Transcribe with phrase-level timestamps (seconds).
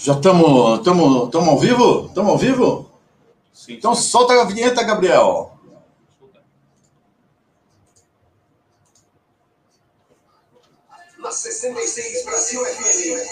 [0.00, 2.06] Já estamos tamo, tamo ao vivo?
[2.06, 2.88] Estamos ao vivo?
[3.52, 4.02] Sim, Então sim.
[4.02, 5.52] solta a vinheta, Gabriel.
[11.18, 13.26] Na 66 Brasil FM.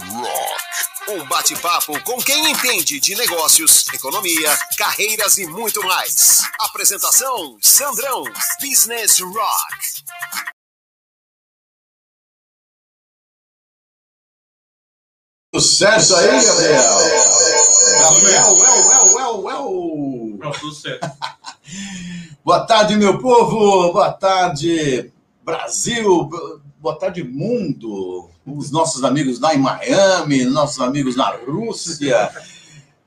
[0.00, 0.70] Rock.
[1.08, 6.42] Um bate-papo com quem entende de negócios, economia, carreiras e muito mais.
[6.58, 8.24] Apresentação: Sandrão,
[8.62, 10.49] Business Rock.
[15.60, 16.82] Tudo certo aí, Gabriel?
[18.00, 20.38] Gabriel, well, well, well, well.
[20.38, 21.06] Não, tudo certo.
[22.42, 23.92] Boa tarde, meu povo.
[23.92, 25.12] Boa tarde,
[25.44, 26.30] Brasil.
[26.80, 28.30] Boa tarde, mundo.
[28.46, 32.30] Os nossos amigos lá em Miami, nossos amigos na Rússia.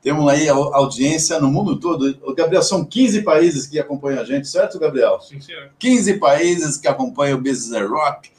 [0.00, 2.16] Temos aí a audiência no mundo todo.
[2.22, 5.20] Ô, Gabriel, são 15 países que acompanham a gente, certo, Gabriel?
[5.20, 5.70] Sim, senhor.
[5.76, 8.30] 15 países que acompanham o Business Rock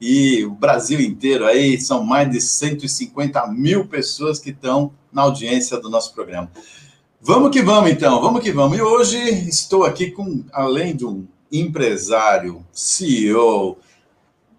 [0.00, 5.78] e o Brasil inteiro aí, são mais de 150 mil pessoas que estão na audiência
[5.78, 6.50] do nosso programa.
[7.20, 8.76] Vamos que vamos, então, vamos que vamos.
[8.76, 13.78] E hoje estou aqui com, além de um empresário, CEO,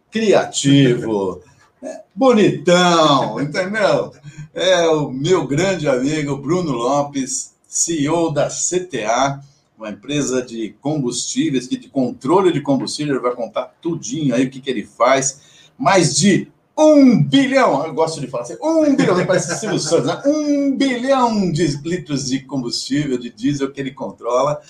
[0.09, 1.41] criativo,
[1.83, 4.11] é, bonitão, entendeu?
[4.53, 9.41] É o meu grande amigo Bruno Lopes, CEO da CTA,
[9.77, 14.49] uma empresa de combustíveis, que de controle de combustível, ele vai contar tudinho aí o
[14.49, 15.41] que, que ele faz.
[15.77, 20.21] Mais de um bilhão, eu gosto de falar assim, um bilhão, parece Silvio Santos, né?
[20.25, 24.61] Um bilhão de litros de combustível, de diesel que ele controla.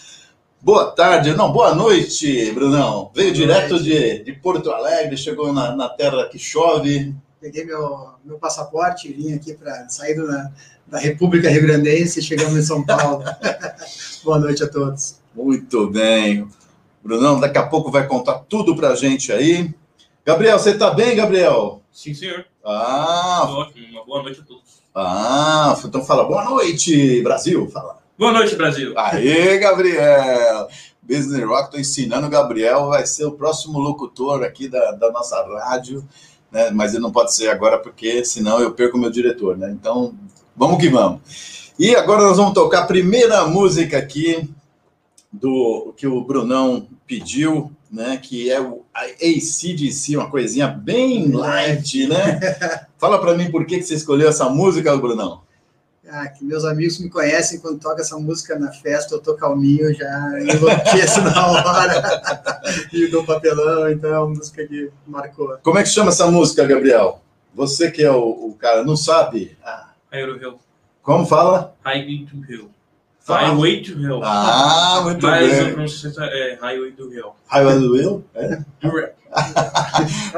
[0.61, 3.11] Boa tarde, não, boa noite, Brunão.
[3.13, 3.85] Veio Boa direto noite.
[3.85, 7.13] de, de Porto Alegre, chegou na, na terra que chove.
[7.39, 10.51] Peguei meu, meu passaporte, vim aqui para sair da,
[10.87, 13.23] da República Rio Grandense chegamos em São Paulo.
[14.23, 15.19] Boa noite a todos.
[15.33, 16.47] Muito bem.
[17.03, 19.73] Brunão, daqui a pouco vai contar tudo pra gente aí.
[20.25, 21.81] Gabriel, você tá bem, Gabriel?
[21.91, 22.45] Sim, senhor.
[22.63, 23.87] Ah, Tudo ótimo.
[23.91, 24.63] Uma boa noite a todos.
[24.93, 27.69] ah, então fala boa noite, Brasil.
[27.69, 27.97] Fala.
[28.17, 28.93] Boa noite, Brasil.
[28.97, 30.67] Aê, Gabriel!
[31.03, 35.39] Business Rock, tô ensinando o Gabriel, vai ser o próximo locutor aqui da, da nossa
[35.59, 36.03] rádio,
[36.51, 36.71] né?
[36.71, 39.69] Mas ele não pode ser agora porque senão eu perco meu diretor, né?
[39.69, 40.15] Então,
[40.55, 41.21] vamos que vamos.
[41.77, 44.49] E agora nós vamos tocar a primeira música aqui
[45.31, 48.17] do que o Brunão pediu, né?
[48.17, 52.39] Que é o ACDC, uma coisinha bem light, né?
[52.97, 55.41] Fala para mim por que, que você escolheu essa música, Brunão.
[56.07, 59.93] Ah, que meus amigos me conhecem, quando toca essa música na festa, eu tô calminho,
[59.93, 62.21] já enlouqueço na hora
[62.93, 65.57] e dou papelão, então é uma música que marcou.
[65.63, 67.21] Como é que chama essa música, Gabriel?
[67.55, 69.57] Você que é o, o cara, não sabe?
[69.65, 69.89] Ah,
[70.23, 70.59] To Hell.
[71.01, 71.75] como fala?
[71.83, 72.69] Highway to Hell.
[73.19, 73.47] Fala.
[73.47, 74.21] Highway to Hell.
[74.23, 75.73] Ah, muito Mas bem.
[75.73, 77.35] pronúncia é Highway to Hell.
[77.47, 78.23] Highway do Will?
[78.35, 78.61] É?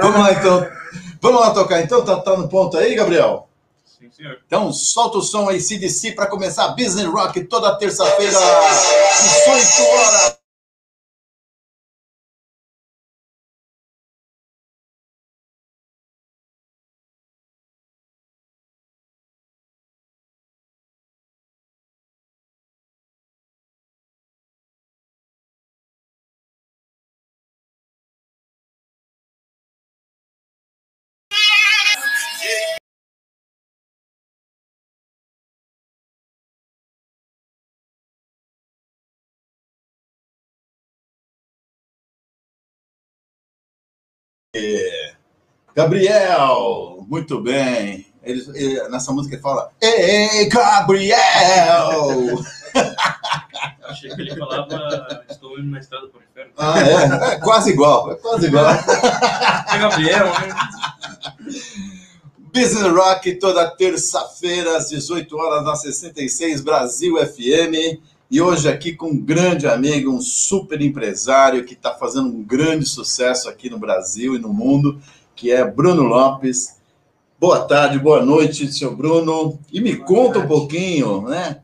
[0.01, 0.67] Vamos lá, então.
[1.21, 2.03] Vamos lá tocar, então?
[2.03, 3.47] Tá, tá no ponto aí, Gabriel?
[3.85, 4.39] Sim, senhor.
[4.47, 10.37] Então, solta o som aí, CDC, para começar Business Rock toda terça-feira, 18 horas.
[45.75, 48.07] Gabriel, muito bem.
[48.23, 51.17] Ele, ele- nessa música ele fala, Ei, Gabriel!
[53.83, 56.51] Achei que ele falava Estou indo na estrada para o inferno.
[56.57, 57.33] Ah, é?
[57.33, 58.65] é quase igual, é quase igual.
[58.69, 60.55] É Gabriel, né?
[62.53, 68.01] Business Rock toda terça-feira às 18 horas na 66 Brasil FM.
[68.29, 72.85] E hoje aqui com um grande amigo, um super empresário que está fazendo um grande
[72.85, 74.99] sucesso aqui no Brasil e no mundo,
[75.35, 76.75] que é Bruno Lopes.
[77.39, 79.57] Boa tarde, boa noite, seu Bruno.
[79.71, 80.47] E me Boa conta um tarde.
[80.47, 81.59] pouquinho, né?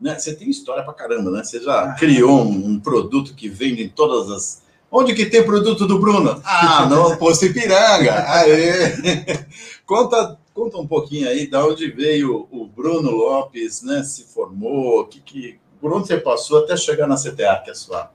[0.00, 0.16] né?
[0.18, 1.42] Você tem história pra caramba, né?
[1.42, 1.94] Você já Ah.
[1.94, 4.62] criou um, um produto que vende em todas as.
[4.88, 6.40] Onde que tem produto do Bruno?
[6.44, 8.24] Ah, no Posto Ipiranga.
[8.28, 9.44] Aê!
[9.84, 14.04] Conta, conta um pouquinho aí de onde veio o Bruno Lopes, né?
[14.04, 17.74] Se formou, que, que, por onde você passou até chegar na CTA, que é a
[17.76, 18.10] sua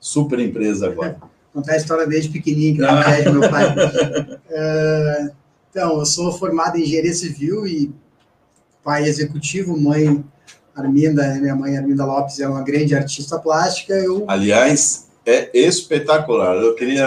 [0.00, 1.16] super empresa agora.
[1.54, 3.74] Contar a história desde pequenininho, que na verdade meu pai.
[4.54, 5.30] É,
[5.70, 7.94] então, eu sou formado em engenharia civil e
[8.82, 10.22] pai executivo, mãe
[10.74, 13.94] Arminda, minha mãe Arminda Lopes é uma grande artista plástica.
[13.94, 16.56] Eu Aliás, é espetacular.
[16.56, 17.06] Eu queria.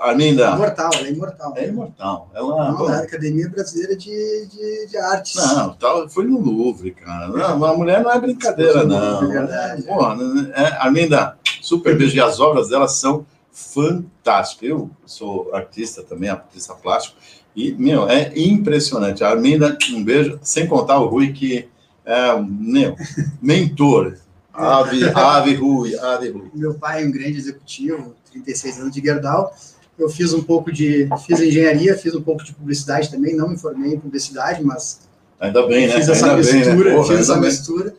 [0.00, 1.54] Arminda, Imortal, ela é imortal.
[1.56, 2.30] é imortal.
[2.34, 2.72] Ela.
[2.72, 5.34] Não, da Academia Brasileira de, de, de Artes.
[5.34, 7.28] Não, tal, foi no Louvre, cara.
[7.28, 9.24] Não, a mulher não é brincadeira, não.
[9.24, 9.82] É verdade.
[9.82, 12.16] Porra, né, é, Arminda, super beijo.
[12.16, 14.68] E as obras delas são fantásticas.
[14.68, 17.16] Eu sou artista também, artista plástico,
[17.56, 19.24] e, meu, é impressionante.
[19.24, 21.68] A Arminda, um beijo, sem contar o Rui, que
[22.04, 22.94] é, meu,
[23.42, 24.14] mentor.
[24.58, 26.50] Ave, ave Rui, ave Rui.
[26.54, 29.54] Meu pai é um grande executivo, 36 anos de Gerdau.
[29.98, 31.08] Eu fiz um pouco de.
[31.26, 33.34] Fiz engenharia, fiz um pouco de publicidade também.
[33.36, 35.00] Não me formei em publicidade, mas
[35.40, 35.94] Ainda bem, né?
[35.94, 36.96] fiz essa Ainda bem, mistura, né?
[36.96, 37.42] Porra, fiz essa bem.
[37.42, 37.94] mistura.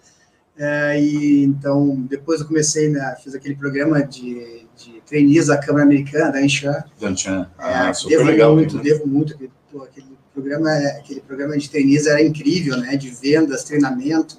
[0.58, 5.86] É, e então, depois eu comecei, né, fiz aquele programa de, de trainees da Câmara
[5.86, 6.84] Americana, da Enchan.
[7.00, 7.50] Danchan.
[7.58, 8.54] É, Ah, super devo legal.
[8.56, 8.84] muito, hein?
[8.84, 9.34] devo muito.
[9.36, 9.52] Aquele,
[9.84, 12.98] aquele programa, é- aquele programa de trainees era incrível, né?
[12.98, 14.36] De vendas, treinamento.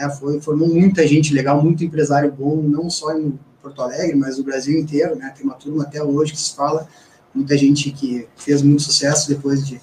[0.00, 4.38] Né, foi, formou muita gente legal, muito empresário bom, não só em Porto Alegre, mas
[4.38, 5.32] no Brasil inteiro, né?
[5.36, 6.88] Tem uma turma até hoje que se fala,
[7.34, 9.78] muita gente que fez muito sucesso depois de,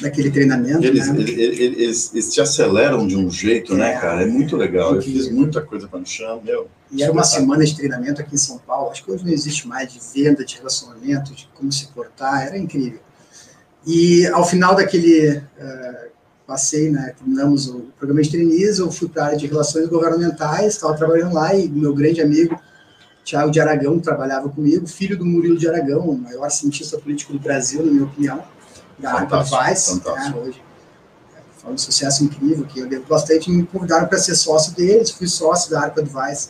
[0.00, 0.84] daquele treinamento.
[0.84, 1.20] Eles, né?
[1.20, 3.98] eles, eles, eles te aceleram de um jeito, né, É.
[3.98, 4.22] cara?
[4.22, 4.94] É muito legal.
[4.94, 6.68] Eu fiz muita coisa para o chão, meu.
[6.92, 8.90] E era uma semana de treinamento aqui em São Paulo.
[8.90, 12.46] Acho que hoje não existe mais de venda, de relacionamento, de como se portar.
[12.46, 13.00] Era incrível.
[13.86, 16.08] E ao final daquele eh,
[16.48, 20.68] passei, né, terminamos o programa de trainees, eu fui para a área de relações governamentais,
[20.72, 22.58] estava trabalhando lá e meu grande amigo
[23.22, 27.38] Tiago de Aragão trabalhava comigo, filho do Murilo de Aragão, o maior cientista político do
[27.38, 28.42] Brasil, na minha opinião,
[28.98, 30.08] da Arpa fantástico.
[30.08, 30.62] né, hoje.
[31.58, 35.28] Foi um sucesso incrível, que eu devo bastante, me convidaram para ser sócio deles, fui
[35.28, 36.48] sócio da Arpa Advice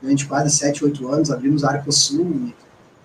[0.00, 2.54] durante quase 7, 8 anos, abrimos a Arpa Sul e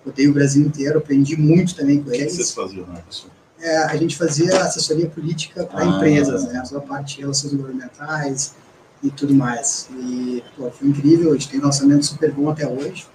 [0.06, 2.34] rodei o Brasil inteiro, aprendi muito também com O que eles.
[2.34, 3.32] vocês faziam, né, pessoal?
[3.60, 5.86] É, a gente fazia assessoria política para Ah.
[5.86, 6.64] empresas, né?
[6.64, 8.54] Só a parte de relações governamentais
[9.02, 9.88] e tudo mais.
[9.92, 13.06] E pô, foi incrível, a gente tem um lançamento super bom até hoje.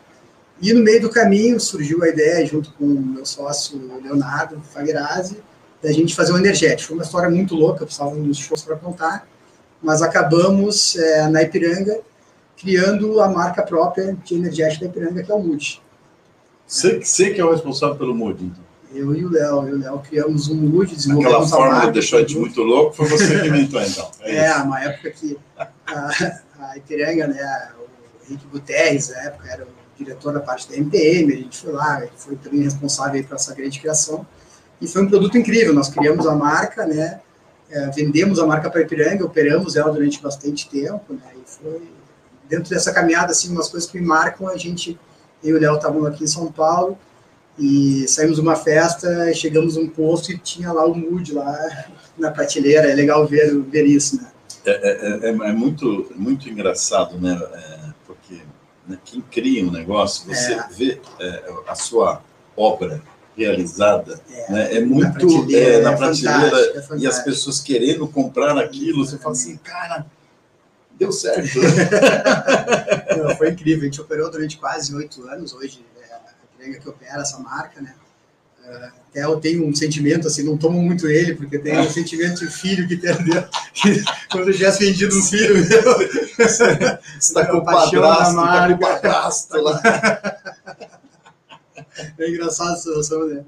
[0.61, 5.37] E no meio do caminho surgiu a ideia, junto com o meu sócio Leonardo Fagrazzi,
[5.81, 6.89] da gente fazer um energético.
[6.89, 9.27] Foi uma história muito louca, precisava de uns shows para contar,
[9.81, 11.99] mas acabamos é, na Ipiranga
[12.55, 15.81] criando a marca própria de energético da Ipiranga, que é o Mood.
[16.65, 18.62] Você, você que é o responsável pelo mood, então.
[18.93, 21.71] Eu e o Léo, eu e o Léo criamos um Mood, Aquela desenvolvemos a forma
[21.71, 21.87] marca.
[21.87, 24.11] de deixar a gente muito louco foi você que inventou, então.
[24.21, 24.63] É, É, isso.
[24.63, 26.09] uma época que a,
[26.59, 29.67] a Ipiranga, né, o Henrique Guterres, na época, era o
[29.97, 33.53] diretor da parte da MPM, a gente foi lá, ele foi também responsável por essa
[33.55, 34.25] grande criação,
[34.79, 37.19] e foi um produto incrível, nós criamos a marca, né,
[37.71, 41.81] é, vendemos a marca para a Ipiranga, operamos ela durante bastante tempo, né, e foi
[42.47, 44.99] dentro dessa caminhada, assim, umas coisas que me marcam, a gente,
[45.43, 46.97] eu e o Léo estávamos aqui em São Paulo,
[47.57, 51.85] e saímos uma festa, chegamos num posto e tinha lá o Mood lá
[52.17, 54.31] na prateleira, é legal ver, ver isso, né.
[54.65, 57.37] É, é- é muito, muito engraçado, né?
[57.53, 58.41] É, porque
[58.87, 60.67] né, quem cria um negócio, você É.
[60.71, 62.21] vê é, a sua
[62.55, 63.01] obra
[63.35, 64.75] realizada, É, né?
[64.75, 68.57] É na muito prateleira, é, na é prateleira fantástico, é e as pessoas querendo comprar
[68.57, 70.05] aquilo, você fala assim, cara,
[70.97, 71.59] deu certo.
[73.17, 73.81] Não, foi incrível.
[73.81, 75.53] A gente operou durante quase oito anos.
[75.53, 75.83] Hoje
[76.71, 77.93] que opera essa marca, né?
[78.65, 82.39] É, Até eu tenho um sentimento, assim, não tomo muito ele, porque tem um sentimento
[82.39, 83.43] de filho que perdeu.
[84.31, 85.67] Quando eu tivesse vendido um filho meu,
[87.19, 89.81] está com o padrasto, tá com o padrasto lá.
[92.17, 93.43] é engraçado essa situação, né?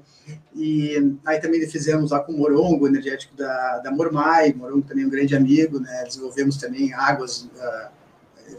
[0.54, 4.54] E aí também fizemos lá com o Morongo, energético da, da Mormai.
[4.54, 6.04] Morongo também é um grande amigo, né?
[6.06, 7.90] Desenvolvemos também águas, ah,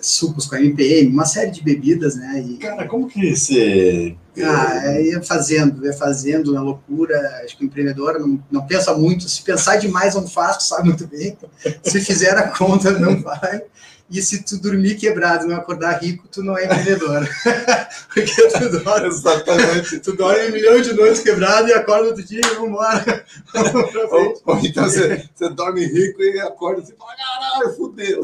[0.01, 2.43] sucos com a MPM, uma série de bebidas, né?
[2.47, 4.15] E, Cara, como que você...
[4.43, 7.17] Ah, é, ia fazendo, ia fazendo na loucura.
[7.43, 9.27] Acho que o empreendedor não, não pensa muito.
[9.27, 11.35] Se pensar demais, não faz, tu sabe muito bem.
[11.83, 13.63] Se fizer a conta, não vai.
[14.09, 17.27] E se tu dormir quebrado e não acordar rico, tu não é empreendedor.
[18.13, 19.99] Porque tu dorme, Exatamente.
[19.99, 23.25] tu dorme um milhão de noites quebrado e acorda outro dia e vamos embora.
[23.53, 23.95] Vamos.
[24.11, 28.21] Ou, ou então você, você dorme rico e acorda assim, fala, caralho, fudeu.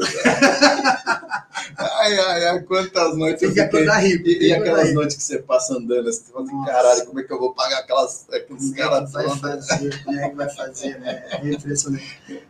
[1.78, 4.26] ai, ai, ai, quantas noites Tem eu que acordar rico.
[4.26, 4.94] E, e aquelas rico.
[4.94, 7.54] noites que você passa andando, assim, você fala assim, caralho, como é que eu vou
[7.54, 9.40] pagar aquelas, aqueles Como é caras que vai todos?
[9.68, 10.04] fazer?
[10.04, 10.98] Como é que vai fazer?
[11.00, 11.24] Né?
[11.30, 12.20] É impressionante.
[12.28, 12.42] E-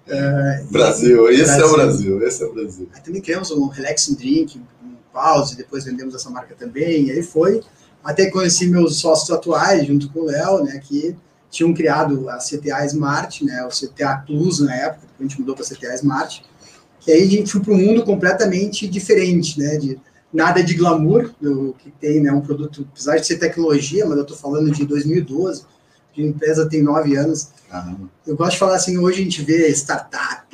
[0.71, 2.19] Brasil, esse é o Brasil.
[2.19, 2.89] Brasil, esse é o Brasil.
[3.05, 7.63] Também criamos um Relaxing Drink, um Pause, depois vendemos essa marca também, e aí foi.
[8.03, 11.17] Até conheci meus sócios atuais, junto com o Léo, né, que
[11.51, 15.55] tinham criado a CTA Smart, né, o CTA Plus na época, depois a gente mudou
[15.55, 16.43] para CTA Smart,
[17.01, 19.99] que aí a gente foi para um mundo completamente diferente, né, de
[20.33, 24.23] nada de glamour, do que tem, né, um produto, apesar de ser tecnologia, mas eu
[24.23, 25.65] estou falando de 2012,
[26.17, 27.49] a empresa tem nove anos,
[28.27, 30.47] eu gosto de falar assim, hoje a gente vê startup,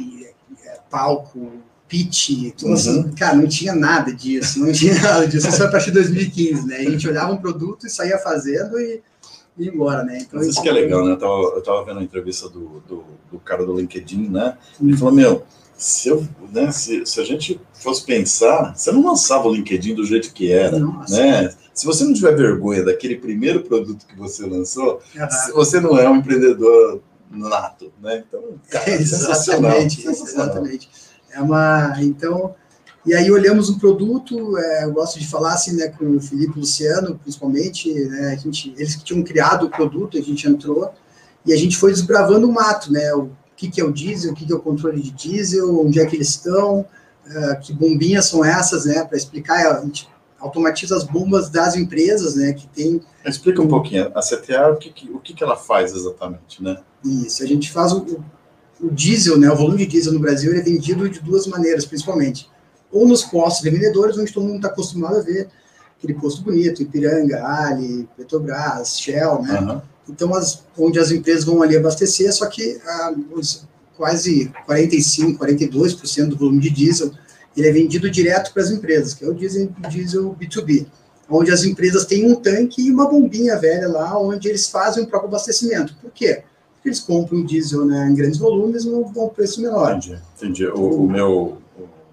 [0.64, 1.52] é, palco,
[1.90, 3.10] pitch, tudo assim.
[3.10, 5.48] Cara, não tinha nada disso, não tinha nada disso.
[5.48, 6.76] Isso foi a partir de 2015, né?
[6.76, 9.02] A gente olhava um produto e saía fazendo e
[9.58, 10.18] e embora, né?
[10.22, 11.12] Então, Mas isso que é legal, né?
[11.12, 14.56] Eu tava, eu tava vendo a entrevista do, do, do cara do LinkedIn, né?
[14.80, 15.44] Ele falou, meu,
[15.76, 20.04] se, eu, né, se, se a gente fosse pensar, você não lançava o LinkedIn do
[20.04, 21.14] jeito que era, Nossa.
[21.14, 21.54] né?
[21.74, 25.54] Se você não tiver vergonha daquele primeiro produto que você lançou, uhum.
[25.54, 28.24] você não é um empreendedor nato, né?
[28.26, 30.88] Então, cara, é, exatamente, exatamente.
[31.32, 32.54] É uma, então,
[33.04, 36.58] e aí olhamos um produto, é, eu gosto de falar assim, né, com o Felipe
[36.58, 40.92] Luciano, principalmente, né, a gente, eles que tinham criado o produto, a gente entrou
[41.46, 44.34] e a gente foi desbravando o mato, né, o que, que é o diesel, o
[44.34, 48.26] que, que é o controle de diesel, onde é que eles estão, uh, que bombinhas
[48.26, 50.06] são essas, né, para explicar, a gente
[50.38, 53.00] automatiza as bombas das empresas, né, que tem...
[53.24, 56.78] Explica um pouquinho, a CTA, o que, que, o que, que ela faz exatamente, né?
[57.02, 58.22] Isso, a gente faz o,
[58.82, 62.48] o diesel, né, o volume de diesel no Brasil é vendido de duas maneiras, principalmente
[62.92, 65.48] ou nos postos revendedores, onde todo mundo está acostumado a ver
[65.96, 69.60] aquele posto bonito, Ipiranga, Ali, Petrobras, Shell, né?
[69.60, 69.82] Uhum.
[70.08, 73.64] Então, as, onde as empresas vão ali abastecer, só que ah, os,
[73.96, 77.12] quase 45%, 42% do volume de diesel,
[77.56, 80.86] ele é vendido direto para as empresas, que é o diesel, diesel B2B,
[81.28, 85.06] onde as empresas têm um tanque e uma bombinha velha lá, onde eles fazem o
[85.06, 85.94] próprio abastecimento.
[86.00, 86.42] Por quê?
[86.80, 89.96] Porque eles compram diesel né, em grandes volumes num bom preço menor.
[89.96, 90.66] Entendi, entendi.
[90.66, 91.58] O, o meu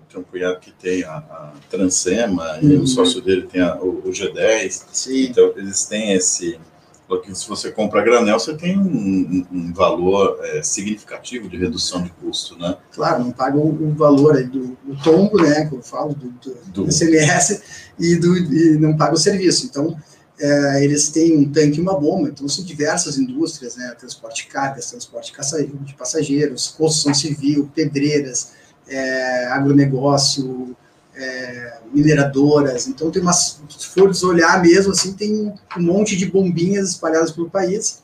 [0.10, 2.70] tem um cunhado que tem a, a Transema, uhum.
[2.70, 4.84] e o sócio dele tem a, o, o, G10.
[4.92, 5.28] Sim.
[5.28, 6.60] Então, eles têm esse.
[7.08, 12.10] Porque se você compra granel, você tem um, um valor é, significativo de redução de
[12.10, 12.76] custo, né?
[12.92, 16.84] Claro, não paga o, o valor do, do, tombo, né, que eu falo, do, do,
[16.84, 17.62] do SMS,
[17.98, 19.68] e, do, e não paga o serviço.
[19.68, 19.96] Então,
[20.40, 24.50] é, eles têm um tanque e uma bomba, então são diversas indústrias, né, transporte de
[24.50, 28.52] cargas, transporte de passageiros, construção civil, pedreiras,
[28.88, 30.76] é, agronegócio,
[31.16, 32.88] é, mineradoras.
[32.88, 37.50] Então, tem umas, se for olhar mesmo, assim, tem um monte de bombinhas espalhadas pelo
[37.50, 38.04] país.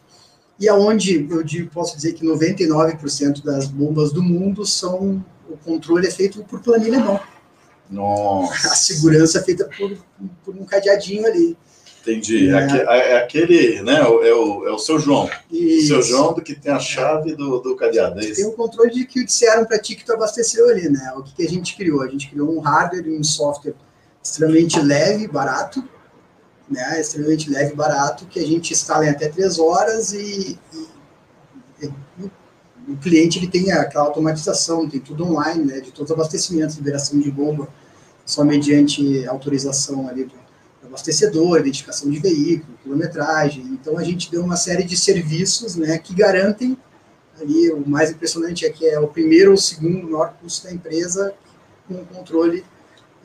[0.60, 6.08] E aonde eu digo, posso dizer que 99% das bombas do mundo são o controle
[6.08, 7.20] é feito por planilha não.
[7.90, 8.70] Nossa.
[8.70, 9.98] A segurança é feita por,
[10.44, 11.58] por um cadeadinho ali.
[12.04, 12.50] Entendi.
[12.50, 12.56] É.
[12.56, 14.02] é, é aquele, né?
[14.02, 15.30] É o, é o seu João.
[15.50, 15.86] Isso.
[15.86, 18.20] O seu João do que tem a chave do, do cadeado.
[18.20, 21.14] É tem o um controle de que disseram para ti que tu abasteceu ali, né?
[21.16, 22.02] O que, que a gente criou?
[22.02, 23.74] A gente criou um hardware e um software
[24.22, 25.82] extremamente leve, barato,
[26.70, 27.00] né?
[27.00, 32.32] Extremamente leve e barato, que a gente instala em até três horas e, e, e
[32.86, 35.80] o cliente ele tem aquela automatização, tem tudo online, né?
[35.80, 37.70] De todos os abastecimentos, liberação de bomba,
[38.26, 40.43] só mediante autorização ali do
[40.94, 43.64] abastecedor, identificação de veículo, quilometragem.
[43.64, 46.78] Então a gente deu uma série de serviços, né, que garantem
[47.42, 51.34] ali o mais impressionante é que é o primeiro ou segundo maior custo da empresa
[51.88, 52.64] com um controle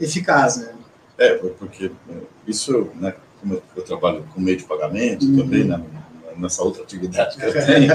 [0.01, 0.75] eficaz, né?
[1.19, 2.15] É, porque é,
[2.47, 5.37] isso, né, como eu trabalho com meio de pagamento uhum.
[5.37, 5.85] também, né,
[6.37, 7.93] nessa outra atividade que eu tenho,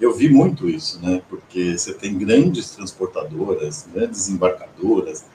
[0.00, 5.26] eu vi muito isso, né, porque você tem grandes transportadoras, grandes embarcadoras,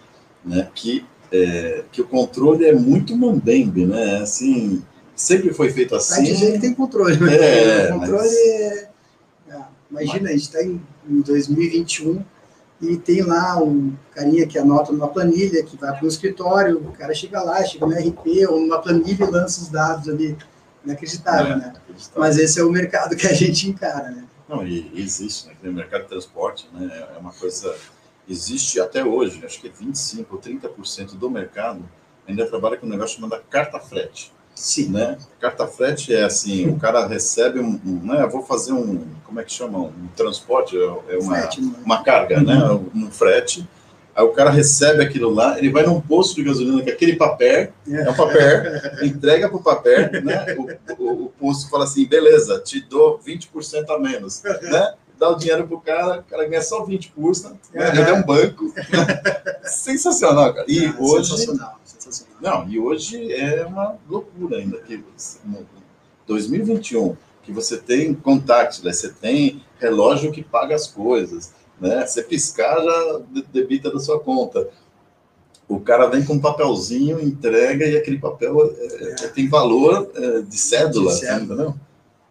[0.44, 4.18] né, que é, que o controle é muito mambembe, né?
[4.18, 4.84] Assim,
[5.16, 6.16] sempre foi feito assim.
[6.16, 8.34] Vai dizer que tem controle, mas é, o controle mas...
[8.34, 8.90] é...
[9.50, 10.30] é imagina, mas...
[10.30, 12.24] a gente está em, em 2021
[12.82, 16.92] e tem lá um carinha que anota numa planilha, que vai para o escritório, o
[16.92, 20.38] cara chega lá, chega no RP ou numa planilha e lança os dados ali.
[20.84, 21.74] Inacreditável, é, né?
[21.76, 22.22] Acreditável.
[22.22, 24.24] Mas esse é o mercado que a gente encara, né?
[24.48, 25.56] Não, e existe, né?
[25.64, 27.08] O mercado de transporte, né?
[27.16, 27.76] É uma coisa
[28.28, 31.84] existe até hoje, acho que é 25% ou 30% do mercado
[32.28, 34.32] ainda trabalha com um negócio chamado carta frete.
[34.54, 34.90] Sim.
[34.90, 35.18] Né?
[35.40, 39.40] Carta frete é assim, o cara recebe um, um né, eu vou fazer um, como
[39.40, 41.74] é que chama, um transporte, é, é uma, frete, né?
[41.84, 42.56] uma carga, né?
[42.70, 42.90] uhum.
[42.96, 43.68] um frete,
[44.16, 47.74] aí o cara recebe aquilo lá, ele vai num posto de gasolina com aquele papel,
[47.86, 48.64] é, é um papel,
[49.04, 50.56] entrega para o papel, né,
[50.98, 54.94] o, o, o posto fala assim, beleza, te dou 20% a menos, né?
[55.18, 57.58] Dá o dinheiro pro cara, o cara ganha só 20 cursos, né?
[57.74, 58.74] ele é um banco.
[59.64, 60.66] sensacional, cara.
[60.68, 61.30] E ah, hoje.
[61.30, 62.36] Sensacional, sensacional.
[62.42, 64.78] Não, e hoje é uma loucura ainda.
[64.80, 65.04] Que
[66.28, 68.92] 2021, que você tem contato, né?
[68.92, 72.06] você tem relógio que paga as coisas, né?
[72.06, 74.68] Você piscar já debita da sua conta.
[75.68, 79.28] O cara vem com um papelzinho, entrega e aquele papel é, é.
[79.30, 81.54] tem valor é, de cédula, de cédula.
[81.54, 81.76] entendeu?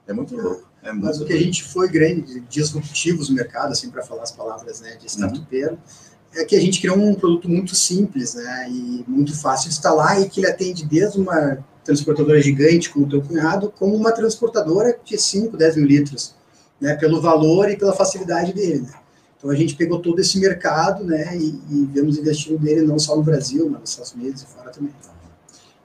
[0.06, 0.73] É muito louco.
[0.84, 4.30] É Mas o que a gente foi grande, disruptivos no mercado, assim, para falar as
[4.30, 6.40] palavras né, de startupeiro, uhum.
[6.40, 10.20] é que a gente criou um produto muito simples né, e muito fácil de instalar
[10.20, 14.98] e que ele atende desde uma transportadora gigante, como o teu cunhado, como uma transportadora
[15.02, 16.34] de 5, 10 mil litros,
[16.78, 18.82] né, pelo valor e pela facilidade dele.
[18.82, 18.94] Né?
[19.38, 23.16] Então a gente pegou todo esse mercado, né, e, e vemos investindo nele não só
[23.16, 24.92] no Brasil, mas nos Estados Unidos e fora também.
[25.02, 25.13] Tá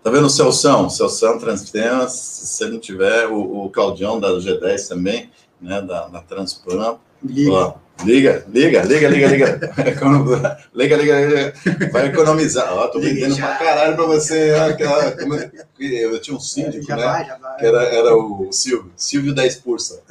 [0.06, 0.90] vendo o Celção?
[0.90, 5.30] Celção Transpam, se você não tiver, o, o Claudião da G10 também,
[5.62, 6.98] né, da, da Transpam.
[7.24, 7.52] Liga.
[7.52, 7.74] Ó,
[8.06, 10.58] liga, liga, liga, liga, liga.
[10.74, 11.54] liga, liga, liga.
[11.92, 12.72] Vai economizar.
[12.74, 14.54] Ó, tô vendendo pra caralho pra você.
[14.54, 15.52] ó, aquela- é-
[15.82, 17.04] eu tinha um síndico, já né?
[17.04, 17.58] vai, já vai.
[17.58, 18.92] Que era, era o Silvio.
[18.96, 20.02] Silvio da Expulsa.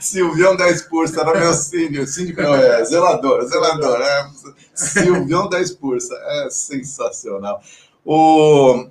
[0.00, 2.06] Silvião da Expulsa, era meu síndico.
[2.06, 4.00] Síndico não, é zelador, zelador.
[4.00, 4.26] É,
[4.76, 6.14] Silvião da Expulsa.
[6.14, 7.60] É sensacional.
[8.04, 8.86] O...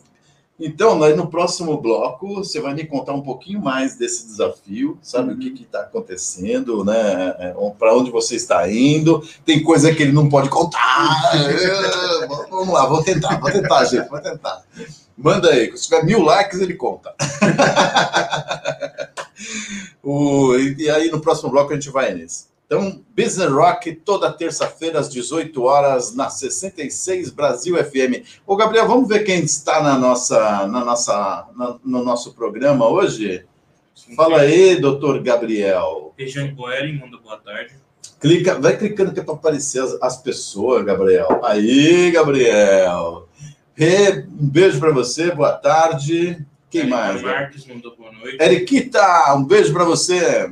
[0.57, 5.33] Então, nós, no próximo bloco, você vai me contar um pouquinho mais desse desafio, sabe
[5.33, 7.53] o que está acontecendo, né?
[7.77, 9.21] Para onde você está indo.
[9.45, 11.09] Tem coisa que ele não pode contar.
[11.35, 14.63] É, Vamos lá, vou tentar, vou tentar, gente, vou tentar.
[15.17, 17.13] Manda aí, se tiver mil likes, ele conta.
[20.01, 22.47] O- e aí, no próximo bloco, a gente vai nisso.
[22.65, 28.25] Então, Business Rock, toda terça-feira, às 18 horas, na 66 Brasil FM.
[28.45, 33.45] Ô, Gabriel, vamos ver quem está na nossa, na nossa, na- no nosso programa hoje?
[34.15, 36.13] Fala aí, doutor Gabriel.
[36.17, 37.75] Regiane Boeri manda boa tarde.
[38.19, 41.41] Clica, vai clicando que é para aparecer as, as pessoas, Gabriel.
[41.43, 43.27] Aí, Gabriel.
[43.79, 46.43] Um beijo para você, boa tarde.
[46.69, 47.21] Quem mais?
[47.21, 48.41] Marques mandou boa noite.
[48.41, 50.51] Eriquita, um beijo para você.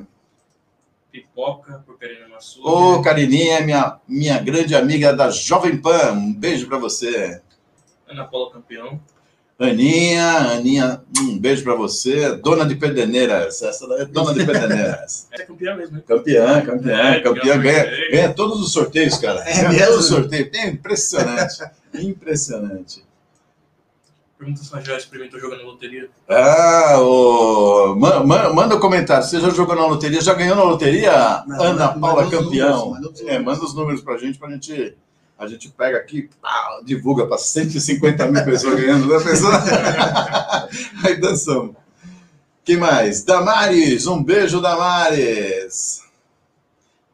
[1.13, 2.59] Pipoca por Karina Massu.
[2.67, 7.39] Ô, Carininha, minha, minha grande amiga da Jovem Pan, um beijo para você.
[8.09, 8.99] Ana Paula Campeão.
[9.59, 12.35] Aninha, Aninha, um beijo para você.
[12.37, 15.27] Dona de Pederneiras, essa daí é dona de Pederneiras.
[15.31, 16.03] Essa é campeã mesmo, né?
[16.07, 19.41] Campeã, campeã, É, campeã, ganha, ganha todos os sorteios, cara.
[19.47, 19.85] É ganha mesmo?
[19.85, 20.49] todos os sorteios.
[20.51, 23.03] É impressionante, impressionante.
[24.43, 26.09] Pergunta se ela já experimentou jogando loteria.
[26.27, 27.95] Ah, o...
[27.95, 29.25] ma- ma- manda um comentário.
[29.25, 30.19] Você já jogou na loteria?
[30.19, 31.43] Já ganhou na loteria?
[31.47, 32.87] Não, Ana Paula campeão.
[32.89, 33.45] números, manda os É, números.
[33.45, 34.97] manda os números pra gente, pra gente.
[35.39, 39.53] A gente pega aqui, pá, divulga para 150 mil pessoas ganhando, né, pessoa?
[41.05, 41.75] Aí dançamos.
[42.65, 43.23] Quem mais?
[43.23, 46.01] Damares, um beijo, Damares.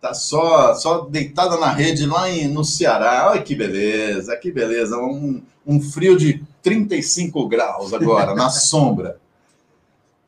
[0.02, 3.28] Tá só, só deitada na rede lá em, no Ceará.
[3.32, 4.98] Olha que beleza, que beleza.
[4.98, 9.18] Um, um frio de 35 graus agora, na sombra.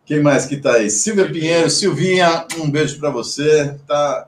[0.05, 0.89] Quem mais que tá aí?
[0.89, 3.75] Silvia Pinheiro, Silvinha, um beijo para você.
[3.87, 4.27] Tá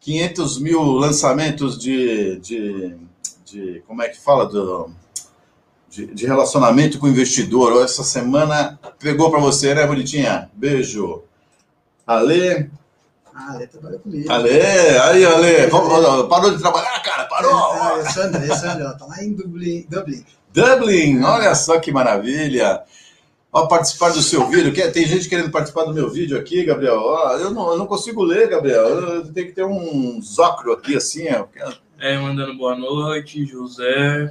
[0.00, 2.96] 500 mil lançamentos de, de,
[3.44, 4.90] de como é que fala do
[5.88, 7.82] de, de relacionamento com o investidor.
[7.82, 10.50] Essa semana pegou para você, né, bonitinha?
[10.54, 11.22] Beijo.
[12.06, 12.70] Ale,
[13.34, 14.30] Ah, a Lê trabalhou comigo.
[14.30, 17.52] Ale, aí, Ale, Vamos- parou de trabalhar, cara, parou.
[17.54, 19.86] Ah, é Sandra, é Sandra, ela tá lá em Dublin.
[19.88, 20.22] Dublin.
[20.54, 22.82] Dublin, olha só que maravilha.
[23.52, 24.72] Ó, participar do seu vídeo.
[24.72, 26.96] Quer- Tem gente querendo participar do meu vídeo aqui, Gabriel.
[26.98, 28.88] Ó, eu, não, eu não consigo ler, Gabriel.
[28.88, 31.26] Eu tenho que ter um zócro aqui, assim.
[31.32, 31.46] ó.
[32.00, 34.30] É, mandando boa noite, José.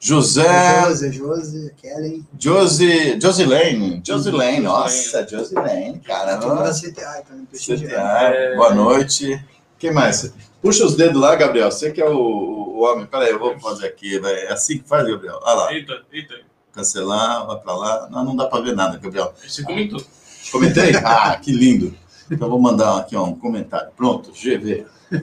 [0.00, 2.26] José, Josi, Josi, Kellen.
[2.38, 4.00] Josi, Josilene.
[4.06, 6.70] Josilene, nossa, Josilene, Turma da caramba.
[6.72, 7.94] CTA, prestigiando.
[7.94, 9.44] CTA, boa noite.
[9.78, 10.32] Quem mais?
[10.60, 11.70] Puxa os dedos lá, Gabriel.
[11.70, 13.06] Você que é o, o homem.
[13.06, 14.18] Peraí, eu vou fazer aqui.
[14.18, 14.32] vai.
[14.32, 15.38] É assim que faz, Gabriel?
[15.42, 15.72] Olha lá.
[15.72, 16.34] Eita, eita.
[16.72, 18.08] Cancelar, vai pra lá.
[18.10, 19.32] Não, não dá pra ver nada, Gabriel.
[19.36, 20.02] Você comentou.
[20.50, 20.92] Comentei?
[21.04, 21.94] Ah, que lindo.
[22.30, 23.90] Então vou mandar aqui ó, um comentário.
[23.96, 24.86] Pronto, GV.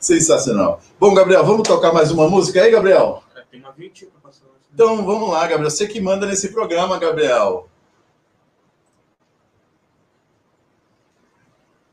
[0.00, 0.80] Sensacional.
[0.98, 3.22] Bom, Gabriel, vamos tocar mais uma música aí, Gabriel?
[3.50, 4.46] Tem uma 20 pra passar.
[4.72, 5.70] Então vamos lá, Gabriel.
[5.70, 7.68] Você que manda nesse programa, Gabriel.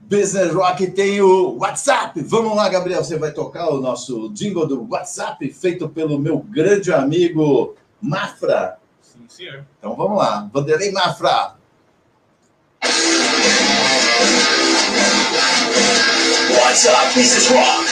[0.10, 2.22] Business Rock tem o WhatsApp.
[2.22, 3.04] Vamos lá, Gabriel.
[3.04, 8.78] Você vai tocar o nosso jingle do WhatsApp, feito pelo meu grande amigo Mafra.
[9.02, 9.66] Sim, senhor.
[9.78, 10.50] Então vamos lá.
[10.54, 11.58] Vanderlei Mafra.
[16.62, 17.86] WhatsApp Business Rock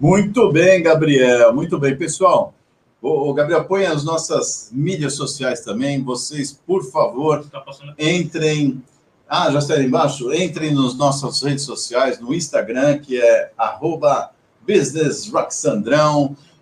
[0.00, 1.52] Muito bem, Gabriel.
[1.54, 2.54] Muito bem, pessoal.
[3.02, 6.02] O Gabriel, põe as nossas mídias sociais também.
[6.02, 7.62] Vocês, por favor, Tá
[7.98, 8.82] entrem.
[9.28, 10.32] Ah, já está aí embaixo?
[10.32, 14.30] Entrem nas nossas redes sociais, no Instagram, que é arroba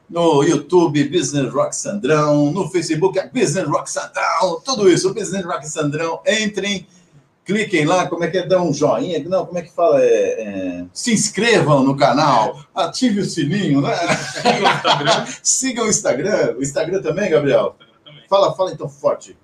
[0.08, 5.68] no YouTube, Business Rock Sandrão, no Facebook, é Business Rock Sandrão, tudo isso, Business Rock
[5.68, 6.20] Sandrão.
[6.26, 6.86] Entrem,
[7.48, 8.46] cliquem lá, como é que é?
[8.46, 10.02] Dá um joinha, não, como é que fala?
[10.02, 13.96] É, é, se inscrevam no canal, ative o sininho, né?
[13.96, 15.26] Siga o Instagram.
[15.42, 17.74] Sigam o Instagram, o Instagram também, Gabriel?
[17.78, 18.22] Instagram também.
[18.28, 19.34] Fala, fala então forte.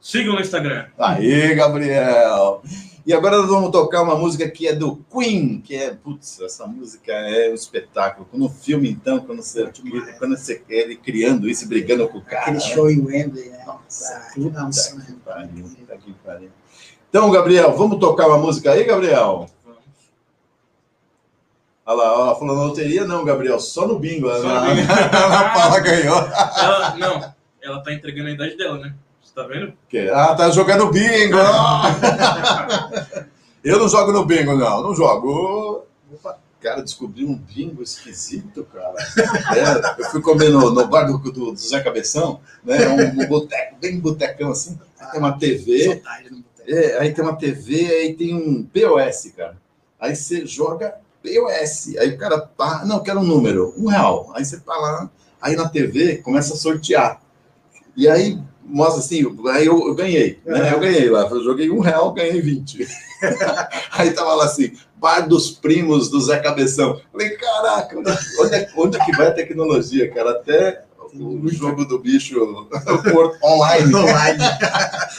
[0.00, 0.86] Sigam no Instagram.
[0.98, 2.62] Aí, Gabriel.
[3.06, 6.66] E agora nós vamos tocar uma música que é do Queen, que é, putz, essa
[6.66, 8.26] música é um espetáculo.
[8.32, 9.70] No filme, então, quando você,
[10.18, 12.40] quando você quer ele criando isso, brigando com o cara.
[12.40, 12.60] Aquele né?
[12.62, 13.62] show em Wembley, né?
[13.66, 15.16] Nossa, Ah, que que né?
[15.22, 15.70] pariu,
[16.02, 16.50] que pariu.
[17.14, 19.46] Então, Gabriel, vamos tocar uma música aí, Gabriel?
[19.64, 19.78] Vamos.
[21.86, 24.28] Olha lá, ó, falando na loteria, não, Gabriel, só no bingo.
[24.28, 24.88] Só a no bingo.
[25.54, 26.18] Paula ganhou.
[26.18, 28.92] Ela, não, ela tá entregando a idade dela, né?
[29.22, 29.72] Você tá vendo?
[29.88, 31.36] Que- Ah, tá jogando bingo.
[33.62, 35.86] Eu não jogo no bingo, não, não jogo.
[36.12, 38.96] Opa, Cara, descobri um bingo esquisito, cara.
[39.56, 42.88] É, eu fui comer no, no bar do, do, do Zé Cabeção, né?
[42.88, 44.76] Um, um boteco, bem botecão assim.
[45.12, 45.90] Tem uma TV, Só
[46.30, 46.53] no boteco.
[46.66, 49.56] É, aí tem uma TV, aí tem um POS, cara.
[49.98, 51.96] Aí você joga POS.
[51.98, 54.30] Aí o cara, pá, não, quero um número, um real.
[54.34, 57.20] Aí você tá lá, aí na TV começa a sortear.
[57.96, 60.72] E aí mostra assim, aí eu, eu ganhei, né?
[60.72, 62.86] Eu ganhei lá, eu joguei um real, ganhei 20.
[63.92, 67.00] aí tava lá assim, Bar dos Primos do Zé Cabeção.
[67.12, 70.30] Falei, caraca, onde, onde, é, onde é que vai a tecnologia, cara?
[70.30, 72.38] Até o jogo do bicho
[73.42, 73.94] online.
[73.98, 74.38] Online.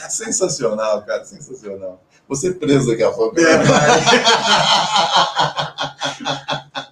[0.08, 2.00] Sensacional, cara, sensacional.
[2.28, 3.38] Você preso daqui a pouco.
[3.38, 3.64] É, né?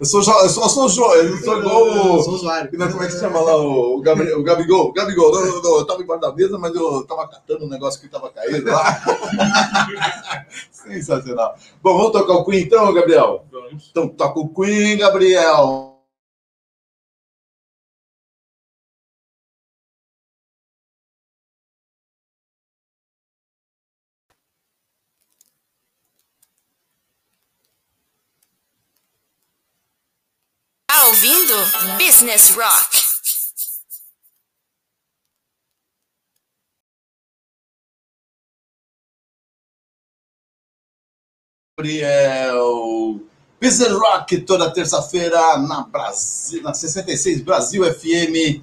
[0.00, 2.22] Eu sou, jo- eu sou, eu sou, jo- eu sou igual Eu o.
[2.22, 2.68] sou usuário.
[2.76, 3.56] Não, como é que se chama lá?
[3.56, 4.92] O, o, Gabri, o Gabigol.
[4.92, 8.00] Gabigol, não, não, não, eu tava embaixo da mesa, mas eu tava catando um negócio
[8.00, 9.00] que tava caído lá.
[10.70, 11.56] Sensacional.
[11.82, 13.44] Bom, vamos tocar o Queen então, Gabriel?
[13.50, 13.88] Vamos.
[13.90, 15.92] Então toca o Queen, Gabriel.
[30.86, 31.54] Tá ouvindo?
[31.96, 33.02] Business Rock.
[41.76, 43.20] Gabriel.
[43.60, 48.62] Business Rock, toda terça-feira na Brasil, na 66 Brasil FM.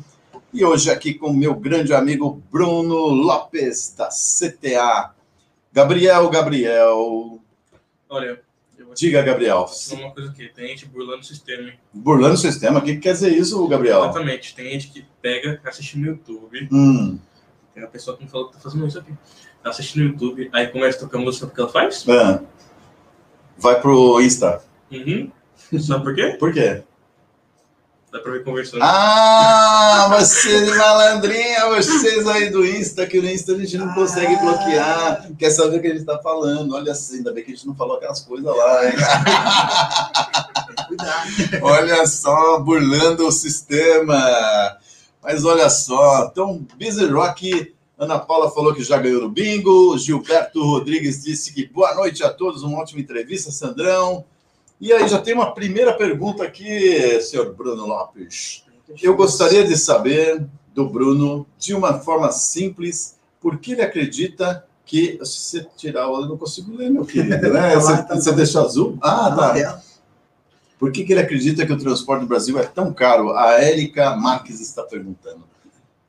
[0.53, 5.15] E hoje aqui com o meu grande amigo Bruno Lopes, da CTA.
[5.73, 7.39] Gabriel, Gabriel.
[8.07, 8.39] Olha,
[8.95, 9.67] Diga, Gabriel.
[9.67, 10.49] falar uma coisa aqui.
[10.49, 11.73] Tem gente burlando o sistema, hein?
[11.93, 13.99] Burlando o sistema, o que que quer dizer isso, Gabriel?
[14.03, 14.55] Exatamente.
[14.55, 16.67] Tem gente que pega, assiste no YouTube.
[16.71, 17.17] Hum,
[17.73, 19.13] Tem uma pessoa que me falou que tá fazendo isso aqui.
[19.63, 22.05] Tá assistindo no YouTube, aí começa a tocar música que ela faz.
[22.09, 22.41] ah.
[23.57, 24.63] Vai pro Insta.
[24.91, 25.31] Uhum.
[25.79, 26.35] Sabe por quê?
[26.39, 26.83] Por quê?
[28.11, 28.83] Dá pra ver conversando.
[28.83, 35.29] Ah, você malandrinha, vocês aí do Insta, que no Insta a gente não consegue bloquear,
[35.39, 36.75] quer saber o que a gente tá falando.
[36.75, 38.93] Olha assim, ainda bem que a gente não falou aquelas coisas lá, hein?
[40.87, 41.29] Cuidado.
[41.61, 44.77] Olha só, burlando o sistema.
[45.23, 50.61] Mas olha só, então, Busy Rock, Ana Paula falou que já ganhou no bingo, Gilberto
[50.65, 54.25] Rodrigues disse que boa noite a todos, uma ótima entrevista, Sandrão.
[54.81, 58.65] E aí, já tem uma primeira pergunta aqui, senhor Bruno Lopes.
[59.01, 65.19] Eu gostaria de saber do Bruno, de uma forma simples, por que ele acredita que.
[65.23, 66.21] Se você tirar o.
[66.21, 67.73] Eu não consigo ler, meu querido, né?
[67.75, 68.35] Tá Você, tá você lá.
[68.35, 68.97] deixou azul?
[69.01, 69.81] Ah, tá.
[70.79, 73.31] Por que, que ele acredita que o transporte no Brasil é tão caro?
[73.37, 75.43] A Érica Marques está perguntando.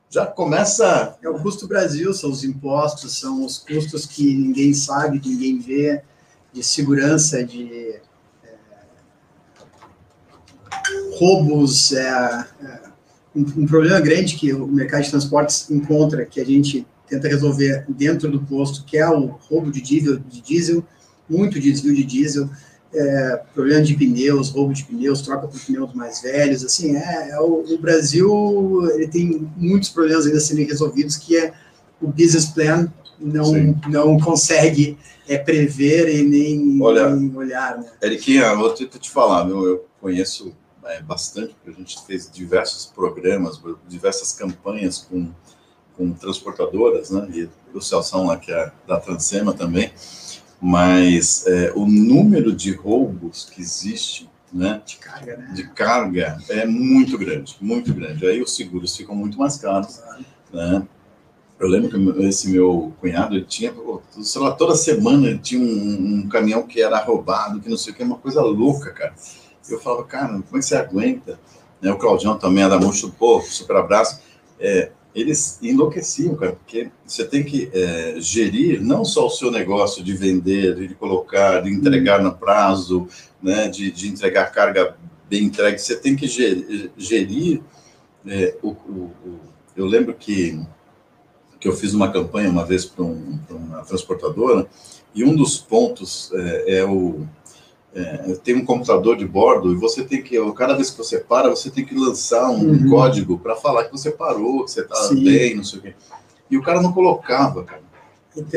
[0.08, 1.18] Já começa.
[1.22, 5.58] É o custo Brasil, são os impostos, são os custos que ninguém sabe, que ninguém
[5.58, 6.02] vê,
[6.52, 8.00] de segurança, de
[8.42, 8.62] é,
[11.16, 11.92] roubos.
[11.92, 12.92] é, é,
[13.34, 17.84] um, um problema grande que o mercado de transportes encontra, que a gente tenta resolver
[17.88, 20.84] dentro do posto, que é o roubo de diesel, de diesel
[21.28, 22.48] muito desvio de diesel,
[22.94, 27.40] é, problema de pneus, roubo de pneus, troca por pneus mais velhos, assim, é, é
[27.40, 31.52] o, o Brasil ele tem muitos problemas ainda serem resolvidos que é
[32.00, 33.76] o business plan não, Sim.
[33.88, 34.98] não consegue
[35.28, 37.86] é, prever e nem, Olha, nem olhar, né?
[38.02, 39.64] Eriquinha, vou te, te falar, viu?
[39.64, 40.52] eu conheço
[40.84, 45.30] é, bastante, porque a gente fez diversos programas, diversas campanhas com,
[45.96, 47.28] com transportadoras, né?
[47.32, 49.92] E o Celção lá, que é da Transema também.
[50.60, 54.82] Mas é, o número de roubos que existe, né?
[54.84, 55.52] De carga, né?
[55.54, 58.26] de carga é muito grande, muito grande.
[58.26, 60.00] Aí os seguros ficam muito mais caros,
[60.52, 60.86] né?
[61.58, 63.72] Eu lembro que esse meu cunhado, ele tinha,
[64.20, 67.92] sei lá, toda semana ele tinha um, um caminhão que era roubado, que não sei
[67.92, 69.14] o que, uma coisa louca, cara.
[69.68, 71.38] Eu falava, cara, como é que você aguenta?
[71.80, 74.20] Né, o Claudião também, a da Mocho, pô, super abraço.
[74.58, 80.02] É, eles enlouqueciam, cara, porque você tem que é, gerir não só o seu negócio
[80.02, 83.06] de vender, de colocar, de entregar no prazo,
[83.42, 84.96] né, de, de entregar carga
[85.28, 87.62] bem entregue, você tem que gerir, gerir
[88.26, 89.40] é, o, o, o-
[89.76, 90.58] Eu lembro que
[91.58, 94.66] que eu fiz uma campanha uma vez para um, uma transportadora,
[95.14, 97.24] e um dos pontos é, é o.
[97.94, 101.50] É, tem um computador de bordo e você tem que, cada vez que você para,
[101.50, 102.88] você tem que lançar um Uhum.
[102.88, 105.94] código para falar que você parou, que você está bem, não sei o quê.
[106.50, 107.82] E o cara não colocava, cara.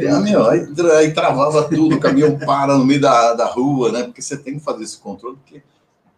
[0.09, 0.65] Ah, meu, aí,
[0.97, 4.03] aí travava tudo, o caminhão para no meio da, da rua, né?
[4.03, 5.61] Porque você tem que fazer esse controle, porque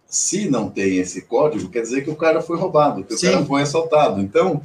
[0.05, 3.29] se não tem esse código, quer dizer que o cara foi roubado, que Sim.
[3.29, 4.21] o cara foi assaltado.
[4.21, 4.61] Então,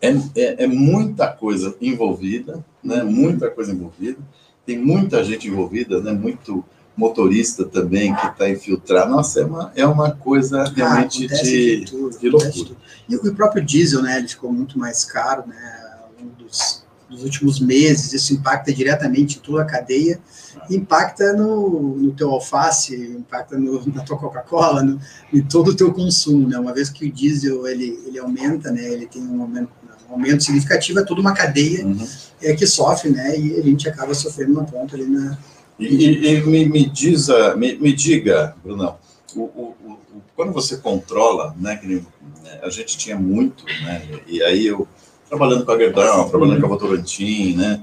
[0.00, 3.02] é, é, é muita coisa envolvida, né?
[3.02, 4.18] Muita coisa envolvida.
[4.64, 6.10] Tem muita gente envolvida, né?
[6.12, 6.64] Muito
[6.96, 9.10] motorista também que está infiltrado.
[9.10, 11.44] Nossa, é uma, é uma coisa realmente acontece
[11.80, 12.70] de, tudo, de loucura.
[13.08, 15.56] E, o- próprio diesel, né, ele ficou muito mais caro, né,
[16.20, 20.20] longo dos, dos últimos meses, isso impacta diretamente em toda a cadeia,
[20.70, 24.98] impacta no, no teu alface, impacta no, na tua Coca-Cola,
[25.32, 28.82] em todo o teu consumo, né, uma vez que o diesel, ele, ele aumenta, né,
[28.84, 29.68] ele tem um aumento,
[30.08, 32.06] um aumento significativo, é toda uma cadeia Uhum.
[32.40, 35.36] é, que sofre, né, e a gente acaba sofrendo uma ponta ali na...
[35.78, 38.96] E, e- me, me diz, a- me, me diga, Brunão,
[39.34, 39.98] o, o- o-
[40.36, 44.86] quando você controla, né, que né, a gente tinha muito, né, e aí eu,
[45.28, 47.82] trabalhando com a Gerdau, trabalhando com a Votorantim, né,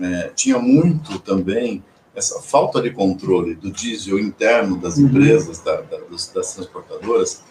[0.00, 1.82] é, tinha muito também
[2.14, 5.06] essa falta de controle do diesel interno das Uhum.
[5.06, 7.42] empresas, da- da- dos- das transportadoras,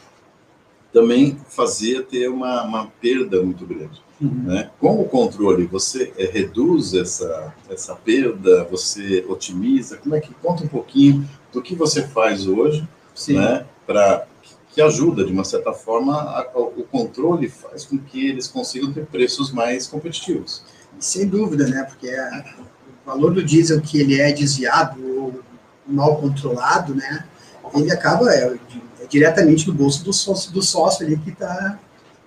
[0.93, 4.69] também fazia ter uma, uma perda muito grande né?
[4.79, 9.97] Com o controle, você eh, reduz essa, essa perda, você otimiza.
[9.97, 13.35] Como é que conta um pouquinho do que você faz hoje, Sim.
[13.35, 13.65] né?
[13.87, 14.25] Para
[14.73, 18.91] que ajuda de uma certa forma a- a- o controle faz com que eles consigam
[18.93, 20.61] ter preços mais competitivos.
[20.99, 21.83] Sem dúvida, né?
[21.83, 25.39] Porque a- o valor do diesel que ele é desviado ou
[25.87, 27.25] mal controlado, né?
[27.73, 28.53] Ele acaba é,
[29.01, 31.79] é diretamente no bolso do sócio, do sócio ali que está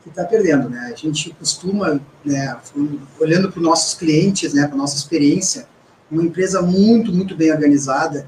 [0.02, 0.90] que tá perdendo, né?
[0.92, 2.58] A gente costuma, né?
[3.20, 4.66] Olhando para os nossos clientes, né?
[4.66, 5.66] Para nossa experiência,
[6.10, 8.26] uma empresa muito muito bem organizada,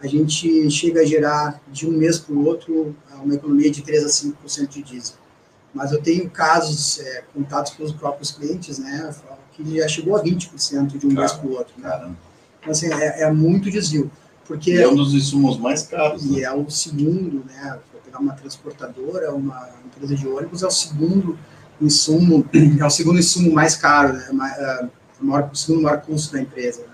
[0.00, 4.04] a gente chega a gerar de um mês para o outro uma economia de 3
[4.04, 5.16] a 5% de diesel.
[5.74, 9.14] Mas eu tenho casos é, contados pelos próprios clientes, né?
[9.52, 11.74] Que já chegou a 20% de um mês Cara, para o outro.
[11.78, 11.88] Né?
[11.88, 12.16] Caramba.
[12.60, 14.10] Então, assim, é, é muito desvio.
[14.46, 16.24] Porque E é um dos insumos mais caros.
[16.24, 16.42] e Né?
[16.42, 17.78] é o segundo, né?
[18.16, 21.38] Vou pegar uma transportadora, uma empresa de ônibus, é o segundo
[21.80, 22.48] insumo,
[22.80, 24.28] é o segundo insumo mais caro, né?
[24.32, 24.88] Ah,
[25.20, 26.82] o, maior, o segundo maior custo da empresa.
[26.82, 26.88] né?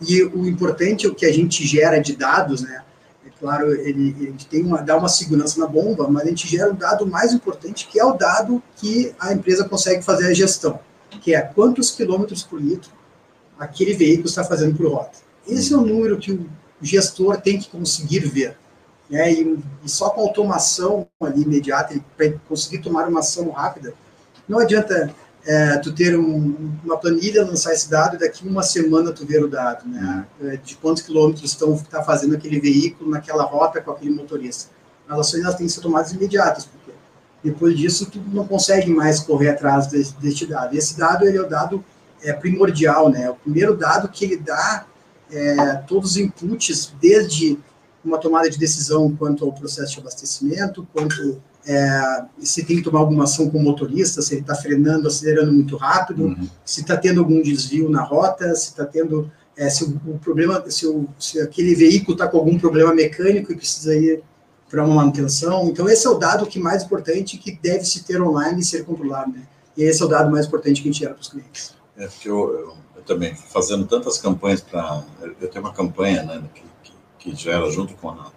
[0.00, 2.82] E o importante é o que a gente gera de dados, né?
[3.26, 6.70] É claro, ele, ele tem uma, dá uma segurança na bomba, mas a gente gera
[6.70, 10.78] o dado mais importante, que é o dado que a empresa consegue fazer a gestão,
[11.20, 12.90] que é quantos quilômetros por litro
[13.58, 15.18] aquele veículo está fazendo por rota.
[15.46, 16.46] Esse é o número que o
[16.82, 18.56] gestor tem que conseguir ver.
[19.08, 19.32] Né?
[19.32, 23.94] E, e só com automação ali imediata, para conseguir tomar uma ação rápida,
[24.48, 25.14] não adianta
[25.46, 29.44] é, tu ter um, uma planilha, lançar esse dado e daqui uma semana tu ver
[29.44, 30.26] o dado, né?
[30.42, 34.70] É, de quantos quilômetros estão está fazendo aquele veículo naquela rota com aquele motorista.
[35.08, 36.90] As ações elas têm que ser tomadas imediatas, porque
[37.44, 40.74] depois disso tu não consegue mais correr atrás desse, deste dado.
[40.74, 41.84] E esse dado ele é o dado
[42.22, 43.30] é, primordial, né?
[43.30, 44.84] O primeiro dado que ele dá
[45.30, 47.56] é, todos os inputs, desde
[48.06, 53.00] uma tomada de decisão quanto ao processo de abastecimento, quanto é, se tem que tomar
[53.00, 56.48] alguma ação com o motorista, se ele está frenando, acelerando muito rápido, Uhum.
[56.64, 60.62] se está tendo algum desvio na rota, se está tendo, é, se o, o problema,
[60.70, 64.22] se, o, se aquele veículo está com algum problema mecânico e precisa ir
[64.70, 65.68] para uma manutenção.
[65.68, 68.84] Então esse é o dado que mais importante que deve se ter online e ser
[68.84, 69.42] controlado, né?
[69.76, 71.74] E esse é o dado mais importante que a gente gera para os clientes.
[71.96, 75.02] É porque eu, eu, eu também, fazendo tantas campanhas para.
[75.40, 76.62] Eu tenho uma campanha né, que,
[77.30, 78.30] que, gera junto com a,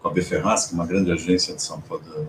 [0.00, 2.26] com a Beferraz, que é uma grande agência de São Paulo do,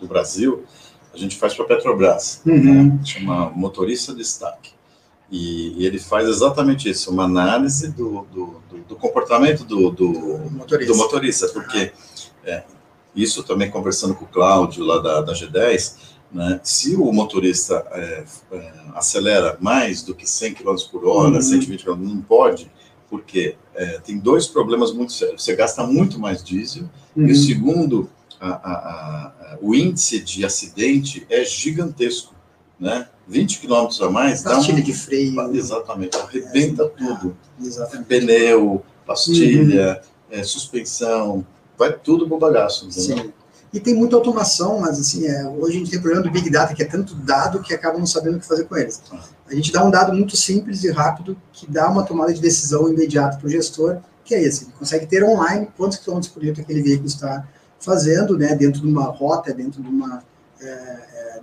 [0.00, 0.64] do, Brasil,
[1.12, 2.84] a gente faz para a Petrobras, Uhum.
[2.84, 4.72] né, chama Motorista Destaque.
[5.30, 10.08] E, e ele faz exatamente isso, uma análise do, do, do, do comportamento do, do,
[10.50, 10.94] motorista.
[10.94, 11.92] motorista, porque
[12.44, 12.62] é,
[13.16, 15.96] isso também conversando com o Cláudio lá da, da G10,
[16.30, 21.42] né, se o motorista é, é, acelera mais do que 100 km por hora, Uhum.
[21.42, 22.70] 120 km, não pode,
[23.08, 25.42] porque é, tem dois problemas muito sérios.
[25.42, 26.84] Você gasta muito mais diesel,
[27.16, 27.26] Uhum.
[27.28, 28.10] e o segundo,
[28.40, 32.34] a- a- a- o índice de acidente é gigantesco.
[32.78, 33.08] Né?
[33.26, 35.54] 20 km a mais dá Pastilha um, de freio.
[35.54, 38.06] Exatamente, arrebenta tudo Exatamente.
[38.08, 41.46] pneu, pastilha, é, suspensão,
[41.78, 42.86] vai tudo pro bagaço.
[42.86, 43.24] entendeu?
[43.24, 43.32] Sim.
[43.74, 46.72] E tem muita automação, mas assim, é, hoje a gente tem problema do Big Data,
[46.72, 49.02] que é tanto dado que acabam não sabendo o que fazer com eles.
[49.48, 52.88] A gente dá um dado muito simples e rápido que dá uma tomada de decisão
[52.88, 54.66] imediata para o gestor, que é esse.
[54.66, 57.48] Ele consegue ter online quantos quilômetros por litro aquele veículo está
[57.80, 60.22] fazendo, né, dentro de uma rota, dentro de uma.
[60.60, 61.40] É, é,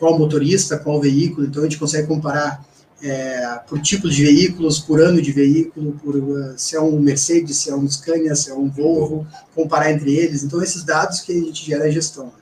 [0.00, 1.46] qual motorista, qual veículo.
[1.46, 2.64] Então a gente consegue comparar
[3.02, 7.58] é, por tipo de veículos, por ano de veículo, por uh, se é um Mercedes,
[7.58, 10.42] se é um Scania, se é um Volvo, comparar entre eles.
[10.42, 12.32] Então, esses dados que a gente gera a gestão.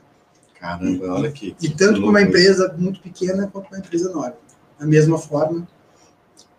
[0.59, 1.55] Caramba, olha aqui.
[1.61, 4.35] E tanto para uma empresa muito pequena quanto para uma empresa enorme.
[4.79, 5.67] Da mesma forma.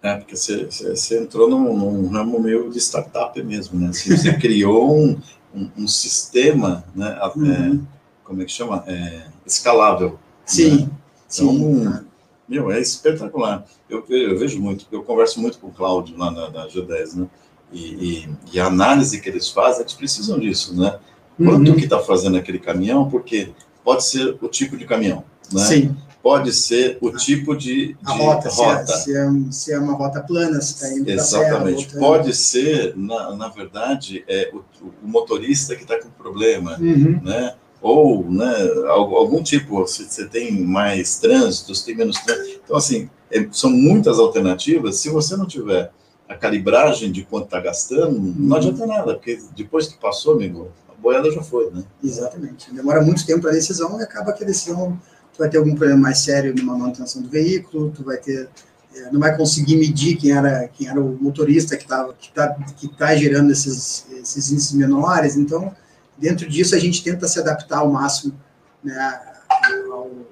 [0.03, 3.93] É, porque você, você, entrou num, num, ramo meio de startup mesmo, né?
[3.93, 5.19] Você, você criou um,
[5.55, 7.19] um, um, sistema, né?
[7.35, 7.51] Uhum.
[7.51, 7.79] É,
[8.23, 8.85] como é que chama?
[8.87, 10.19] É, escalável.
[10.45, 10.91] Sim, né?
[11.29, 12.07] então, sim.
[12.49, 13.65] Meu, é espetacular.
[13.91, 17.27] Eu, eu, vejo muito, eu converso muito com o Cláudio lá na, na G10, né?
[17.73, 20.99] E, e, e, a análise que eles fazem, eles precisam disso, né?
[21.37, 21.77] Quanto uhum.
[21.77, 23.53] que está fazendo aquele caminhão, porque
[23.85, 25.65] pode ser o tipo de caminhão, né?
[25.65, 25.97] Sim.
[26.23, 28.87] Pode ser o tipo de, de a rota, rota.
[28.87, 31.91] Se, é, se, é, se, é, uma rota plana, se está indo Exatamente.
[31.91, 34.59] Serra, pode ser, na, na verdade, é, o,
[35.05, 37.21] o motorista que está com problema, uhum.
[37.23, 37.55] né?
[37.87, 38.53] Ou né,
[38.89, 42.61] algum tipo, se você tem mais trânsito, se tem menos trânsito.
[42.65, 44.97] Então, assim, é, são muitas alternativas.
[44.97, 45.93] Se você não tiver
[46.29, 48.55] a calibragem de quanto está gastando, não uhum.
[48.57, 51.85] adianta nada, porque depois que passou, amigo, a boiada já foi, né?
[52.03, 52.75] Exatamente.
[52.75, 55.01] Demora muito tempo a decisão e acaba que a decisão,
[55.33, 58.49] tu vai ter algum problema mais sério numa manutenção do veículo, tu vai ter
[58.97, 62.55] é, não vai conseguir medir quem era quem era o motorista que estava que está
[62.55, 65.75] que tá gerando esses esses índices menores então
[66.19, 68.35] Dentro disso, a gente tenta se adaptar ao máximo
[68.83, 68.95] né,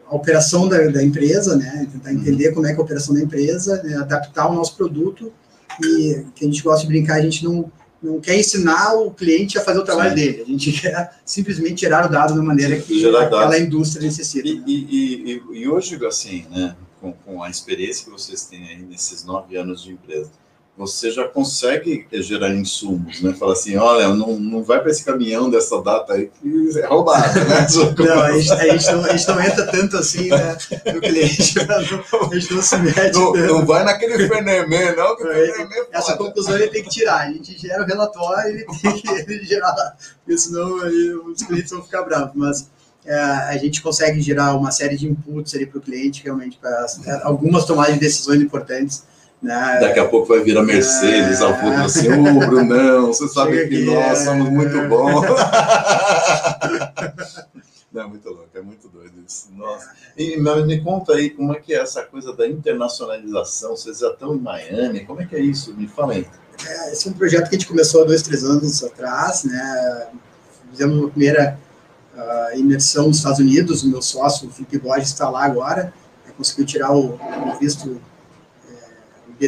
[0.09, 2.17] à operação da, da, empresa, né, tentar uhum.
[2.17, 5.33] entender como é, é a operação da empresa, né, adaptar o nosso produto
[5.83, 7.71] e que a gente gosta de brincar, a gente não,
[8.03, 10.17] não quer ensinar o cliente a fazer o trabalho Sim.
[10.17, 13.61] dele, a gente quer simplesmente tirar o dado da maneira que Gerar aquela dados.
[13.61, 14.47] indústria necessita.
[14.47, 14.65] E, né?
[14.67, 19.25] e, e, e, hoje, assim, né, com, com a experiência que vocês têm aí nesses
[19.25, 20.31] nove anos de empresa,
[20.77, 23.33] você já consegue gerar insumos, né?
[23.35, 27.39] Fala assim, olha, não, não vai para esse caminhão dessa data aí que é roubado,
[27.41, 27.67] né?
[27.97, 30.59] não, a gente, a, gente não, a gente não entra tanto assim né,
[30.93, 33.15] no cliente, a gente não se mete.
[33.15, 36.91] Não, não vai naquele Fenemê, não, que o Fenemê é Essa conclusão ele tem que
[36.91, 41.15] tirar, a gente gera o relatório e ele tem que ele gerar, porque senão aí,
[41.15, 42.69] os clientes vão ficar bravos, mas
[43.07, 46.87] é, a gente consegue gerar uma série de inputs ali para o cliente, realmente, para
[47.23, 49.05] algumas tomadas de decisões importantes,
[49.45, 49.79] né?
[49.81, 51.45] Daqui a pouco vai vir a Mercedes é...
[51.45, 54.25] ao fundo assim, ô oh, Brunão, você sabe que nós é...
[54.25, 55.27] somos muito bons.
[57.93, 59.53] Não, é muito louco, é muito doido isso.
[59.55, 59.93] Nossa.
[60.17, 63.77] E me conta aí como é que é essa coisa da internacionalização.
[63.77, 65.73] Vocês já estão em Miami, como é que é isso?
[65.75, 66.27] Me fala aí.
[66.67, 70.09] É, esse é um projeto que a gente começou há dois, três anos atrás, né?
[70.71, 71.57] Fizemos uma primeira
[72.17, 73.85] uh, imersão nos Estados Unidos.
[73.85, 75.93] O meu sócio, o Felipe Borges, está lá agora.
[76.37, 78.01] Conseguiu tirar o, o visto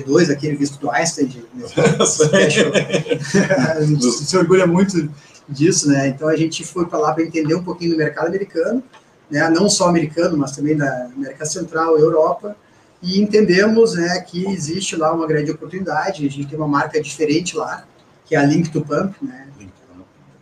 [0.01, 1.45] B2, aquele visto do Einstein, de,
[4.11, 5.09] se orgulha muito
[5.49, 6.09] disso, né?
[6.09, 8.83] Então a gente foi para lá para entender um pouquinho do mercado americano,
[9.31, 9.49] né?
[9.51, 12.57] Não só americano, mas também da América Central, Europa,
[13.03, 16.27] e entendemos, né, que existe lá uma grande oportunidade.
[16.27, 17.85] A gente tem uma marca diferente lá,
[18.25, 19.49] que é a Link to Pump, né?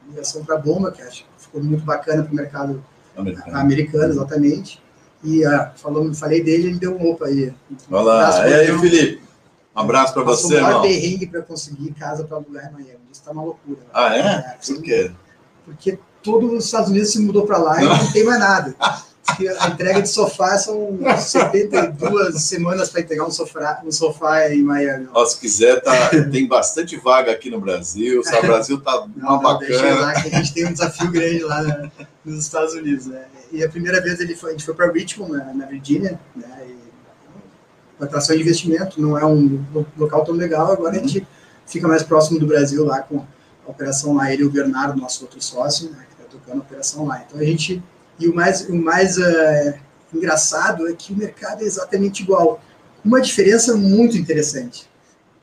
[0.09, 2.85] Ligação para bomba, que acho que ficou muito bacana para o mercado
[3.17, 3.57] americano.
[3.57, 4.81] americano, exatamente.
[5.25, 7.53] E uh, falando, falei dele, ele deu um opa aí.
[7.91, 9.24] Olá, e aí, Felipe?
[9.75, 10.61] Um abraço para você.
[10.61, 13.01] Passou um perrengue para conseguir casa para alugar em Miami.
[13.11, 13.81] Isso está uma loucura.
[13.81, 13.87] Né?
[13.93, 14.21] Ah, é?
[14.21, 15.11] é Por quê?
[15.65, 18.75] Porque todos os Estados Unidos se mudou para lá e não tem mais nada.
[19.59, 25.09] A entrega de sofá são 72 semanas para entregar um sofá, um sofá em Miami.
[25.13, 28.21] Ó, se quiser, tá, tem bastante vaga aqui no Brasil.
[28.21, 30.01] O Brasil tá uma não, bacana.
[30.01, 31.91] Lá que a gente tem um desafio grande lá né,
[32.25, 33.07] nos Estados Unidos.
[33.07, 33.25] Né?
[33.51, 36.65] E a primeira vez ele foi, a gente foi para Richmond, na, na Virgínia, né?
[38.01, 39.65] Atração de investimento, não é um
[39.97, 41.05] local tão legal, agora uhum.
[41.05, 41.27] a gente
[41.67, 43.25] fica mais próximo do Brasil lá com
[43.67, 46.63] a operação lá, ele e o Bernardo, nosso outro sócio, né, que está tocando a
[46.63, 47.25] operação lá.
[47.27, 47.83] Então a gente,
[48.19, 49.75] e o mais, o mais uh,
[50.13, 52.61] engraçado é que o mercado é exatamente igual.
[53.05, 54.89] Uma diferença muito interessante,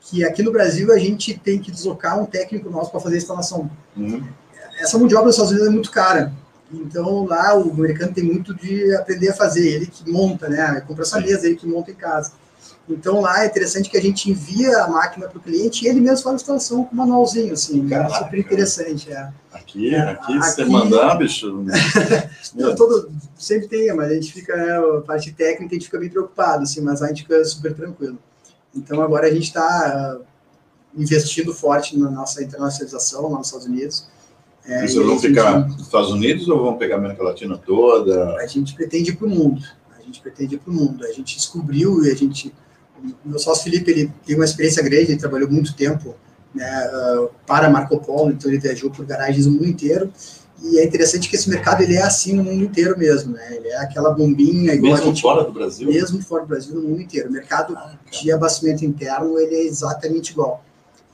[0.00, 3.18] que aqui no Brasil a gente tem que deslocar um técnico nosso para fazer a
[3.18, 3.70] instalação.
[3.96, 4.22] Uhum.
[4.78, 6.32] Essa mão de obra nos Estados Unidos é muito cara.
[6.72, 10.80] Então lá o americano tem muito de aprender a fazer, ele que monta, né?
[10.86, 12.32] Compra essa mesa, ele que monta em casa.
[12.92, 16.00] Então lá é interessante que a gente envia a máquina para o cliente e ele
[16.00, 19.12] mesmo faz a instalação com manualzinho, assim, Caraca, é super interessante.
[19.12, 19.32] É.
[19.52, 21.64] Aqui, é, aqui, aqui você mandar, bicho.
[22.54, 25.98] Não, todo, sempre tem, mas a gente fica, né, a parte técnica, a gente fica
[25.98, 28.18] bem preocupado, assim, mas a gente fica super tranquilo.
[28.74, 30.24] Então agora a gente está uh,
[31.00, 34.06] investindo forte na nossa internacionalização lá nos Estados Unidos.
[34.64, 38.36] É, Vocês vão ficar nos Estados Unidos ou vão pegar a América Latina toda?
[38.36, 39.62] A gente pretende ir para o mundo.
[39.98, 41.04] A gente pretende ir para o mundo.
[41.04, 42.54] A gente descobriu e a gente
[43.24, 46.14] meu sócio Felipe ele tem uma experiência grande, ele trabalhou muito tempo
[46.54, 50.12] né, uh, para Marco Polo, então ele viajou por garagens no mundo inteiro
[50.62, 53.56] E é interessante que esse mercado ele é assim no mundo inteiro mesmo, né?
[53.56, 55.88] Ele é aquela bombinha igual a Mesmo gente fora do Brasil?
[55.88, 57.28] mesmo fora do Brasil, no mundo inteiro.
[57.28, 60.62] O mercado Ah, de abastecimento interno ele é exatamente igual.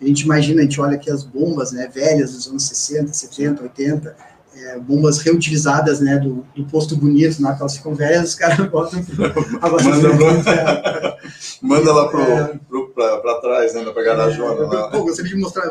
[0.00, 3.62] A gente imagina, a gente olha aqui as bombas, né, velhas dos anos 60, 70,
[3.62, 4.16] 80,
[4.54, 8.58] é, bombas reutilizadas, né, do, do posto bonito, na que elas ficam velhas, os caras
[8.70, 9.00] botam
[9.62, 11.14] abastecimento interno.
[11.62, 12.60] Manda lá pro, É.
[12.68, 13.84] pro, pra, pra trás, né?
[13.90, 14.88] Pra garajona lá.
[14.90, 15.70] Pô, gostaria de mostrar,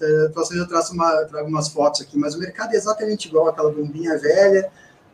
[0.00, 4.18] eu traço uma, trago umas fotos aqui, mas o mercado é exatamente igual, aquela bombinha
[4.18, 4.68] velha,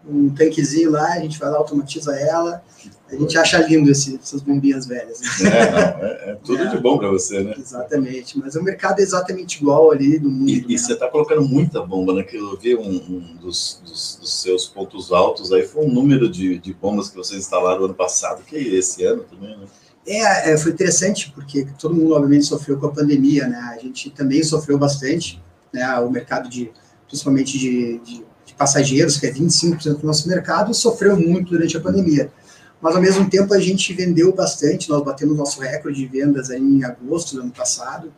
[0.09, 2.63] um tanquezinho lá, a gente vai lá, automatiza ela,
[3.11, 5.21] a gente acha lindo esse, essas bombinhas velhas.
[5.21, 5.51] né?
[5.51, 7.55] É, é, é tudo de bom pra você, né?
[7.59, 10.49] Exatamente, mas o mercado é exatamente igual ali do mundo.
[10.49, 10.79] E, e né?
[10.79, 12.23] você está colocando muita bomba, né?
[12.23, 16.31] Que eu vi um, um dos, dos- dos seus pontos altos aí foi o número
[16.31, 19.67] de, de bombas que vocês instalaram ano passado, que esse ano também, né?
[20.09, 23.59] É, é, foi interessante, porque todo mundo, obviamente, sofreu com a pandemia, né?
[23.59, 25.43] A gente também sofreu bastante,
[25.73, 25.87] né?
[25.99, 26.71] O mercado de,
[27.07, 31.81] principalmente de, de, de passageiros, que é 25% do nosso mercado, sofreu muito durante a
[31.81, 32.33] pandemia.
[32.81, 36.61] Mas, ao mesmo tempo, a gente vendeu bastante, nós batemos nosso recorde de vendas aí
[36.61, 38.11] em agosto do ano passado,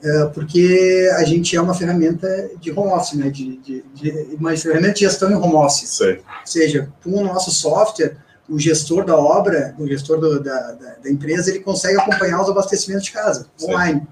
[0.00, 3.30] é, porque a gente é uma ferramenta de home office, né?
[3.30, 5.88] De, de, de, uma ferramenta de gestão em home office.
[5.88, 6.18] Sei.
[6.18, 8.16] Ou seja, com o nosso software,
[8.52, 12.50] o gestor da obra, o gestor do- da, da, da empresa, ele consegue acompanhar os
[12.50, 13.70] abastecimentos de casa, Sim.
[13.70, 14.06] online.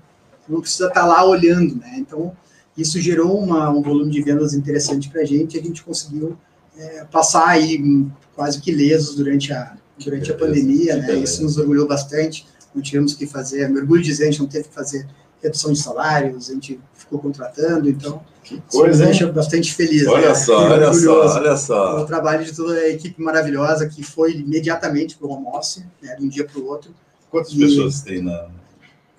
[0.48, 1.92] Não precisa estar lá olhando, né?
[1.98, 2.32] Então,
[2.76, 6.38] isso gerou uma, um volume de vendas interessante para a gente, a gente conseguiu
[6.78, 11.06] é, passar aí hum, quase que lesos durante a, durante a beleza, pandemia, né?
[11.06, 11.24] beleza.
[11.24, 14.48] Isso nos orgulhou bastante, não tivemos que fazer, me orgulho de dizer, a gente não
[14.48, 15.06] teve que fazer
[15.42, 16.80] redução de salários, a gente
[17.10, 19.10] ficou contratando, então, Que coisa, hein?
[19.10, 20.06] deixa bastante feliz.
[20.06, 20.34] Olha né?
[20.34, 22.04] só, olha só, olha o só.
[22.04, 26.28] trabalho de toda a equipe maravilhosa que foi imediatamente para o office, né, de um
[26.28, 26.94] dia para o outro.
[27.30, 28.48] Quantas E- pessoas tem na.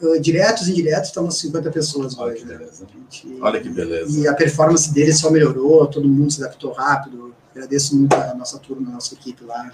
[0.01, 2.41] Uh, diretos e indiretos, estamos 50 pessoas Olha hoje.
[2.41, 2.57] que né?
[2.57, 2.87] beleza.
[3.11, 4.19] Gente- Olha que beleza.
[4.19, 7.35] E a performance deles só melhorou, todo mundo se adaptou rápido.
[7.53, 9.71] Agradeço muito a nossa turma, a nossa equipe lá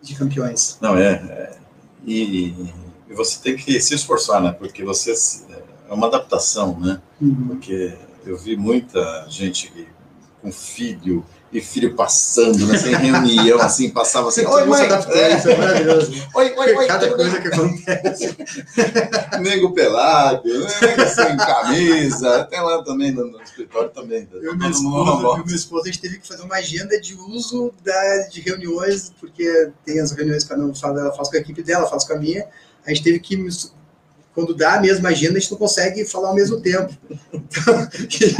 [0.00, 0.78] de campeões.
[0.80, 1.10] Não, é.
[1.12, 1.58] é
[2.06, 2.54] e,
[3.10, 4.52] e você tem que se esforçar, né?
[4.52, 5.12] Porque você.
[5.88, 7.00] É uma adaptação, né?
[7.20, 7.48] Uhum.
[7.48, 9.72] Porque eu vi muita gente
[10.42, 15.48] com filho e filho passando, né, sem reunião, assim, passava assim, oi, mãe, é, isso
[15.48, 16.12] é maravilhoso.
[16.34, 18.36] oi, oi, oi, Cada coisa que acontece.
[19.40, 24.56] nego pelado, nego sem camisa, até lá também, no, no escritório também, tá Eu e
[24.56, 25.36] minha todo mundo esposa, normal.
[25.36, 28.40] eu e minha esposa, a gente teve que fazer uma agenda de uso da, de
[28.40, 31.86] reuniões, porque tem as reuniões que cada um faz, ela faz com a equipe dela,
[31.86, 32.46] faz com a minha.
[32.84, 33.36] A gente teve que,
[34.36, 36.94] quando dá a mesma agenda, a gente não consegue falar ao mesmo tempo.
[37.32, 37.88] Então,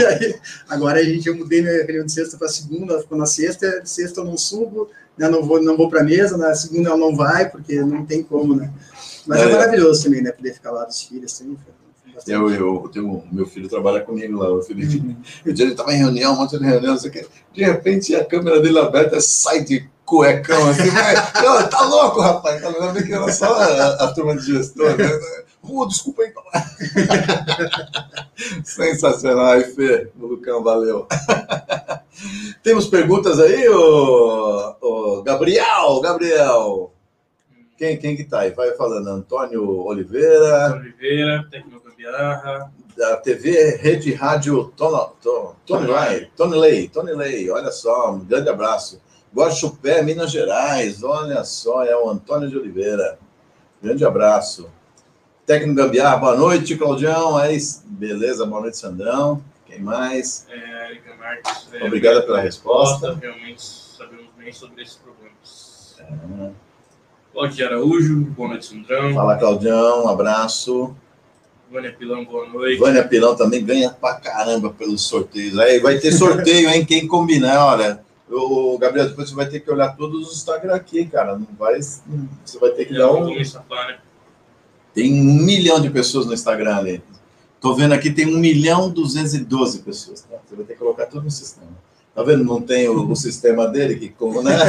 [0.09, 0.35] aí,
[0.69, 3.83] agora a gente, eu mudei minha reunião de sexta para segunda, ela ficou na sexta,
[3.85, 6.99] sexta eu não subo, né, não vou, não vou para a mesa, na segunda ela
[6.99, 8.71] não vai, porque não tem como, né?
[9.27, 9.53] Mas é, É.
[9.53, 11.57] maravilhoso também, né, poder ficar lá dos filhos, assim,
[12.27, 14.99] Eu, eu, tenho, meu filho trabalha comigo lá, o Felipe.
[14.99, 15.17] Uhum.
[15.47, 17.27] Um dia ele estava em reunião, um monte de reunião, não sei o quê.
[17.55, 20.91] De repente a câmera dele aberta sai de cuecão assim.
[20.91, 22.63] mas, "Não, tá louco, rapaz.
[22.63, 24.97] Tá vendo que era só a, a turma de gestor.
[24.97, 25.05] Né?
[25.63, 26.33] Ô, desculpa aí.
[28.65, 30.09] Sensacional, aí, Fê.
[30.17, 31.07] Lucão, valeu.
[32.63, 36.01] Temos perguntas aí, ô, ô, Gabriel?
[36.01, 36.93] Gabriel.
[37.77, 38.53] Quem, quem que tá aí?
[38.53, 39.09] Vai falando.
[39.09, 46.89] Antônio Oliveira Oliveira, Técnico Gambiarra, da TV Rede Rádio Tony, Tony, Tony, Lai, Tony Lay,
[46.89, 48.99] Tony Lay, olha só, um grande abraço.
[49.35, 53.19] Guaxupé, Minas Gerais, olha só, é o Antônio de Oliveira.
[53.83, 54.69] Grande abraço.
[55.45, 57.39] Técnico Gambiarra, boa noite, Claudião.
[57.39, 57.83] É isso.
[57.87, 59.43] Beleza, boa noite, Sandrão.
[59.67, 60.47] Quem mais?
[60.51, 61.69] é, Erika Marques.
[61.73, 63.19] é, Obrigada pela resposta.
[63.21, 65.97] Realmente sabemos bem sobre esses problemas.
[67.33, 69.13] Claudio Araújo, boa noite, Sandrão.
[69.15, 70.97] Fala, Claudião, um abraço.
[71.71, 72.79] Vânia Pilão, boa noite.
[72.79, 75.59] Vânia Pilão também ganha pra caramba pelos sorteios.
[75.59, 76.85] Aí vai ter sorteio, hein?
[76.87, 78.06] Quem combinar, olha.
[78.29, 81.39] O Gabriel, depois você vai ter que olhar todos os Instagram aqui, cara.
[81.39, 81.81] Não vai.
[81.81, 83.35] Você vai ter que dar um.
[83.35, 83.99] né?
[84.93, 87.03] Tem um milhão de pessoas no Instagram ali.
[87.61, 90.23] Tô vendo aqui, tem um milhão duzentos e doze pessoas.
[90.23, 90.37] Tá?
[90.47, 91.71] Você vai ter que colocar tudo no sistema.
[92.15, 92.45] Tá vendo?
[92.45, 94.57] Não tem o, o sistema dele, que como, né?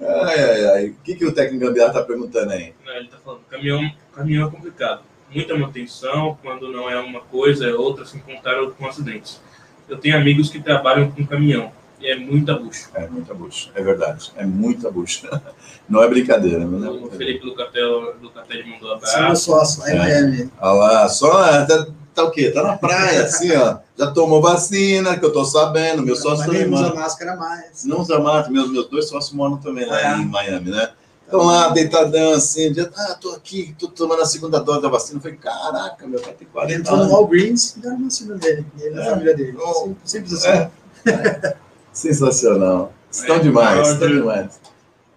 [0.00, 0.88] ai, ai, ai.
[0.88, 2.74] O que, que o técnico Gambiarra tá perguntando aí?
[2.84, 5.02] Não, ele tá falando, caminhão, caminhão é complicado.
[5.30, 9.40] Muita manutenção, quando não é uma coisa, é outra, sem contar com acidentes.
[9.88, 11.70] Eu tenho amigos que trabalham com caminhão,
[12.00, 12.86] e é muita bucha.
[12.94, 14.32] É muita bucha, é verdade.
[14.36, 15.28] É muita bucha.
[15.88, 17.16] Não é brincadeira, não é O brincadeira.
[17.16, 19.44] Felipe Lucatel, Lucatelli mandou Esse é meu abraço.
[19.46, 19.98] sócio, lá em É.
[19.98, 20.50] Miami.
[20.60, 21.30] Olha lá, só
[21.64, 22.50] tá, tá o quê?
[22.50, 23.78] Tá na praia, assim, ó.
[23.96, 26.02] Já tomou vacina, que eu tô sabendo.
[26.02, 26.94] Meu sócio também usa mora.
[26.94, 27.86] máscara mais.
[27.86, 30.16] Não usa máscara, meus, meus dois sócios moram também lá É.
[30.18, 30.90] em Miami, né?
[31.28, 35.18] Estão lá, deitadão, assim, de, ah, tô aqui, tô tomando a segunda dose da vacina.
[35.18, 37.12] Eu falei, caraca, meu pai tem Ele 40 entrou no.
[37.12, 38.66] Walgreens e deram uma vacina dele.
[38.78, 39.10] E ele a É.
[39.10, 39.58] família dele.
[39.60, 39.74] Oh.
[39.74, 40.48] Sim- Simples assim.
[40.48, 41.56] É.
[41.92, 42.94] Sensacional.
[43.10, 44.58] Estão É, demais, estão demais.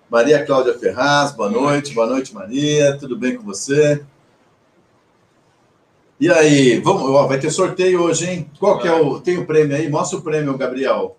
[0.09, 1.93] Maria Cláudia Ferraz, boa noite.
[1.93, 2.97] Boa noite, Maria.
[2.97, 4.03] Tudo bem com você?
[6.19, 8.51] E aí, vamos, ó, vai ter sorteio hoje, hein?
[8.59, 9.21] Qual que é o.
[9.21, 9.89] Tem o prêmio aí?
[9.89, 11.15] Mostra o prêmio, Gabriel.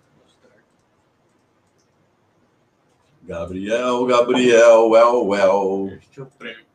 [3.25, 5.87] Gabriel, Gabriel, well, well.
[5.97, 6.65] Este é o prêmio.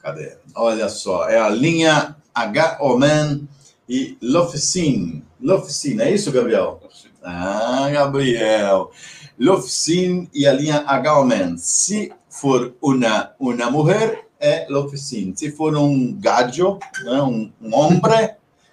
[0.00, 0.36] Cadê?
[0.56, 3.46] Olha só, é a linha H-Oman
[3.88, 5.24] e Lofsin.
[5.40, 6.80] Lofsin, é isso, Gabriel?
[7.22, 8.90] Ah, Gabriel.
[9.38, 11.56] Lofsin e a linha H-Oman.
[11.58, 15.32] Se for uma, uma mulher, é Lofsin.
[15.36, 18.00] Se for um gajo, né, um, um homem,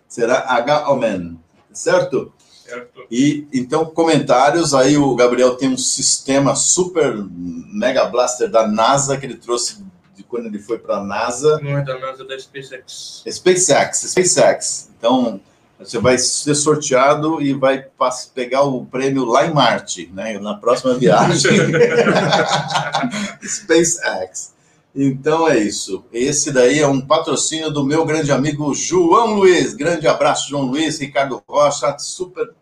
[0.07, 1.37] será H-Oman.
[1.71, 2.33] Certo?
[2.65, 3.05] Certo?
[3.11, 4.73] E então, comentários.
[4.73, 9.85] Aí o Gabriel tem um sistema super mega blaster da NASA que ele trouxe
[10.15, 11.59] de quando ele foi para a NASA.
[11.61, 13.23] Não é da NASA é da SpaceX.
[13.29, 14.89] SpaceX, SpaceX.
[14.97, 15.39] Então,
[15.77, 17.85] você vai ser sorteado e vai
[18.33, 20.39] pegar o prêmio lá em Marte, né?
[20.39, 21.51] Na próxima viagem.
[23.43, 24.54] SpaceX.
[24.95, 26.05] Então é isso.
[26.11, 29.73] Esse daí é um patrocínio do meu grande amigo João Luiz.
[29.73, 31.97] Grande abraço, João Luiz, Ricardo Rocha.
[31.99, 32.53] Super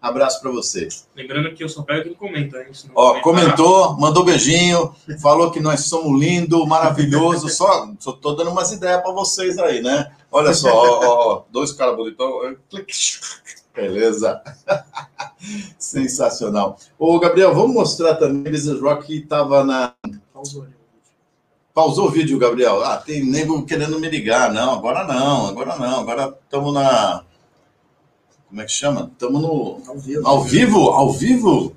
[0.00, 1.08] abraço para vocês.
[1.16, 2.68] Lembrando que eu só pego quem comenta, hein?
[2.94, 7.48] Ó, comentou, mandou beijinho, falou que nós somos lindo, maravilhoso.
[7.48, 10.12] Só, só tô dando umas ideias para vocês aí, né?
[10.30, 12.56] Olha só, ó, ó, dois caras bonitão.
[13.74, 14.40] Beleza.
[15.78, 16.78] Sensacional.
[16.98, 18.52] Ô, Gabriel, vamos mostrar também.
[18.52, 19.92] Business Rock estava na.
[21.74, 22.82] Pausou o vídeo, Gabriel.
[22.82, 24.52] Ah, tem nego querendo me ligar.
[24.52, 26.00] Não, agora não, agora não.
[26.00, 27.24] Agora estamos na.
[28.48, 29.10] Como é que chama?
[29.12, 29.80] Estamos no.
[29.86, 30.26] Ao vivo.
[30.26, 30.88] Ao vivo?
[30.90, 31.76] Ao vivo?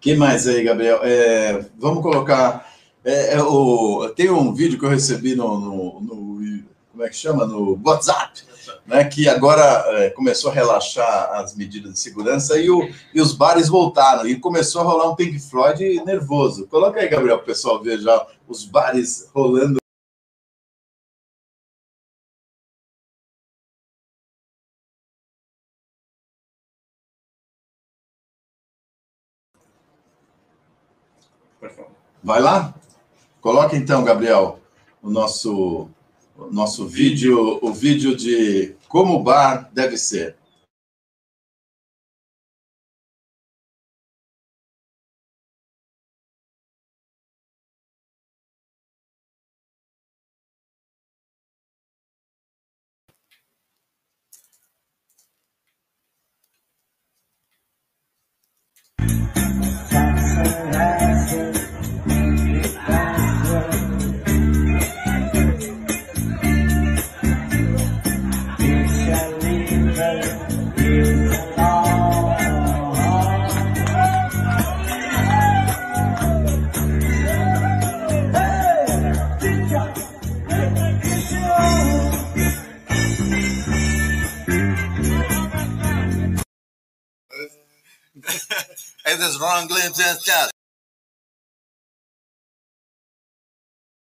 [0.00, 1.00] que mais aí, Gabriel?
[1.02, 2.72] É, vamos colocar.
[3.04, 7.16] é, é, o, tem um vídeo que eu recebi no, no- no- Como é que
[7.16, 7.44] chama?
[7.44, 8.42] No WhatsApp,
[8.86, 9.04] né?
[9.04, 9.62] Que agora
[9.98, 14.26] é, começou a relaxar as medidas de segurança e, o, e os bares voltaram.
[14.26, 16.66] E começou a rolar um Pink Floyd nervoso.
[16.68, 19.78] Coloca aí, Gabriel, para o pessoal ver já os bares rolando.
[32.22, 32.74] Vai lá?
[33.40, 34.58] Coloca então, Gabriel,
[35.00, 35.88] o nosso,
[36.36, 40.36] o nosso vídeo, o vídeo de como o bar deve ser.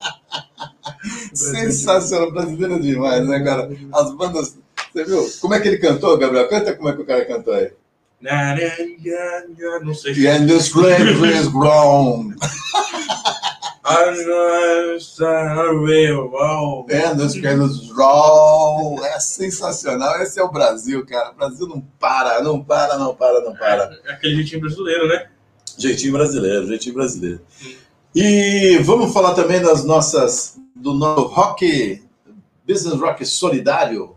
[1.34, 3.70] Sensacional, brasileiro demais, né, cara?
[3.92, 4.58] As bandas.
[4.92, 5.28] Você viu?
[5.40, 6.48] Como é que ele cantou, Gabriel?
[6.48, 7.72] Canta como é que o cara cantou aí.
[9.82, 11.34] Não sei And the slave is grown.
[11.34, 12.34] Is grown.
[19.04, 20.22] É sensacional.
[20.22, 21.32] Esse é o Brasil, cara.
[21.32, 23.98] O Brasil não para, não para, não para, não para.
[24.06, 25.28] É aquele jeitinho brasileiro, né?
[25.78, 27.40] Jeitinho brasileiro, jeitinho brasileiro.
[28.14, 32.02] E vamos falar também das nossas, do nosso rock,
[32.66, 34.14] Business Rock Solidário,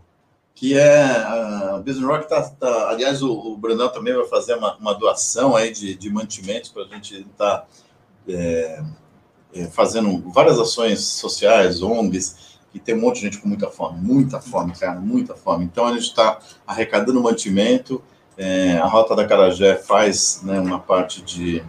[0.54, 4.76] que é, a Business Rock tá, tá- aliás, o, o Brunão também vai fazer uma,
[4.76, 7.66] uma doação aí de, de mantimentos para a gente estar
[9.70, 14.40] fazendo várias ações sociais, ONGs, que tem um monte de gente com muita fome, muita
[14.40, 15.64] fome, cara, muita fome.
[15.64, 18.02] Então a gente está arrecadando mantimento,
[18.38, 21.62] é, a Rota da Carajé faz né, uma parte de,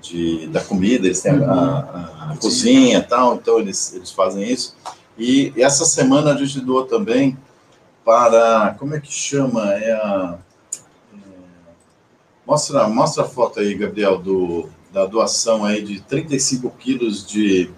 [0.00, 4.42] de, da comida, eles têm a, a- a cozinha e tal, então eles, eles fazem
[4.50, 4.74] isso.
[5.18, 7.36] E essa semana a gente doou também
[8.04, 9.74] para, como é que chama?
[9.74, 10.38] É a,
[11.12, 11.16] é,
[12.46, 17.70] mostra, mostra a foto aí, Gabriel, do, da doação aí de 35 quilos de,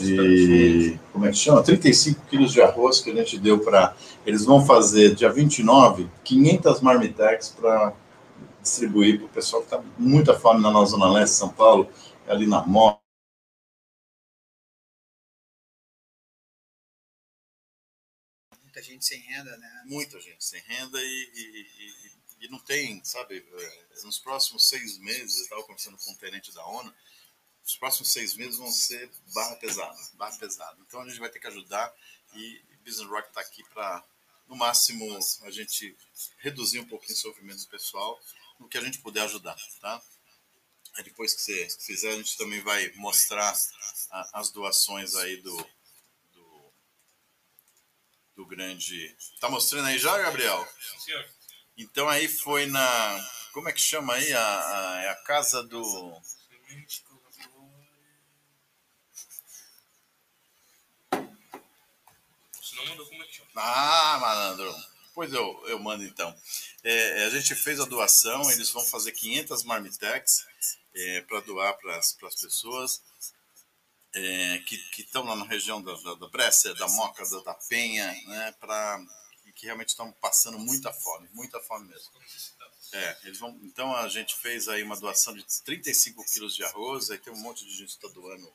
[0.00, 1.62] de como é que chama?
[1.62, 3.96] 35 quilos de arroz que a gente deu para.
[4.24, 7.94] Eles vão fazer dia 29, 500 marmitex para
[8.62, 11.90] distribuir para o pessoal que está com muita fome na nossa Zona Leste, São Paulo,
[12.26, 13.00] ali na Moca.
[18.62, 19.82] Muita gente sem renda, né?
[19.86, 24.98] Muita gente sem renda e, e, e, e não tem, sabe, eh, nos próximos seis
[24.98, 26.92] meses, eu estava conversando com um tenente da ONU,
[27.64, 30.78] os próximos seis meses vão ser barra pesada, barra pesada.
[30.86, 31.94] Então a gente vai ter que ajudar
[32.34, 34.04] e Business Rock está aqui para,
[34.48, 35.96] no máximo, a gente
[36.38, 38.20] reduzir um pouquinho o sofrimento do pessoal,
[38.58, 40.02] no que a gente puder ajudar, tá?
[40.94, 43.54] Aí depois que você fizer, a gente também vai mostrar
[44.10, 45.56] a, as doações aí do,
[46.34, 46.72] do,
[48.36, 49.16] do grande.
[49.40, 50.68] Tá mostrando aí já, Gabriel?
[50.98, 51.26] Senhor,
[51.78, 53.30] Então aí foi na.
[53.52, 54.32] Como é que chama aí?
[54.34, 56.20] A, a, é a casa do.
[62.82, 63.50] É?
[63.56, 64.74] Ah, malandro.
[65.14, 66.34] Pois eu, eu mando então.
[66.82, 70.46] É, a gente fez a doação, eles vão fazer 500 marmitex
[71.28, 73.02] para doar para as pessoas
[74.14, 78.54] é, que estão lá na região da, da, da da Moca, da, da Penha, né,
[78.60, 79.00] pra,
[79.54, 82.10] que realmente estão passando muita fome, muita fome mesmo.
[82.92, 87.10] É, eles vão, então a gente fez aí uma doação de 35 quilos de arroz,
[87.10, 88.52] aí tem um monte de gente que está doando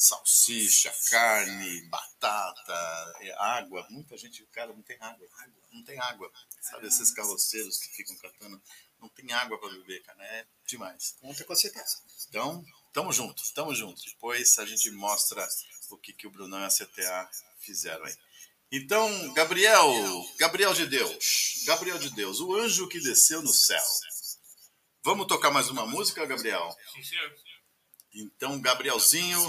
[0.00, 3.86] salsicha, carne, batata, é, água.
[3.90, 5.28] Muita gente, cara, não tem água.
[5.70, 6.32] Não tem água.
[6.62, 8.60] Sabe, esses carroceiros que ficam catando,
[8.98, 10.24] não tem água para beber, cara.
[10.24, 11.16] É demais.
[11.20, 11.98] Conta com certeza.
[12.28, 14.02] Então, tamo junto, tamo junto.
[14.02, 15.46] Depois a gente mostra
[15.90, 18.16] o que, que o Brunão e a CTA fizeram aí.
[18.72, 19.92] Então, Gabriel,
[20.38, 23.82] Gabriel de Deus, Gabriel de Deus, o anjo que desceu no céu.
[25.02, 26.74] Vamos tocar mais uma música, Gabriel?
[26.94, 27.34] Sim, senhor.
[28.14, 29.40] Então, Gabrielzinho,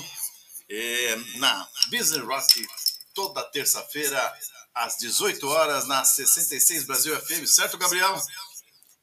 [0.73, 2.67] é, na Business Rock,
[3.13, 4.39] toda terça-feira,
[4.73, 8.15] às 18 horas, na 66 Brasil FM, certo, Gabriel?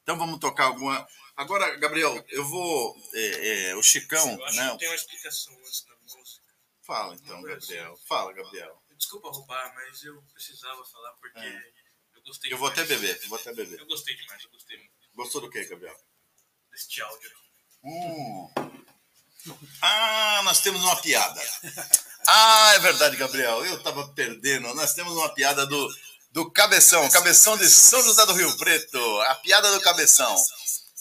[0.01, 1.07] Então vamos tocar alguma.
[1.35, 2.95] Agora, Gabriel, eu vou.
[3.13, 4.71] é, é, o Chicão, Eu acho né?
[4.71, 6.43] que tem uma explicação antes da música.
[6.81, 7.95] Fala então, Gabriel.
[8.07, 8.83] Fala, Gabriel.
[8.97, 11.71] Desculpa roubar, mas eu precisava falar porque É.
[12.15, 13.79] eu gostei Eu vou até beber, vou até beber.
[13.79, 15.95] Eu gostei demais, eu gostei muito Gostou do que, Gabriel?
[16.71, 17.31] deste áudio.
[17.83, 18.49] Hum.
[19.81, 21.41] Ah, nós temos uma piada.
[22.27, 23.65] Ah, é verdade, Gabriel.
[23.65, 24.73] Eu tava perdendo.
[24.75, 25.89] Nós temos uma piada do,
[26.31, 29.21] do Cabeção, Cabeção de São José do Rio Preto.
[29.21, 30.35] A piada do Cabeção.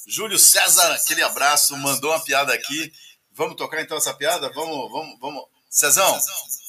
[0.06, 2.92] Júlio César, aquele abraço, mandou uma piada aqui.
[3.32, 4.50] Vamos tocar então essa piada?
[4.54, 5.44] Vamos, vamos, vamos.
[5.70, 6.18] Cezão,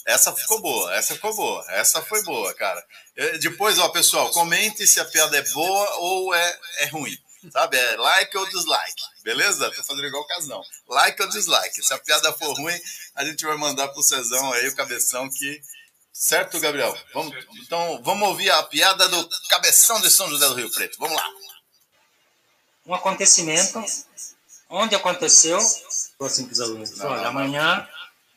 [0.05, 2.85] essa ficou boa, essa ficou boa, essa foi boa, cara.
[3.15, 7.17] Eh, Depois, ó, pessoal, comente se a piada é boa ou é, é ruim.
[7.51, 7.77] Sabe?
[7.77, 9.01] É like ou dislike.
[9.23, 9.71] Beleza?
[9.71, 10.61] Tô fazendo igual o Casão.
[10.87, 11.81] Like ou dislike.
[11.81, 12.77] Se a piada for ruim,
[13.15, 15.61] a gente vai mandar pro Cezão aí, o cabeção que.
[16.11, 16.97] Certo, Gabriel?
[17.13, 17.33] Vamos,
[17.63, 20.97] então, vamos ouvir a piada do cabeção de São José do Rio Preto.
[20.99, 21.25] Vamos lá.
[22.85, 23.81] um acontecimento
[24.69, 25.59] onde aconteceu,
[26.17, 27.87] falou assim para os alunos, olha, amanhã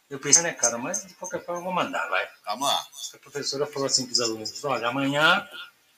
[0.09, 2.27] eu preciso, né, cara, mas de qualquer forma eu vou mandar, vai.
[2.47, 2.87] Vamos lá.
[3.15, 5.49] A professora falou assim para os alunos, olha, amanhã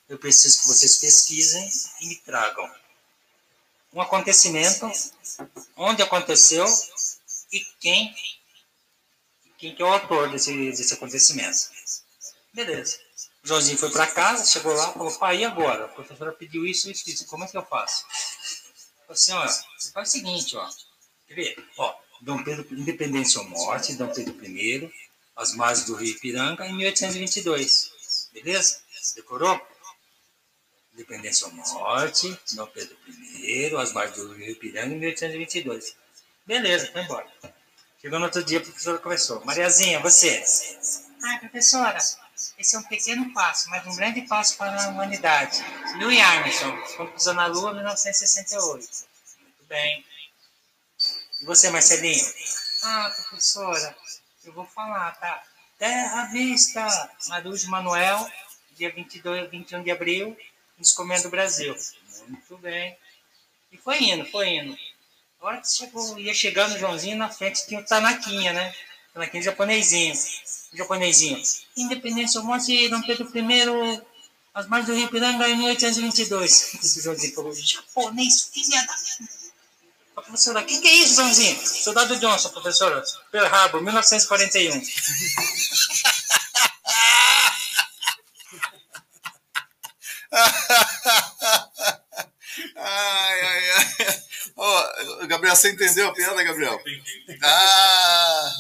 [0.08, 1.68] eu preciso que vocês pesquisem
[2.00, 2.68] e me tragam
[3.94, 4.90] um acontecimento,
[5.76, 6.66] onde aconteceu
[7.52, 8.12] e quem,
[9.56, 11.70] quem que é o autor desse, desse acontecimento.
[12.52, 12.98] Beleza.
[13.44, 15.84] O Joãozinho foi para casa, chegou lá, falou, pai, e agora?
[15.84, 18.04] A professora pediu isso isso, isso, como é que eu faço?
[19.06, 20.68] Falei assim, ó, você faz o seguinte, ó,
[21.28, 21.68] quer ver?
[21.76, 24.92] Ó, Dom Pedro, Independência ou Morte, Dom Pedro I,
[25.36, 28.80] as margens do Rio Ipiranga, em 1822, beleza?
[29.14, 29.60] Decorou?
[30.94, 35.96] Independência ou Morte, Dom Pedro I, as margens do Rio Ipiranga, em 1822.
[36.46, 37.26] Beleza, foi embora.
[38.00, 39.44] Chegou no outro dia, a professora começou.
[39.44, 40.44] Mariazinha, você?
[41.22, 41.98] Ai, professora,
[42.58, 45.64] esse é um pequeno passo, mas um grande passo para a humanidade.
[45.98, 48.88] Louis Armstrong, quando pisou na Lua em 1968.
[49.40, 50.04] Muito bem.
[51.40, 52.24] E você, Marcelinho?
[52.82, 53.96] Ah, professora,
[54.44, 55.42] eu vou falar, tá?
[55.78, 56.86] Terra à vista,
[57.28, 58.30] Marujo Manuel,
[58.72, 60.36] dia 22, 21 de abril,
[60.78, 61.76] Descomendo do Brasil.
[62.28, 62.96] Muito bem.
[63.72, 64.76] E foi indo, foi indo.
[65.40, 68.74] A hora que chegou, ia chegando o Joãozinho, na frente tinha o Tanaquinha, né?
[69.12, 70.14] Tanaquinha japonesinho.
[70.72, 71.42] Japonesinho.
[71.76, 74.02] Independência ou morte, Dom Pedro I,
[74.54, 76.74] as margens do Rio Piranga em 1822.
[76.82, 78.94] Esse Joãozinho falou, japonês, filha da...
[80.16, 81.66] A professora, o que, que é isso, Joãozinho?
[81.66, 83.02] Soldado Johnson, professora.
[83.32, 84.80] Pearl Harbor, 1941.
[92.76, 94.22] Ai, ai, ai.
[95.54, 96.80] Você entendeu a piada, Gabriel?
[97.42, 98.52] Ah!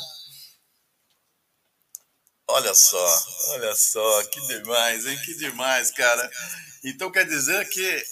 [2.46, 3.22] Olha só,
[3.52, 5.18] olha só, que demais, hein?
[5.24, 6.30] Que demais, cara.
[6.84, 8.04] Então quer dizer que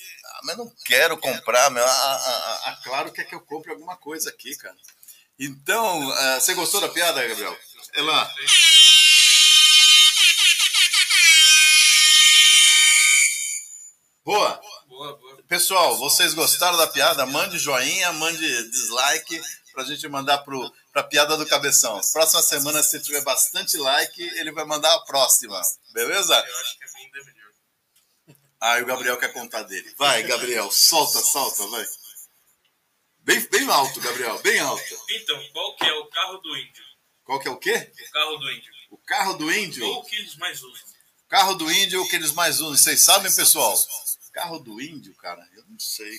[0.43, 1.70] mas não quero comprar.
[1.70, 1.85] Meu.
[1.85, 4.76] A, a, a Claro quer que eu compre alguma coisa aqui, cara.
[5.39, 7.57] Então, uh, você gostou da piada, Gabriel?
[7.95, 8.30] É lá.
[14.24, 14.61] Boa.
[14.93, 15.43] Boa, boa.
[15.49, 17.24] Pessoal, vocês gostaram da piada?
[17.24, 19.40] Mande joinha, mande dislike
[19.72, 21.99] pra gente mandar pro, pra piada do cabeção.
[22.12, 25.59] Próxima semana, se tiver bastante like, ele vai mandar a próxima.
[25.95, 26.34] Beleza?
[26.34, 27.53] Eu acho que é bem melhor.
[28.61, 29.95] Ah, e o Gabriel quer contar dele.
[29.97, 31.86] Vai, Gabriel, solta, solta, vai.
[33.20, 35.01] Bem, bem alto, Gabriel, bem alto.
[35.09, 36.84] Então, qual que é o carro do índio?
[37.24, 37.90] Qual que é o quê?
[37.99, 38.72] O carro do índio.
[38.90, 39.88] O carro do índio?
[39.88, 40.86] Qual que eles mais usam?
[41.30, 42.76] Carro do índio é o que eles mais usam.
[42.76, 43.74] Vocês sabem, pessoal?
[44.33, 45.47] Carro do índio, cara?
[45.55, 46.18] Eu não sei.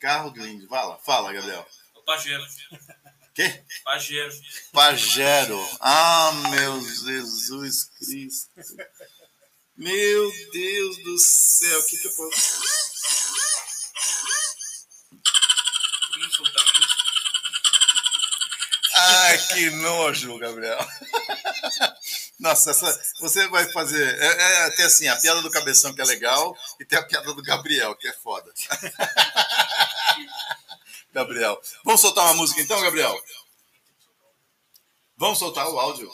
[0.00, 0.68] Carro do índio.
[0.68, 1.66] Fala, fala, Gabriel.
[1.94, 2.44] O Pajero.
[3.34, 3.64] Quê?
[3.84, 4.32] Pajero.
[4.72, 5.78] Pajero.
[5.80, 8.50] Ah, meu Jesus Cristo.
[9.76, 12.62] Meu Deus do céu, o que, que eu posso.
[18.96, 20.78] Ai, que nojo, Gabriel.
[22.38, 24.02] Nossa, essa, você vai fazer.
[24.18, 27.32] É, é, até assim, a piada do cabeção que é legal e tem a piada
[27.32, 28.52] do Gabriel, que é foda.
[31.12, 31.60] Gabriel.
[31.84, 33.16] Vamos soltar uma música então, Gabriel?
[35.16, 36.10] Vamos soltar o áudio.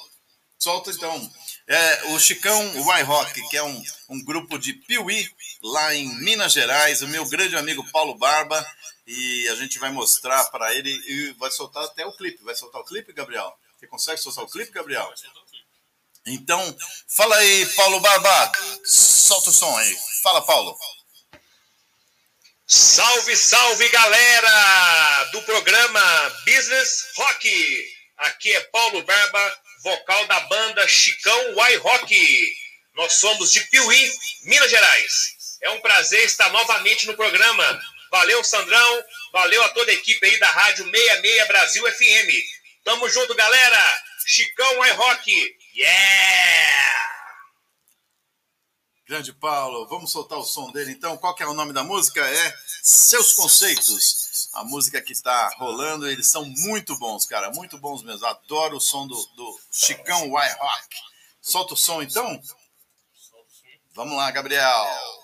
[0.58, 1.32] Solta então.
[1.66, 5.26] É, o Chicão Y Rock, que é um, um grupo de Piuí,
[5.62, 8.64] lá em Minas Gerais, o meu grande amigo Paulo Barba.
[9.06, 12.44] E a gente vai mostrar para ele e vai soltar até o clipe.
[12.44, 13.56] Vai soltar o clipe, Gabriel?
[13.78, 15.10] Você consegue soltar o clipe, Gabriel?
[16.26, 16.76] Então,
[17.08, 18.52] fala aí, Paulo Barba.
[18.84, 19.96] Solta o som aí.
[20.22, 20.76] Fala, Paulo.
[22.66, 27.84] Salve, salve galera do programa Business Rock.
[28.18, 32.54] Aqui é Paulo Barba, vocal da banda Chicão Y Rock.
[32.94, 34.12] Nós somos de Piuí,
[34.44, 35.12] Minas Gerais.
[35.62, 37.82] É um prazer estar novamente no programa.
[38.10, 39.04] Valeu, Sandrão.
[39.32, 42.30] Valeu a toda a equipe aí da Rádio 66 Brasil FM.
[42.84, 44.02] Tamo junto, galera.
[44.26, 45.56] Chicão Y Rock.
[45.74, 46.80] Yeah!
[49.06, 51.16] Grande Paulo, vamos soltar o som dele então.
[51.16, 52.20] Qual que é o nome da música?
[52.20, 54.48] É Seus Conceitos.
[54.54, 58.24] A música que está rolando, eles são muito bons, cara, muito bons mesmo.
[58.26, 60.96] Adoro o som do, do Chicão Y Rock.
[61.40, 62.40] Solta o som então?
[63.94, 65.19] Vamos lá, Gabriel.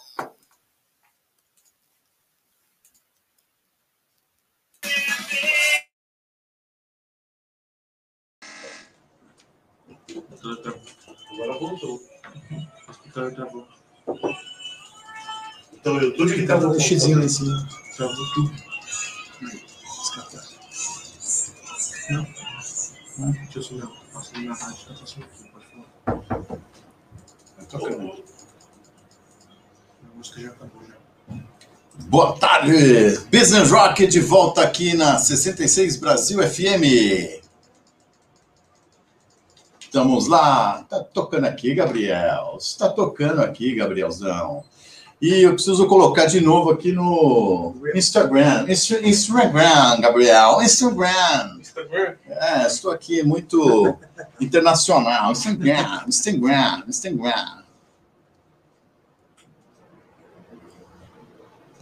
[10.53, 12.03] Agora voltou.
[13.07, 13.67] Então, tá bom.
[15.73, 17.69] Então, o YouTube que tá Tava o xizinho lá em cima.
[17.97, 18.53] Travou tudo.
[22.11, 22.27] Não?
[23.19, 23.89] Não, deixa eu subir.
[24.13, 26.61] Posso subir na rádio, tá passando aqui, pode falar.
[27.57, 28.25] Tá tocando.
[30.05, 30.97] A música já acabou, já.
[32.09, 32.73] Boa tarde!
[33.33, 37.46] Business Rock de volta aqui na 66 Brasil FM.
[39.97, 40.85] Estamos lá.
[40.91, 42.59] Tá tocando aqui, Gabriel.
[42.61, 44.63] Está tocando aqui, Gabrielzão.
[45.23, 48.67] E eu preciso colocar de novo aqui no Instagram.
[48.69, 50.61] Insta- Instagram, Gabriel.
[50.61, 51.57] Instagram.
[51.59, 52.15] Instagram?
[52.29, 53.97] É, estou aqui muito
[54.39, 55.33] internacional.
[55.33, 57.63] Instagram, Instagram, Instagram.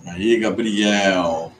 [0.06, 1.50] Aí, Gabriel.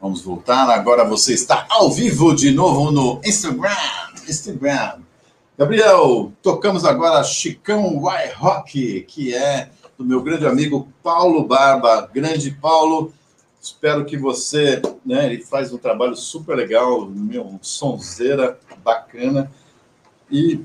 [0.00, 0.70] Vamos voltar.
[0.70, 3.76] Agora você está ao vivo de novo no Instagram.
[4.26, 5.01] Instagram.
[5.62, 12.10] Gabriel, tocamos agora Chicão Y Rock, que é do meu grande amigo Paulo Barba.
[12.12, 13.12] Grande Paulo,
[13.60, 19.52] espero que você, né, ele faz um trabalho super legal, meu, sonzeira bacana.
[20.28, 20.60] E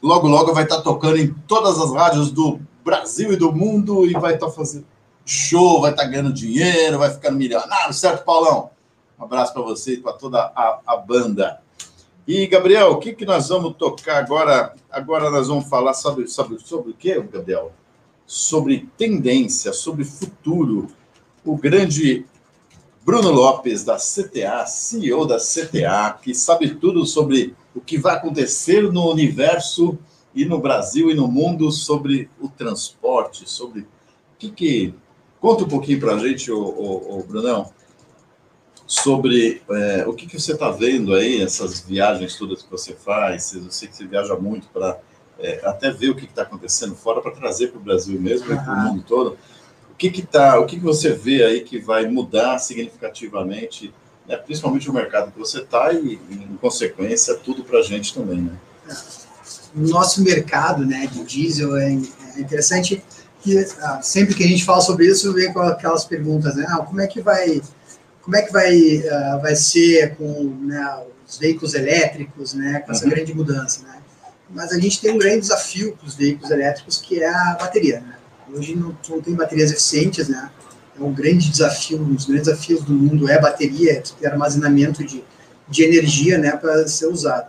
[0.00, 4.12] logo, logo vai estar tocando em todas as rádios do Brasil e do mundo e
[4.12, 4.86] vai estar fazendo
[5.24, 8.70] show, vai estar ganhando dinheiro, vai ficando milionário, certo, Paulão?
[9.18, 11.65] Um abraço para você e para toda a, a banda.
[12.26, 14.74] E, Gabriel, o que, que nós vamos tocar agora?
[14.90, 17.72] Agora nós vamos falar sobre, sobre, sobre o quê, Gabriel?
[18.26, 20.88] Sobre tendência, sobre futuro.
[21.44, 22.26] O grande
[23.04, 28.82] Bruno Lopes, da CTA, CEO da CTA, que sabe tudo sobre o que vai acontecer
[28.92, 29.96] no universo
[30.34, 33.86] e no Brasil e no mundo sobre o transporte, sobre o
[34.36, 34.94] que que...
[35.40, 37.70] Conta um pouquinho para a gente, ô, ô, ô, Brunão,
[38.86, 43.52] sobre é, o que, que você está vendo aí, essas viagens todas que você faz.
[43.52, 44.98] Eu sei que você viaja muito para
[45.38, 48.56] é, até ver o que está acontecendo fora para trazer para o Brasil mesmo e
[48.56, 49.36] para o mundo todo.
[49.90, 53.92] O que que tá, o que que você vê aí que vai mudar significativamente,
[54.26, 58.42] né, principalmente o mercado que você está e, em consequência, tudo para a gente também,
[58.42, 58.56] né?
[59.76, 63.02] o nosso mercado né, de diesel é, é interessante
[63.42, 66.66] que ah, sempre que a gente fala sobre isso, vem com aquelas perguntas, né?
[66.68, 67.62] Ah, como é que vai,
[68.26, 70.98] como é que vai, ah, vai ser com né,
[71.28, 72.80] os veículos elétricos, né?
[72.80, 73.10] Com essa Uhum.
[73.10, 74.00] grande mudança, né?
[74.50, 78.00] Mas a gente tem um grande desafio para os veículos elétricos, que é a bateria,
[78.00, 78.16] né?
[78.52, 80.50] Hoje não, não tem baterias eficientes, né?
[80.98, 85.04] É um grande desafio, um dos grandes desafios do mundo é a bateria, é armazenamento
[85.04, 85.22] de,
[85.68, 86.50] de energia, né?
[86.50, 87.48] Para ser usado.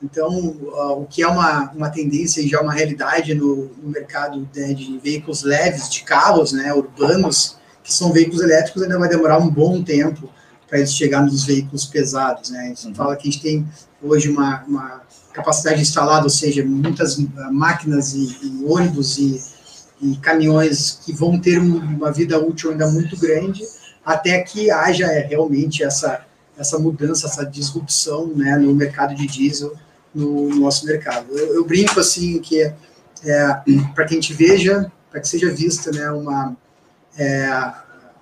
[0.00, 4.48] Então, ah, o que é uma, uma tendência e já uma realidade no, no mercado
[4.54, 9.38] né, de veículos leves, de carros né, urbanos, que são veículos elétricos, ainda vai demorar
[9.38, 10.28] um bom tempo
[10.68, 12.50] para eles chegarem nos veículos pesados.
[12.50, 12.60] Né?
[12.60, 12.94] A gente Uhum.
[12.94, 13.68] fala que a gente tem
[14.02, 15.02] hoje uma, uma
[15.32, 19.40] capacidade instalada, ou seja, muitas ah, máquinas e, e ônibus e,
[20.00, 23.62] e caminhões que vão ter um- uma vida útil ainda muito grande,
[24.04, 26.24] até que haja é, realmente essa,
[26.58, 29.72] essa mudança, essa disrupção né, no mercado de diesel
[30.14, 31.26] no, no nosso mercado.
[31.30, 32.74] Eu, eu brinco assim que é,
[33.94, 36.56] para que a gente veja, para que seja vista né, uma,
[37.18, 37.72] é,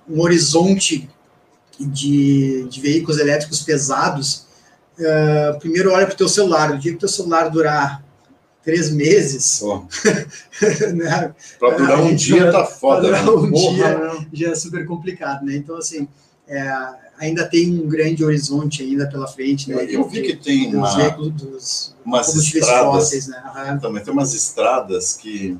[0.09, 1.09] um horizonte
[1.79, 4.45] de, de veículos elétricos pesados,
[4.99, 6.71] é, primeiro olha para o teu celular.
[6.71, 8.03] O dia que o teu celular durar
[8.63, 9.85] três meses, Pô,
[10.93, 13.09] né, Pra durar um dia vai- tá foda.
[13.09, 13.31] pra durar né?
[13.47, 13.97] um Porra, dia.
[13.97, 14.27] né?
[14.33, 15.55] já é super complicado, né?
[15.55, 16.07] Então, assim,
[16.47, 16.71] é,
[17.17, 19.83] ainda tem um grande horizonte ainda pela frente, né?
[19.85, 23.41] Eu, eu vi que tem dos uma, veículos, dos umas estradas, fósseis, né?
[23.45, 23.79] Aham.
[23.79, 25.57] também tem umas estradas que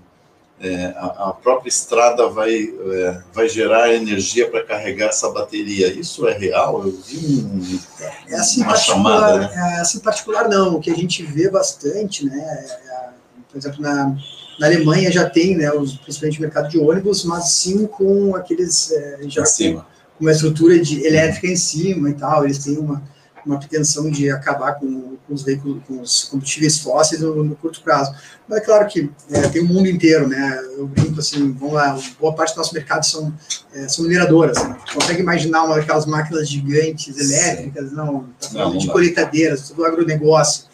[0.63, 5.91] é, a, a própria estrada vai, é, vai gerar energia para carregar essa bateria.
[5.91, 6.85] Isso é real?
[6.85, 7.79] Eu vi um,
[8.27, 9.49] Essa em uma particular, chamada, né?
[9.55, 10.75] é, essa em particular não.
[10.75, 12.37] O que a gente vê bastante, né?
[12.37, 13.09] é,
[13.51, 14.15] por exemplo, na,
[14.59, 15.71] na Alemanha já tem, né?
[15.71, 19.87] Os, principalmente o mercado de ônibus, mas sim com aqueles é, já cima.
[20.17, 22.45] com uma estrutura de elétrica em cima e tal.
[22.45, 23.01] Eles têm uma,
[23.43, 27.81] uma pretensão de acabar com, com os veículos, com os combustíveis fósseis no, no curto
[27.81, 28.13] prazo.
[28.49, 30.61] Mas é claro que é, tem o mundo inteiro, né?
[30.77, 33.33] Eu brinco assim, vamos lá, boa parte do nosso mercado são,
[33.73, 34.61] é, são mineradoras.
[34.61, 34.77] Né?
[34.85, 37.93] Tu consegue imaginar uma daquelas máquinas gigantes elétricas?
[37.93, 38.91] Não, tá falando Não, de dá.
[38.93, 40.65] colheitadeiras, tudo agronegócio,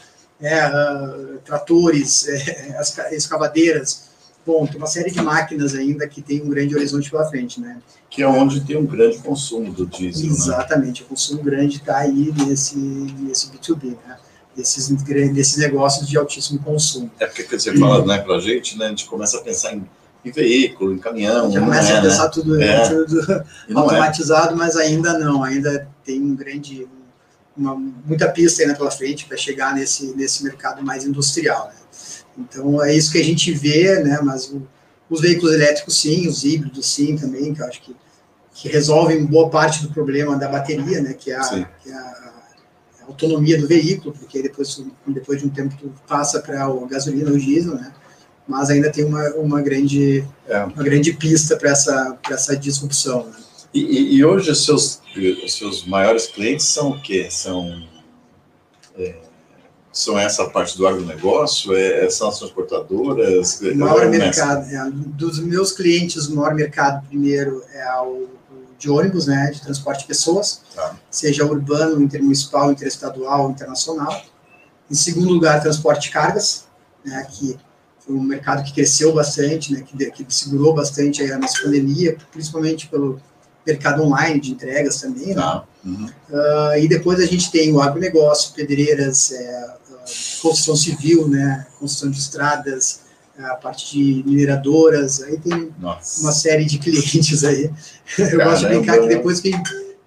[0.41, 4.08] é, ah, tratores, é, as ca- escavadeiras.
[4.43, 7.78] Bom, tem uma série de máquinas ainda que tem um grande horizonte pela frente, né?
[8.10, 10.24] Que é onde tem um grande consumo do diesel.
[10.28, 10.32] Né?
[10.32, 14.18] Exatamente, o consumo grande está aí nesse, nesse B2B, né?
[14.58, 17.12] Desses, desses negócios de altíssimo consumo.
[17.20, 19.76] É porque quando você fala né, para a gente, né, a gente começa a pensar
[19.76, 19.88] em,
[20.26, 21.51] em veículo, em caminhão.
[21.51, 22.30] Já não começa é, a pensar né?
[22.34, 22.89] tudo, É.
[22.89, 23.43] tudo é.
[23.76, 26.88] automatizado, mas ainda não, ainda tem um grande,
[27.55, 31.68] uma, muita pista ainda pela frente para chegar nesse, nesse mercado mais industrial.
[31.68, 31.76] Né?
[32.39, 34.20] Então é isso que a gente vê, né?
[34.24, 34.68] Mas o-
[35.08, 37.95] os veículos elétricos sim, os híbridos sim também, que eu acho que,
[38.55, 41.14] que resolvem boa parte do problema da bateria, né?
[41.14, 41.47] Que é a,
[41.84, 42.26] que é a
[43.08, 47.38] autonomia do veículo, porque depois, depois de um tempo tu passa para o gasolina ou
[47.38, 47.93] diesel, né?
[48.47, 50.64] Mas ainda tem uma, uma grande É.
[50.64, 53.26] uma grande pista para essa essa disrupção.
[53.26, 53.34] Né?
[53.74, 55.01] E, e- hoje os seus,
[55.43, 57.28] os seus maiores clientes são o quê?
[57.30, 57.84] São,
[58.97, 59.16] é,
[59.91, 61.76] são essa parte do agronegócio?
[61.76, 63.60] É, são as transportadoras?
[63.62, 68.28] O maior É, mercado, é, dos meus clientes, o maior mercado primeiro é o
[68.78, 70.95] de ônibus, né, de transporte de pessoas, Tá.
[71.09, 74.21] seja urbano, intermunicipal, interestadual, internacional.
[74.89, 76.65] Em segundo lugar, transporte de cargas,
[77.03, 77.57] né, que
[77.99, 82.15] foi um mercado que cresceu bastante, né, que, que segurou bastante aí a nossa pandemia,
[82.32, 83.19] principalmente pelo
[83.65, 85.36] mercado online de entregas também, né?
[85.36, 85.63] Tá.
[85.84, 86.09] Uhum.
[86.32, 90.05] Ah, e depois a gente tem o agronegócio, pedreiras, é, ah,
[90.41, 93.01] construção civil, né, construção de estradas,
[93.39, 96.21] a parte de mineradoras, aí tem Nossa.
[96.21, 97.69] uma série de clientes aí.
[98.17, 98.67] Eu gosto de Caramba.
[98.69, 99.51] brincar que depois que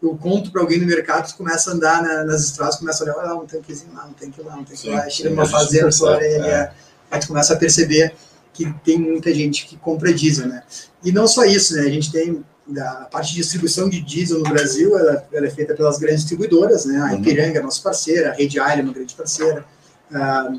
[0.02, 3.06] eu conto para alguém no mercado, tu começa a andar na- nas estradas, começa a
[3.06, 5.42] olhar, olha lá, um tanquezinho lá, um tanque lá, um tanque Sim, lá, chega numa
[5.42, 6.50] a gente fazenda, ele é.
[6.50, 6.72] é-
[7.10, 8.14] aí tu começa a perceber
[8.54, 10.62] que tem muita gente que compra diesel, né?
[11.04, 11.82] E não só isso, né?
[11.82, 15.74] A gente tem da parte de distribuição de diesel no Brasil, ela, ela é feita
[15.74, 16.98] pelas grandes distribuidoras, né?
[16.98, 17.18] A Uhum.
[17.20, 19.64] Ipiranga é nossa parceira, a Rede Alha é uma grande parceira,
[20.12, 20.50] a,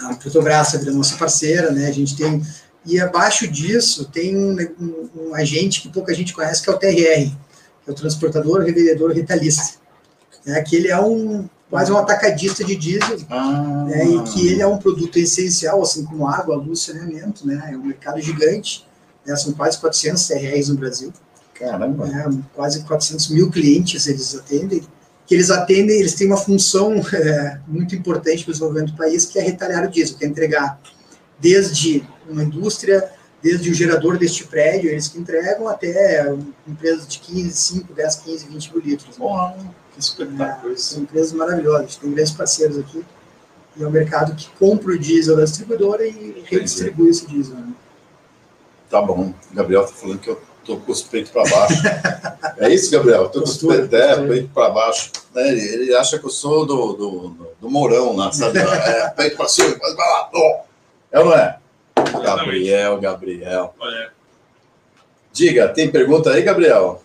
[0.00, 1.86] a, a Petrobras é nossa parceira, né?
[1.86, 2.42] A gente tem
[2.84, 6.78] e abaixo disso tem um, um, um agente que pouca gente conhece que é o
[6.78, 7.32] TRR,
[7.84, 9.78] que é o transportador, revendedor, retalhista,
[10.44, 10.62] né?
[10.62, 14.66] Que ele é um quase um atacadista de diesel Ah, né, e que ele é
[14.66, 18.86] um produto essencial, assim como água, luz, saneamento, né, é um mercado gigante,
[19.26, 21.12] né, são quase 400 TRRs no Brasil,
[21.54, 22.06] Caramba.
[22.06, 24.82] né, quase 400 mil clientes eles atendem,
[25.26, 29.24] que eles atendem, eles têm uma função é, muito importante para o desenvolvimento do país,
[29.26, 30.80] que é retalhar o diesel, que é entregar
[31.38, 33.10] desde uma indústria,
[33.42, 36.34] desde o gerador deste prédio, eles que entregam, até
[36.66, 39.18] empresas de 15, 5, 10, 15, 20 mil litros.
[39.18, 39.24] né.
[39.24, 39.56] Porra,
[39.92, 40.94] que espetáculo isso.
[40.94, 43.04] São empresas maravilhosas, tem grandes parceiros aqui.
[43.76, 47.56] E é um mercado que compra o diesel da distribuidora e redistribui esse diesel.
[47.56, 47.72] Né?
[48.88, 49.34] Tá bom.
[49.50, 51.82] O Gabriel tá falando que eu tô com os peitos para baixo.
[52.58, 53.28] é isso, Gabriel?
[53.28, 55.12] Tô com os peitos, é, peito para baixo.
[55.34, 58.58] Né, Ele, ele acha que eu sou do, do, do Mourão lá, sabe?
[58.58, 60.30] É, peito para cima, depois vai lá.
[61.12, 61.58] É ou não é?
[62.22, 63.74] Gabriel, Gabriel.
[63.78, 64.12] Olha,
[65.32, 67.02] Diga, tem pergunta aí, Gabriel?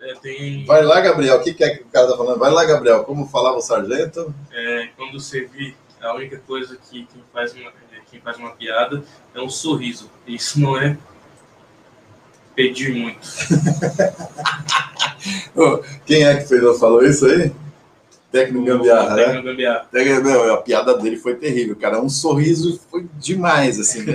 [0.00, 0.64] é, tem.
[0.64, 1.36] Vai lá, Gabriel.
[1.36, 2.38] O que que é que o cara tá falando?
[2.38, 3.04] Vai lá, Gabriel.
[3.04, 4.32] Como falava o sargento?
[4.52, 7.72] é, quando você vê a única coisa que quem faz uma,
[8.10, 9.02] quem faz uma piada
[9.34, 10.10] é um sorriso.
[10.26, 10.96] Isso não é
[12.54, 13.18] pedir muito.
[16.06, 17.52] Quem é que fez, falou isso aí?
[18.30, 19.24] Técnico Gambiarra, né?
[19.24, 19.88] Técnico Gambiarra.
[20.22, 22.00] Meu, a piada dele foi terrível, cara.
[22.00, 24.06] Um sorriso foi demais, assim.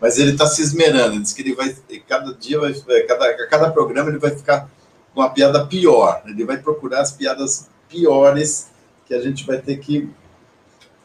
[0.00, 1.20] Mas ele tá se esmerando.
[1.20, 1.74] Diz que ele vai,
[2.08, 4.68] cada dia, vai, cada, cada programa ele vai ficar
[5.14, 6.22] com uma piada pior.
[6.26, 8.68] Ele vai procurar as piadas piores
[9.06, 10.08] que a gente vai ter que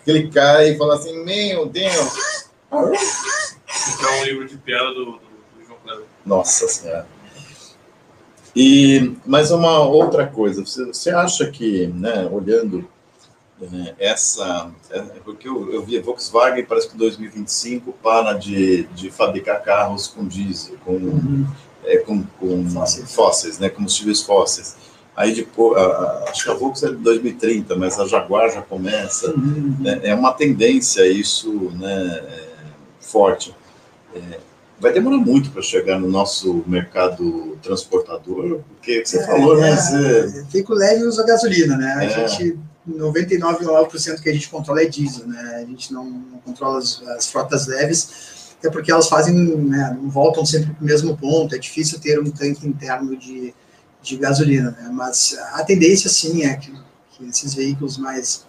[0.03, 2.49] clicar e falar assim: Meu Deus.
[3.91, 6.05] Comprar um livro de piada do, do, do João Kleber.
[6.25, 7.07] Nossa Senhora.
[8.55, 12.85] E mais uma outra coisa, você, você acha que, né, olhando
[13.59, 18.83] né, essa, é, porque eu, eu vi a Volkswagen parece que em 2025 para de,
[18.87, 21.45] de fabricar carros com diesel, com,
[21.85, 23.15] é, com, com Fósseis.
[23.15, 24.75] fósseis, né, combustíveis fósseis.
[25.15, 28.61] Aí depois, a- a- acho que a Volkswagen é de 2030, mas a Jaguar já
[28.61, 29.31] começa.
[29.31, 29.77] Uhum.
[29.85, 32.49] É, é uma tendência isso, né, é,
[32.99, 33.55] forte.
[34.15, 34.39] É,
[34.79, 39.75] vai demorar muito para chegar no nosso mercado transportador, porque você falou, né?
[39.75, 41.93] Você, Veículo leve usa gasolina, né?
[41.97, 42.27] A É.
[42.27, 42.57] gente,
[42.89, 45.61] 99,9% que a gente controla é diesel, né?
[45.63, 50.09] A gente não, não controla as, as frotas leves, até porque elas fazem, né, não
[50.09, 53.53] voltam sempre para o mesmo ponto, é difícil ter um tanque interno de,
[54.01, 54.89] de gasolina, né?
[54.91, 56.71] Mas a tendência, sim, é que,
[57.11, 58.45] que esses veículos mais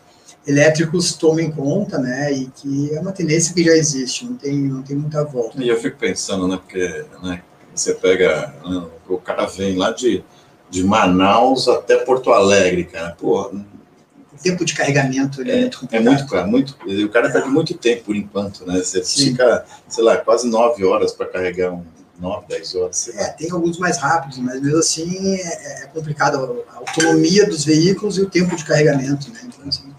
[0.47, 2.33] elétricos tomem conta, né?
[2.33, 5.63] E que é uma tendência que já existe, não tem, não tem muita volta.
[5.63, 6.57] e eu fico pensando, né?
[6.57, 7.43] Porque né,
[7.75, 10.25] você pega, né, o cara vem lá de,
[10.71, 13.17] de Manaus até Porto Alegre, cara.
[13.19, 16.05] Pô, O tempo de carregamento ele é, muito é complicado.
[16.05, 17.07] muito, cara, muito.
[17.07, 18.79] O cara perde muito tempo por enquanto, né?
[18.83, 19.27] Você Sim.
[19.27, 21.85] fica, sei lá, quase nove horas para carregar um.
[22.21, 23.23] Nove, dez horas, sei lá.
[23.23, 28.17] É, tem alguns mais rápidos, mas mesmo assim é, é complicado a autonomia dos veículos
[28.17, 29.41] e o tempo de carregamento, né?
[29.45, 29.93] Então, assim,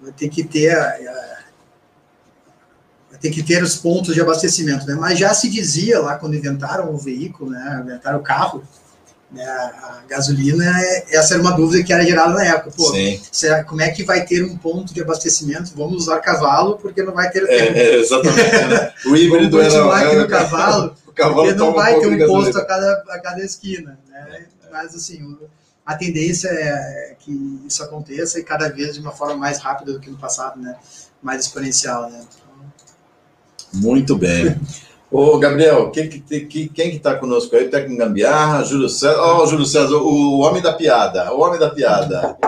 [0.00, 1.38] vai ter que ter a- a-
[3.10, 4.94] vai ter que ter os pontos de abastecimento, né?
[4.98, 7.82] Mas já se dizia lá quando inventaram o veículo, né?
[7.84, 8.62] Inventaram o carro,
[9.30, 9.44] né?
[9.44, 12.72] A gasolina, é- essa era uma dúvida que era gerada na época.
[12.76, 15.72] Pô, Sim, será, como é que vai ter um ponto de abastecimento?
[15.76, 18.38] Vamos usar cavalo porque não vai ter é, é, exatamente.
[18.66, 18.92] né?
[19.06, 20.96] O híbrido Vamos continuar aqui no cavalo.
[21.06, 24.46] o cavalo Porque não vai pouco ter um posto a cada, a cada esquina, né?
[24.70, 25.50] Mas, assim, o-
[25.90, 27.32] a tendência é que
[27.66, 30.76] isso aconteça e cada vez de uma forma mais rápida do que no passado, né?
[31.20, 32.24] Mais exponencial, né?
[33.74, 34.56] Muito bem.
[35.10, 37.68] Ô, Gabriel, quem que, quem que tá conosco aí?
[37.68, 39.18] Técnico Gambiarra, Júlio César.
[39.18, 41.34] Ó, Júlio César, o, o homem da piada.
[41.34, 42.38] O homem da piada.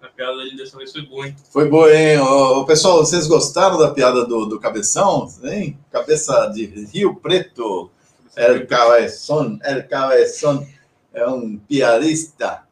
[0.00, 1.36] A piada dele dessa vez foi boa, hein?
[1.50, 2.18] Foi boa, hein?
[2.20, 5.30] Ô, pessoal, vocês gostaram da piada do, do Cabeção?
[5.44, 5.78] Hein?
[5.92, 7.90] Cabeça de Rio Preto.
[8.34, 10.66] El Cabeção, El Cabeção
[11.12, 12.62] é um piadista,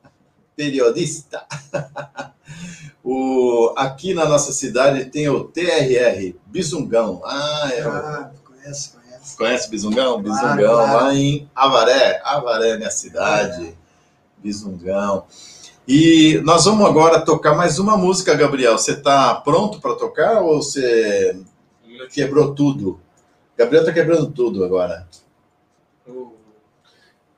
[0.56, 1.46] periodista.
[3.04, 7.20] o, aqui na nossa cidade tem o TRR, Bisungão.
[7.24, 9.36] Ah, é o Ah, conhece, conhece.
[9.36, 10.22] Conhece Bisungão?
[10.22, 11.04] Claro, Bisungão, claro.
[11.04, 12.20] lá em Avaré.
[12.24, 13.76] Avaré é minha cidade.
[14.38, 15.26] Bisungão.
[15.86, 18.76] E nós vamos agora tocar mais uma música, Gabriel.
[18.76, 21.38] Você está pronto para tocar ou você
[22.12, 23.00] quebrou tudo?
[23.56, 25.08] Gabriel está quebrando tudo agora.
[26.04, 26.36] Eu,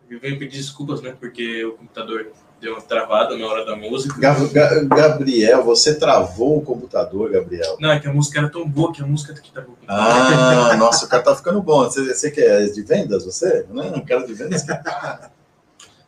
[0.09, 1.15] eu venho pedir desculpas, né?
[1.19, 4.19] Porque o computador deu uma travada na hora da música.
[4.19, 7.77] Ga- Ga- Gabriel, você travou o computador, Gabriel.
[7.81, 9.77] Não, é que a música era tão boa que a música que tá boa.
[9.87, 11.85] Ah, nossa, o cara tá ficando bom.
[11.85, 13.65] Você, você que é de vendas, você?
[13.71, 14.65] Não, um cara de vendas.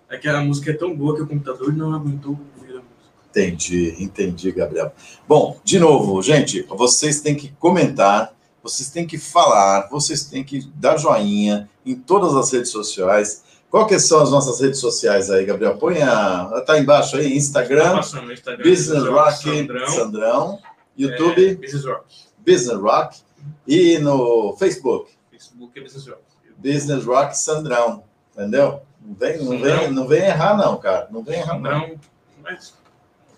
[0.08, 2.84] É que a música é tão boa que o computador não aguentou ouvir a música.
[3.30, 4.92] Entendi, entendi, Gabriel.
[5.28, 10.68] Bom, de novo, gente, vocês têm que comentar, vocês têm que falar, vocês têm que
[10.74, 13.44] dar joinha em todas as redes sociais.
[13.70, 15.78] Qual que são as nossas redes sociais aí, Gabriel?
[15.78, 16.62] Põe a.
[16.66, 18.64] Tá embaixo aí, Tá Instagram, no Instagram.
[18.68, 22.04] Business Rock Sandrão, Sandrão, é, YouTube, Business Rock.
[22.38, 23.18] Business Rock
[23.66, 26.20] e no Facebook, Facebook é Business Rock.
[26.58, 28.02] Business Rock Sandrão,
[28.36, 28.82] entendeu?
[29.00, 31.08] Não vem, não vem, não vem errar, não, cara.
[31.10, 31.94] Não vem errar, não.
[32.42, 32.74] Mas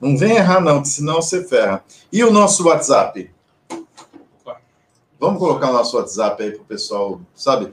[0.00, 1.84] Não vem errar, não, que senão você ferra.
[2.10, 3.30] E o nosso WhatsApp?
[3.70, 4.60] Opa.
[5.20, 7.72] Vamos colocar o nosso WhatsApp aí pro pessoal, sabe?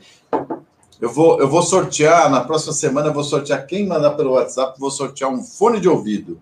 [0.99, 4.77] Eu vou, eu vou sortear, na próxima semana eu vou sortear, quem mandar pelo WhatsApp,
[4.79, 6.41] vou sortear um fone de ouvido.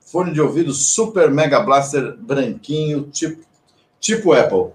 [0.00, 3.44] Fone de ouvido Super Mega Blaster branquinho, tipo,
[4.00, 4.72] tipo Apple.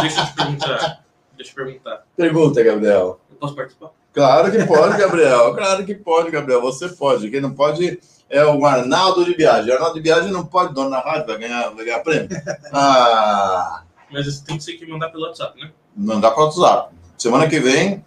[0.00, 1.04] Deixa eu te perguntar.
[1.36, 2.02] Deixa eu perguntar.
[2.16, 3.20] Pergunta, Gabriel.
[3.30, 3.90] Eu posso participar?
[4.12, 5.54] Claro que pode, Gabriel.
[5.54, 6.60] Claro que pode, Gabriel.
[6.60, 7.30] Você pode.
[7.30, 9.70] Quem não pode é o Arnaldo de Viagem.
[9.70, 12.28] O Arnaldo de Viagem não pode, dono da rádio, vai ganhar, vai ganhar prêmio.
[12.72, 15.72] Ah, Mas isso tem que ser que mandar pelo WhatsApp, né?
[15.96, 16.94] mandar para o WhatsApp.
[17.16, 18.04] Semana que vem,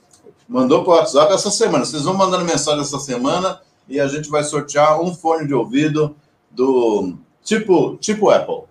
[0.47, 1.85] mandou para o WhatsApp essa semana.
[1.85, 6.15] Vocês vão mandando mensagem essa semana e a gente vai sortear um fone de ouvido
[6.51, 8.63] do tipo, tipo Apple.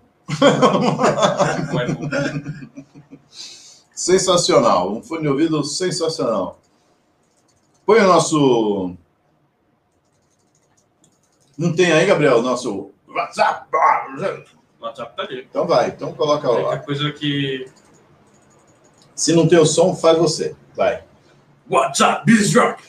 [1.71, 2.09] Bom.
[3.93, 4.93] Sensacional.
[4.93, 6.59] Um fone de ouvido sensacional.
[7.85, 8.95] Põe o nosso.
[11.57, 13.67] Não tem aí, Gabriel, o nosso WhatsApp?
[14.85, 15.47] WhatsApp tá ali.
[15.49, 16.61] Então vai, então coloca lá.
[16.61, 17.65] Qualquer coisa que.
[19.15, 20.55] Se não tem o som, faz você.
[20.75, 21.03] Vai.
[21.69, 22.83] WhatsApp Business Rock.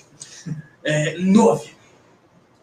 [0.84, 1.74] É 9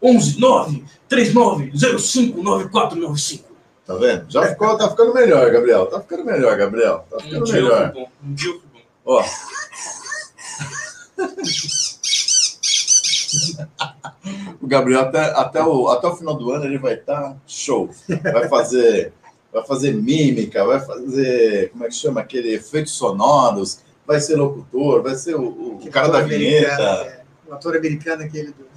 [0.01, 3.53] 11 9 39 05 9495.
[3.85, 4.31] Tá vendo?
[4.31, 5.87] Já ficou, tá ficando melhor, Gabriel.
[5.87, 7.05] Tá ficando melhor, Gabriel.
[7.09, 7.91] Tá Um ficando dia eu melhor.
[7.91, 8.09] fui bom.
[8.23, 8.79] Um dia bom.
[9.05, 9.23] Ó.
[14.61, 17.89] O Gabriel, até, até, o, até o final do ano, ele vai estar show.
[18.23, 19.11] Vai fazer,
[19.53, 22.21] vai fazer mímica, vai fazer, como é que chama?
[22.21, 26.81] Aquele efeitos sonoros, vai ser locutor, vai ser o, o cara da vinheta.
[26.81, 28.73] é, o ator americano, aquele do,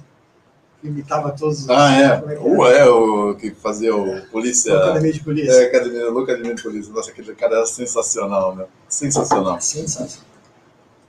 [0.79, 1.69] que imitava todos os.
[1.69, 2.39] Ah, é.
[2.39, 4.77] O é o que fazia o polícia.
[4.77, 5.51] Academia de Polícia.
[5.51, 6.93] É, academia, Louca Academia de Polícia.
[6.93, 8.67] Nossa, aquele cara era sensacional, meu.
[8.87, 9.59] Sensacional.
[9.59, 10.27] Sensacional.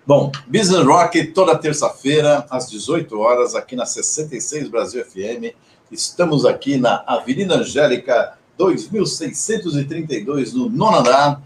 [0.07, 5.55] Bom, Business Rock toda terça-feira, às 18 horas, aqui na 66 Brasil FM.
[5.93, 11.43] Estamos aqui na Avenida Angélica 2632, no nono andar.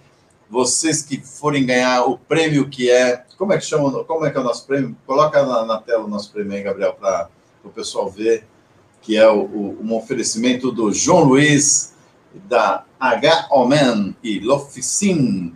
[0.51, 3.25] Vocês que forem ganhar o prêmio que é.
[3.39, 4.05] Como é que chama?
[4.05, 4.95] Como é que é o nosso prêmio?
[5.07, 7.29] Coloca na, na tela o nosso prêmio aí, Gabriel, para
[7.65, 8.47] o pessoal ver,
[9.01, 11.95] que é o, o- um oferecimento do João Luiz,
[12.35, 13.49] da H.
[13.51, 15.55] Omen e L'Officine.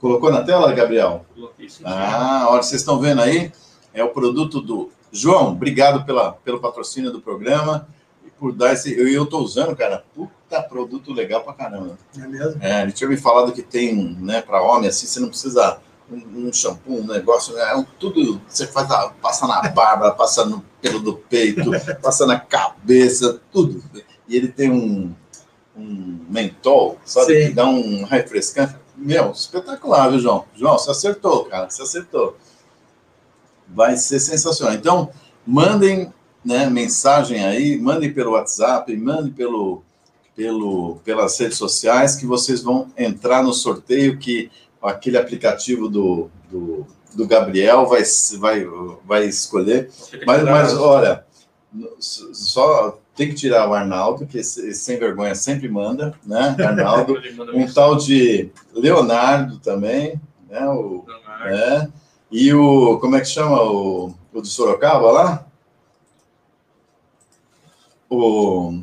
[0.00, 1.24] Colocou na tela, Gabriel?
[1.34, 1.82] Coloquei sim.
[1.86, 3.52] Ah, olha, vocês estão vendo aí?
[3.92, 5.52] É o produto do João.
[5.52, 7.86] Obrigado pela, pelo patrocínio do programa
[8.26, 8.92] e por dar esse.
[8.98, 10.04] Eu estou usando, cara.
[10.14, 10.32] Puta
[10.62, 11.98] produto legal pra caramba.
[12.16, 12.62] É mesmo?
[12.62, 15.78] É, ele tinha me falado que tem, né, para homem assim, você não precisa
[16.10, 20.12] um, um shampoo, um negócio, né, é um, tudo você faz, a- passa na barba,
[20.16, 21.70] passa no pelo do peito,
[22.02, 23.82] passa na cabeça, tudo.
[24.28, 25.14] E ele tem um,
[25.76, 27.48] um mentol, sabe, Sim.
[27.48, 28.76] que dá um refrescante.
[28.96, 30.44] Meu, espetacular, viu, João?
[30.54, 32.36] João, você acertou, cara, você acertou.
[33.68, 34.74] Vai ser sensacional.
[34.74, 35.10] Então,
[35.44, 36.12] mandem
[36.44, 39.82] né, mensagem aí, mandem pelo WhatsApp, mandem pelo,
[40.34, 44.50] pelo, pelas redes sociais que vocês vão entrar no sorteio que
[44.82, 48.02] aquele aplicativo do, do, do Gabriel vai,
[48.38, 48.66] vai,
[49.04, 49.90] vai escolher.
[50.26, 51.24] Mas, mas olha,
[51.98, 56.56] só tem que tirar o Arnaldo, que esse, esse sem vergonha sempre manda, né?
[56.58, 57.14] Arnaldo.
[57.54, 60.66] Um tal de Leonardo também, né?
[60.68, 61.48] O, Leonardo.
[61.48, 61.88] é.
[62.30, 65.46] E o, como é que chama o, o de Sorocaba lá?
[68.10, 68.80] O.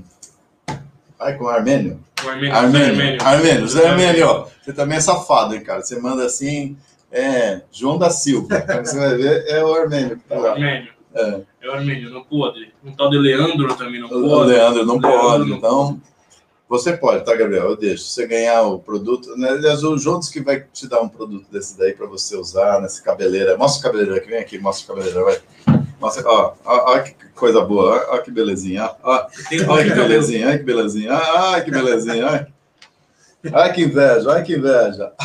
[1.21, 1.99] Ai, com o Armênio.
[2.25, 2.55] O Armênio.
[2.55, 3.17] Armênio.
[3.23, 3.61] Armênio.
[3.61, 4.27] José Armênio.
[4.27, 4.47] Ó.
[4.61, 5.83] Você também é safado, hein, cara?
[5.83, 6.75] Você manda assim,
[7.11, 7.61] é.
[7.71, 8.59] João da Silva.
[8.83, 10.51] Você vai ver, é o Armênio que tá É o lá.
[10.53, 10.89] Armênio.
[11.13, 11.41] É.
[11.61, 12.73] É o Armênio, não pode.
[12.83, 14.49] Um tal de Leandro também não O pode.
[14.49, 16.01] Leandro não Leandro pode, não então.
[16.67, 17.65] Você pode, tá, Gabriel?
[17.71, 18.03] Eu deixo.
[18.05, 19.35] Se você ganhar o produto.
[19.37, 19.49] Né?
[19.49, 22.81] Aliás, o João disse que vai te dar um produto desse daí para você usar
[22.81, 23.57] nessa cabeleira.
[23.57, 25.39] Mostra a cabeleira aqui, vem aqui, mostra a cabeleira, vai.
[26.01, 30.49] Mostra, ó, ó, ó que coisa boa, ó, ó que belezinha, ó, ó, que belezinha,
[30.49, 32.39] ó que belezinha, ó, ó que belezinha, ó.
[33.53, 35.13] Ai que inveja, ai que inveja.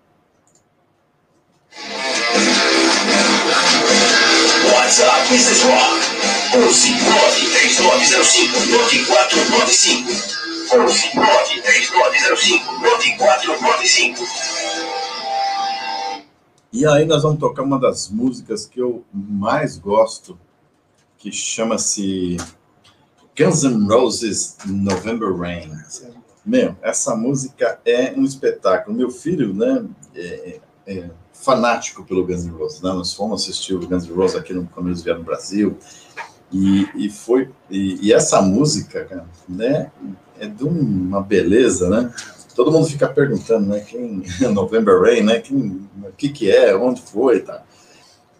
[4.72, 6.00] WhatsApp Business Rock.
[6.52, 10.40] 11 93905 9495.
[10.72, 14.24] 11 93905 9495.
[16.72, 20.38] E aí nós vamos tocar uma das músicas que eu mais gosto,
[21.18, 22.36] que chama-se
[23.36, 25.70] Guns N' Roses November Rain.
[26.44, 28.96] Meu, essa música é um espetáculo.
[28.96, 29.84] Meu filho, né,
[30.14, 32.80] é, é fanático pelo Guns N' Roses.
[32.80, 32.90] Né?
[32.92, 35.76] Nós fomos assistir o Guns N' Roses aqui no, quando eles vieram no Brasil.
[36.52, 39.90] E, e foi e, e, essa música, cara, né,
[40.38, 42.12] é de uma beleza, né?
[42.56, 47.00] Todo mundo fica perguntando, né, quem November Rain, né, quem, o que que é, onde
[47.02, 47.62] foi, tá?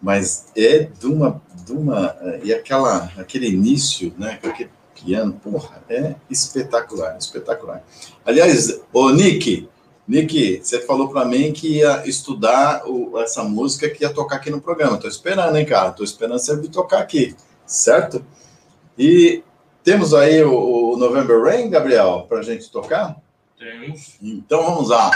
[0.01, 4.69] Mas é de uma, de uma e aquela aquele início, né, aquele
[5.03, 7.83] piano, porra, é espetacular, espetacular.
[8.25, 9.69] Aliás, o Nick,
[10.07, 14.49] Nick, você falou para mim que ia estudar o, essa música que ia tocar aqui
[14.49, 14.97] no programa.
[14.97, 15.91] Tô esperando, hein, cara?
[15.91, 18.25] Tô esperando você vir tocar aqui, certo?
[18.97, 19.43] E
[19.83, 23.15] temos aí o, o November Rain, Gabriel, para gente tocar?
[23.57, 24.17] Temos.
[24.21, 25.11] Então vamos lá.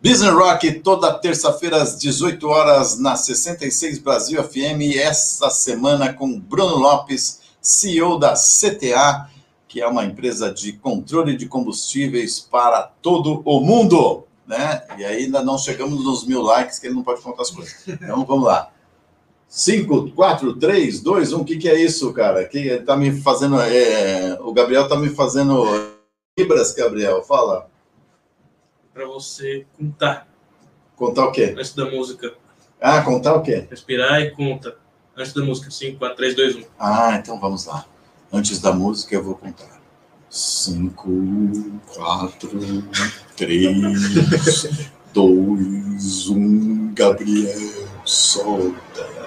[0.00, 4.96] Business Rock, toda terça-feira às 18 horas na 66 Brasil FM.
[4.96, 9.28] Essa semana com Bruno Lopes, CEO da CTA
[9.68, 14.82] que é uma empresa de controle de combustíveis para todo o mundo, né?
[14.96, 17.86] E ainda não chegamos nos mil likes, que ele não pode contar as coisas.
[17.86, 18.72] Então, vamos lá.
[19.46, 22.44] 5, 4, 3, 2, 1, o que, que é isso, cara?
[22.46, 23.60] Que tá me fazendo.
[23.60, 25.64] É, o Gabriel tá me fazendo
[26.38, 27.68] libras, Gabriel, fala.
[28.92, 30.26] Para você contar.
[30.96, 31.54] Contar o quê?
[31.56, 32.34] Antes da música.
[32.80, 33.66] Ah, contar o quê?
[33.70, 34.76] Respirar e conta.
[35.18, 35.70] Antes da música.
[35.70, 36.62] 5, 4, 3, 2, 1.
[36.78, 37.84] Ah, então vamos lá.
[38.32, 39.78] Antes da música, eu vou contar.
[40.30, 41.08] Cinco,
[41.86, 42.84] quatro,
[43.34, 44.20] três,
[45.14, 46.92] dois, um.
[46.92, 49.17] Gabriel, solta.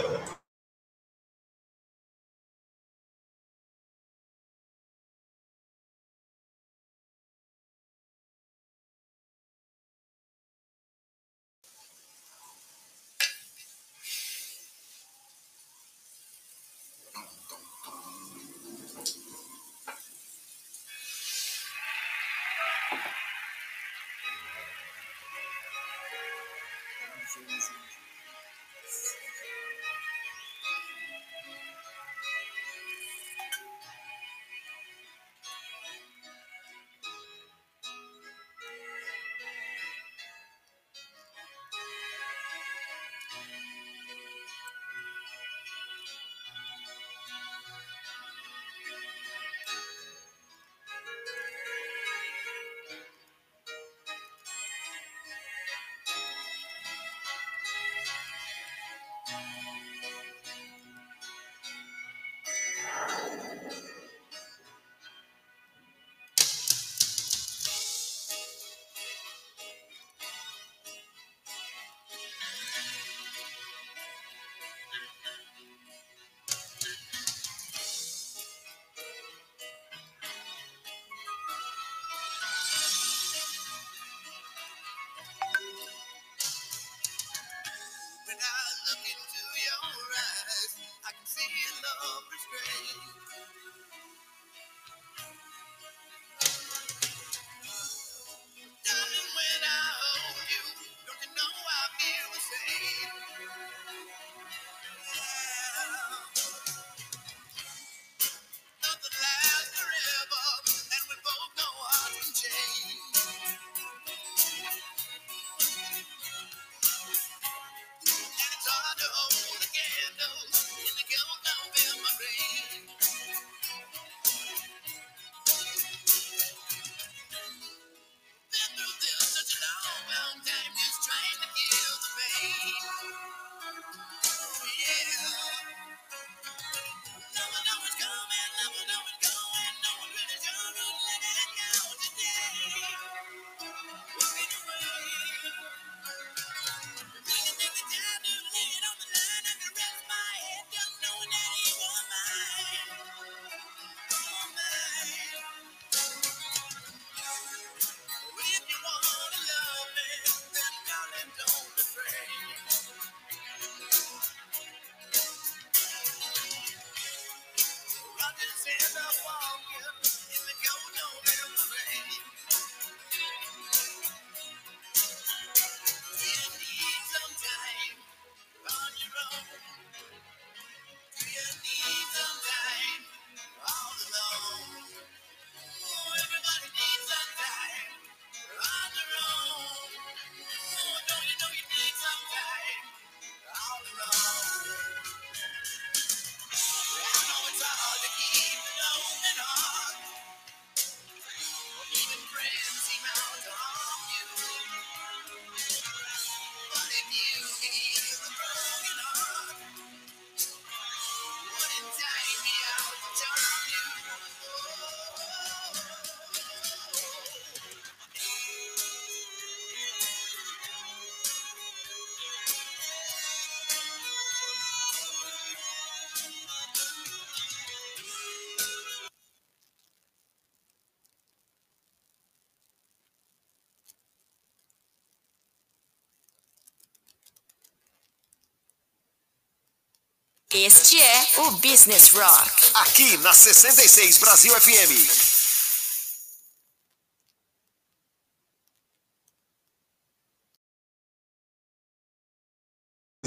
[240.54, 242.52] Este é o Business Rock.
[242.74, 244.92] Aqui na 66 Brasil FM.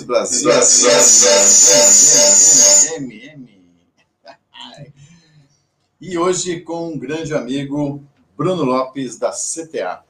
[0.04, 0.50] Brasil.
[2.98, 3.72] M.
[5.98, 8.04] E hoje com um grande amigo,
[8.36, 10.04] Bruno Lopes, da CTA.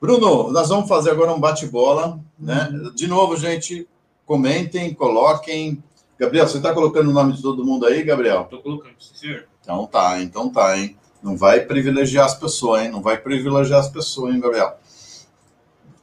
[0.00, 2.70] Bruno, nós vamos fazer agora um bate-bola, né?
[2.94, 3.88] De novo, gente,
[4.24, 5.82] comentem, coloquem.
[6.18, 8.42] Gabriel, você está colocando o nome de todo mundo aí, Gabriel?
[8.42, 9.44] Estou colocando, sim, senhor.
[9.60, 10.96] Então tá, então tá, hein?
[11.22, 12.90] Não vai privilegiar as pessoas, hein?
[12.90, 14.78] Não vai privilegiar as pessoas, hein, Gabriel?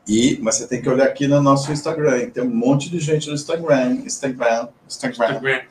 [0.08, 2.30] E, mas você tem que olhar aqui no nosso Instagram, hein?
[2.30, 5.26] tem um monte de gente no Instagram, Instagram, Instagram.
[5.26, 5.62] Instagram.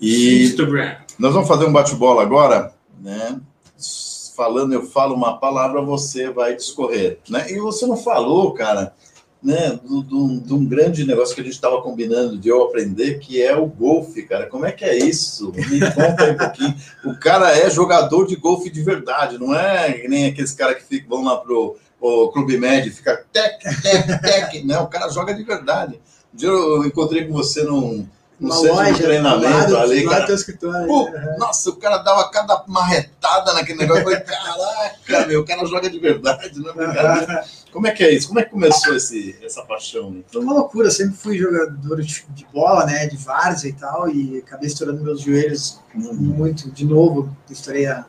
[0.00, 0.96] E Instagram.
[1.18, 3.40] nós vamos fazer um bate-bola agora, né?
[4.34, 7.50] Falando, eu falo uma palavra, você vai discorrer, né?
[7.50, 8.94] E você não falou, cara,
[9.46, 9.78] né?
[10.44, 13.66] De um grande negócio que a gente estava combinando de eu aprender, que é o
[13.66, 14.46] golfe, cara.
[14.46, 15.52] Como é que é isso?
[15.54, 16.74] Me conta aí um pouquinho.
[17.04, 21.16] O cara é jogador de golfe de verdade, não é nem aqueles caras que ficam,
[21.16, 24.64] vão lá pro o Clube Med, fica tec, tec, tec.
[24.64, 25.98] Não, o cara joga de verdade.
[26.32, 28.06] Um dia eu encontrei com você num,
[28.38, 30.26] num Uma loja, treinamento do lado, ali, cara.
[30.86, 31.36] Pô, Aham.
[31.38, 34.02] nossa, o cara dava cada marretada naquele negócio.
[34.02, 37.44] Eu falei, caraca, meu, o cara joga de verdade, não é brincadeira.
[37.72, 38.28] Como é que é isso?
[38.28, 40.10] Como é que começou esse, essa paixão?
[40.10, 40.20] né?
[40.32, 44.08] Foi uma loucura, eu sempre fui jogador de, de bola, né, de várzea e tal,
[44.08, 47.34] e acabei estourando meus joelhos muito de novo.
[47.50, 48.06] Estourei a,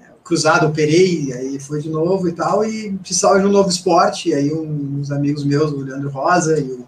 [0.00, 4.32] é, cruzado, operei, aí foi de novo e tal, e precisava de um novo esporte.
[4.32, 6.85] Aí uns amigos meus, o Leandro Rosa e o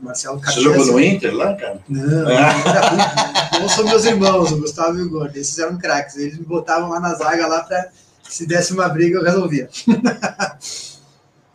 [0.00, 1.80] Marcelo Você jogou no Inter lá, cara?
[1.88, 3.60] Não, ruim.
[3.60, 5.36] não são meus irmãos, o Gustavo e o Gordo.
[5.36, 6.16] Esses eram craques.
[6.16, 7.90] Eles me botavam lá na zaga lá para
[8.28, 9.68] se desse uma briga eu resolvia.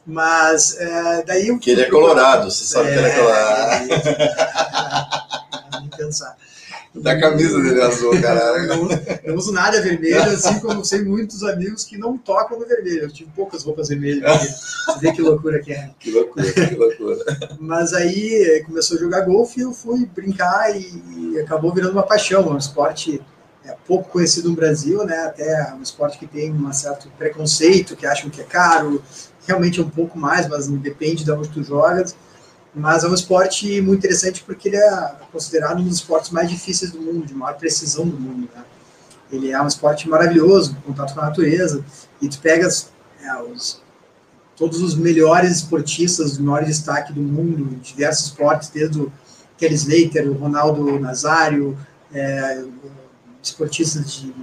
[0.06, 3.88] Mas é, daí eu Que ele é colorado, você sabe que ele é colorado.
[3.88, 5.80] colorado.
[5.80, 6.36] Nem pensar.
[6.96, 8.68] Da camisa dele azul, caralho.
[8.68, 12.68] Não, uso- não uso nada vermelho, assim como sei muitos amigos que não tocam no
[12.68, 13.04] vermelho.
[13.04, 14.22] Eu tive poucas roupas vermelhas.
[14.86, 15.90] Você vê que loucura que é.
[16.00, 17.18] Que loucura, que loucura.
[17.60, 21.94] Mas aí eh, começou a jogar golfe e eu fui brincar e, e acabou virando
[21.94, 22.44] uma paixão.
[22.44, 23.20] É um esporte
[23.66, 25.18] é, pouco conhecido no Brasil, né?
[25.26, 29.02] Até é um esporte que tem um certo preconceito, que acham que é caro.
[29.48, 32.16] Realmente é um pouco mais, mas depende de onde tu jogas.
[32.76, 36.92] Mas é um esporte muito interessante porque ele é considerado um dos esportes mais difíceis
[36.92, 38.64] do mundo, de maior precisão do mundo, né?
[39.32, 41.84] Ele é um esporte maravilhoso, contato com a natureza,
[42.22, 42.92] e tu pegas
[43.22, 43.82] é, os,
[44.56, 49.12] todos os melhores esportistas, o maior destaque do mundo, em diversos esportes, desde o
[49.58, 51.78] Kelly Slater, o Ronaldo Nazário,
[52.14, 52.64] é,
[53.42, 54.34] esportistas de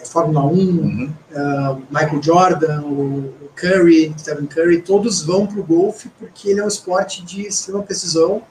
[0.00, 1.12] é, Fórmula 1, Uhum.
[1.32, 6.64] uh, Michael Jordan, o Curry, Stephen Curry, todos vão para o golfe porque ele é
[6.64, 8.42] um esporte de extrema precisão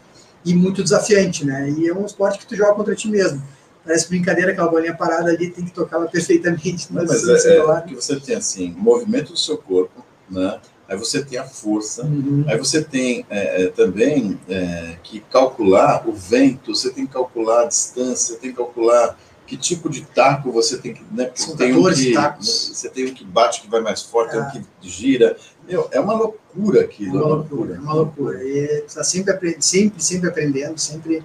[0.43, 1.69] e muito desafiante, né?
[1.69, 3.41] E é um esporte que tu joga contra ti mesmo.
[3.83, 6.87] Parece brincadeira, aquela bolinha parada ali, tem que tocar ela perfeitamente.
[6.91, 7.85] Mas, mas é, é claro.
[7.85, 10.59] que você tem assim, o movimento do seu corpo, né?
[10.89, 12.45] Aí você tem a força, Uhum.
[12.47, 17.63] Aí você tem é, é, também é, que calcular o vento, você tem que calcular
[17.63, 19.17] a distância, você tem que calcular
[19.47, 21.01] que tipo de taco você tem que.
[21.11, 22.71] Né, porque São tem 14 que, tacos.
[22.75, 24.51] Você tem um que bate que vai mais forte, tem um É.
[24.51, 25.37] que gira.
[25.67, 27.17] Meu, é uma loucura É aquilo.
[27.17, 28.43] é uma loucura, é uma loucura.
[28.43, 31.23] E está sempre, sempre, sempre aprendendo, sempre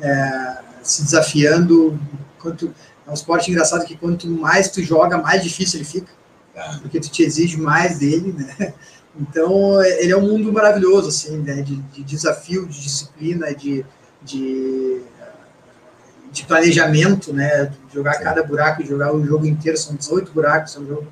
[0.00, 1.98] é, se desafiando.
[2.38, 2.74] Quanto,
[3.06, 6.12] é um esporte engraçado que quanto mais tu joga, mais difícil ele fica,
[6.56, 6.78] Ah.
[6.82, 8.74] porque tu te exige mais dele, né?
[9.18, 11.62] Então, é- ele é um mundo maravilhoso, assim, né?
[11.62, 13.84] de, de desafio, de disciplina, de,
[14.22, 15.00] de,
[16.30, 17.72] de planejamento, né?
[17.92, 21.06] Jogar cada buraco, jogar o jogo inteiro, são 18 buracos, é um jogo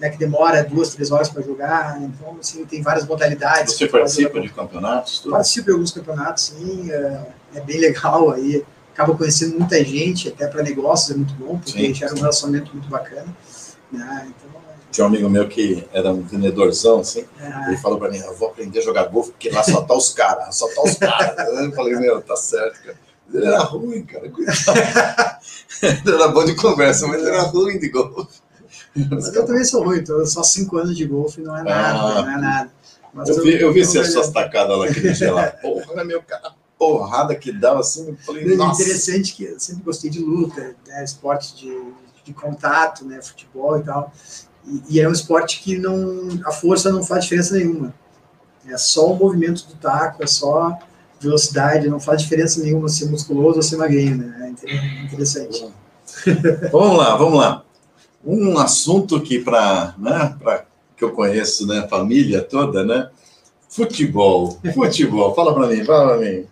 [0.00, 3.74] né, que demora duas, três horas para jogar, então, assim, tem várias modalidades.
[3.74, 4.40] Você participa jogar.
[4.40, 5.18] de campeonatos?
[5.20, 5.32] Tudo?
[5.32, 7.26] Participo de alguns campeonatos, sim, é,
[7.56, 8.64] é bem legal aí,
[8.94, 12.72] acaba conhecendo muita gente, até para negócios é muito bom, porque Sim, gera um relacionamento
[12.72, 13.28] muito bacana,
[13.92, 14.60] né, então,
[14.90, 18.34] Tinha um amigo meu que era um vendedorzão, assim, é, ele falou pra mim, eu
[18.34, 21.46] vou aprender a jogar golfe, porque lá só tá os caras, só tá os caras.
[21.60, 23.09] Eu falei, meu, tá certo, cara.
[23.32, 24.28] Ele era ruim, cara.
[24.30, 24.58] coitado.
[25.82, 28.40] Ele era bom de conversa, mas ele era ruim de golfe.
[29.10, 32.22] mas eu também sou ruim, então só cinco anos de golfe não é nada, Ah.
[32.22, 32.72] não é nada.
[33.14, 35.46] Mas Eu vi, eu vi essas suas tacadas lá aquele dia lá.
[35.62, 38.08] Porra, meu cara, porrada que dava assim.
[38.08, 38.82] Eu falei, nossa.
[38.82, 41.82] interessante que eu sempre gostei de luta, né, esporte de,
[42.24, 44.12] de contato, né, futebol e tal.
[44.66, 47.94] E, e é um esporte que não a força não faz diferença nenhuma.
[48.66, 50.78] É só o movimento do taco, é só
[51.20, 54.36] velocidade, não faz diferença nenhuma ser musculoso ou ser magrinho, né?
[54.46, 55.68] É inter- interessante.
[56.72, 57.64] Vamos lá, vamos lá.
[58.24, 60.64] Um assunto que para, né, para
[60.96, 63.08] que eu conheço, né, família toda, né?
[63.68, 64.58] Futebol.
[64.74, 65.34] Futebol.
[65.34, 66.44] Fala para mim, fala para mim.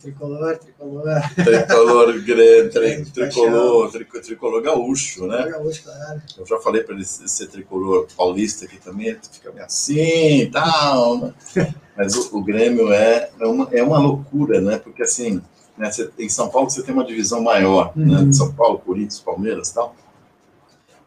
[0.00, 1.04] Tricolor, tricolor.
[1.34, 5.46] Tricolor grande, tri- Grande tricolor, tri- tricolor gaúcho, né?
[5.50, 6.22] Gaúcho, claro.
[6.38, 10.50] Eu já falei para ele ser tricolor paulista aqui também, ele fica meio assim e
[10.50, 11.18] tal.
[11.18, 11.34] né?
[11.96, 14.78] Mas o, o Grêmio é, é, uma, é uma loucura, né?
[14.78, 15.42] Porque assim,
[15.76, 18.20] né, você- em São Paulo você tem uma divisão maior, né?
[18.20, 18.32] Uhum.
[18.32, 19.94] São Paulo, Corinthians, Palmeiras e tal.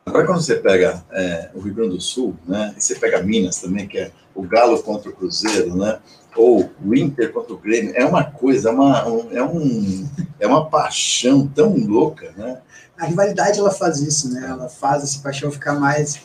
[0.05, 2.73] Agora, quando você pega é, o Rio Grande do Sul, né?
[2.77, 5.99] E você pega Minas também, que é o Galo contra o Cruzeiro, né?
[6.35, 10.09] Ou o Inter contra o Grêmio, é uma coisa, é uma, um- é um,
[10.39, 12.59] é uma paixão tão louca, né?
[12.97, 14.45] A rivalidade, ela faz isso, né?
[14.49, 16.19] Ela faz essa paixão ficar mais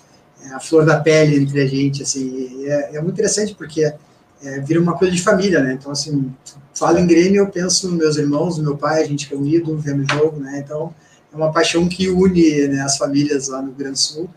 [0.44, 2.64] é, a flor da pele entre a gente, assim.
[2.66, 3.92] É, é muito interessante porque
[4.42, 5.74] é, vira uma coisa de família, né?
[5.74, 6.32] Então, assim,
[6.74, 9.76] falo em Grêmio, eu penso nos meus irmãos, no meu pai, a gente é unido,
[9.78, 10.58] vendo o jogo, né?
[10.64, 10.92] Então,
[11.32, 14.28] é uma paixão que une né, as famílias lá no Grande Sul.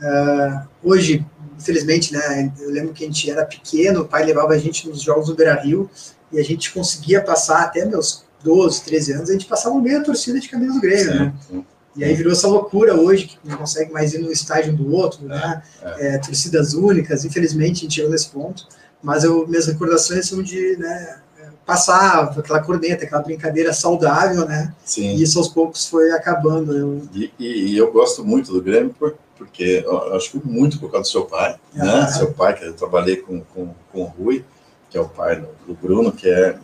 [0.00, 1.24] Ah, hoje,
[1.58, 5.02] infelizmente, né, eu lembro que a gente era pequeno, o pai levava a gente nos
[5.02, 5.88] jogos do Beira-Rio
[6.32, 10.38] e a gente conseguia passar até meus 12, 13 anos, a gente passava meia torcida
[10.38, 11.34] de camisa do Grêmio, né?
[11.48, 11.64] Sim.
[11.96, 14.92] E aí virou essa loucura hoje, que não consegue mais ir no estádio um do
[14.92, 15.62] outro, né?
[15.98, 18.66] É, torcidas únicas, infelizmente a gente chegou nesse ponto,
[19.00, 21.20] mas eu, minhas recordações são de né,
[21.66, 24.74] passar aquela corneta, aquela brincadeira saudável, né?
[24.84, 25.14] Sim.
[25.14, 26.76] E isso aos poucos foi acabando.
[26.76, 30.78] Eu, E, e- e eu gosto muito do Grêmio por- porque eu acho que muito
[30.78, 31.90] por causa do seu pai, né?
[32.04, 32.06] Ah.
[32.08, 34.44] Seu pai, que eu trabalhei com, com, com o Rui,
[34.90, 36.56] que é o pai do, do Bruno, que é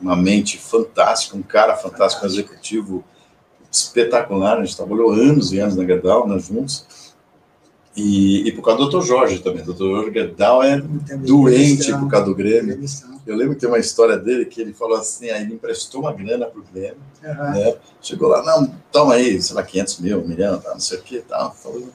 [0.00, 3.04] uma mente fantástica, um cara fantástico, um executivo
[3.70, 4.58] espetacular.
[4.58, 6.86] A gente trabalhou anos e anos na Gerdau, né, juntos.
[7.96, 9.02] E, e por causa do Dr.
[9.06, 9.62] Jorge também.
[9.62, 9.78] O Dr.
[9.78, 12.78] Jorge Gerdau é doente por causa do Grêmio.
[13.26, 16.12] Eu lembro que tem uma história dele que ele falou assim, aí ele emprestou uma
[16.12, 17.50] grana pro Grêmio, Aham.
[17.50, 17.74] né?
[18.00, 21.02] Chegou lá, não, toma aí, sei lá, 500 mil, um milhão, tá, não sei o
[21.02, 21.52] que, tal.
[21.54, 21.88] Falou.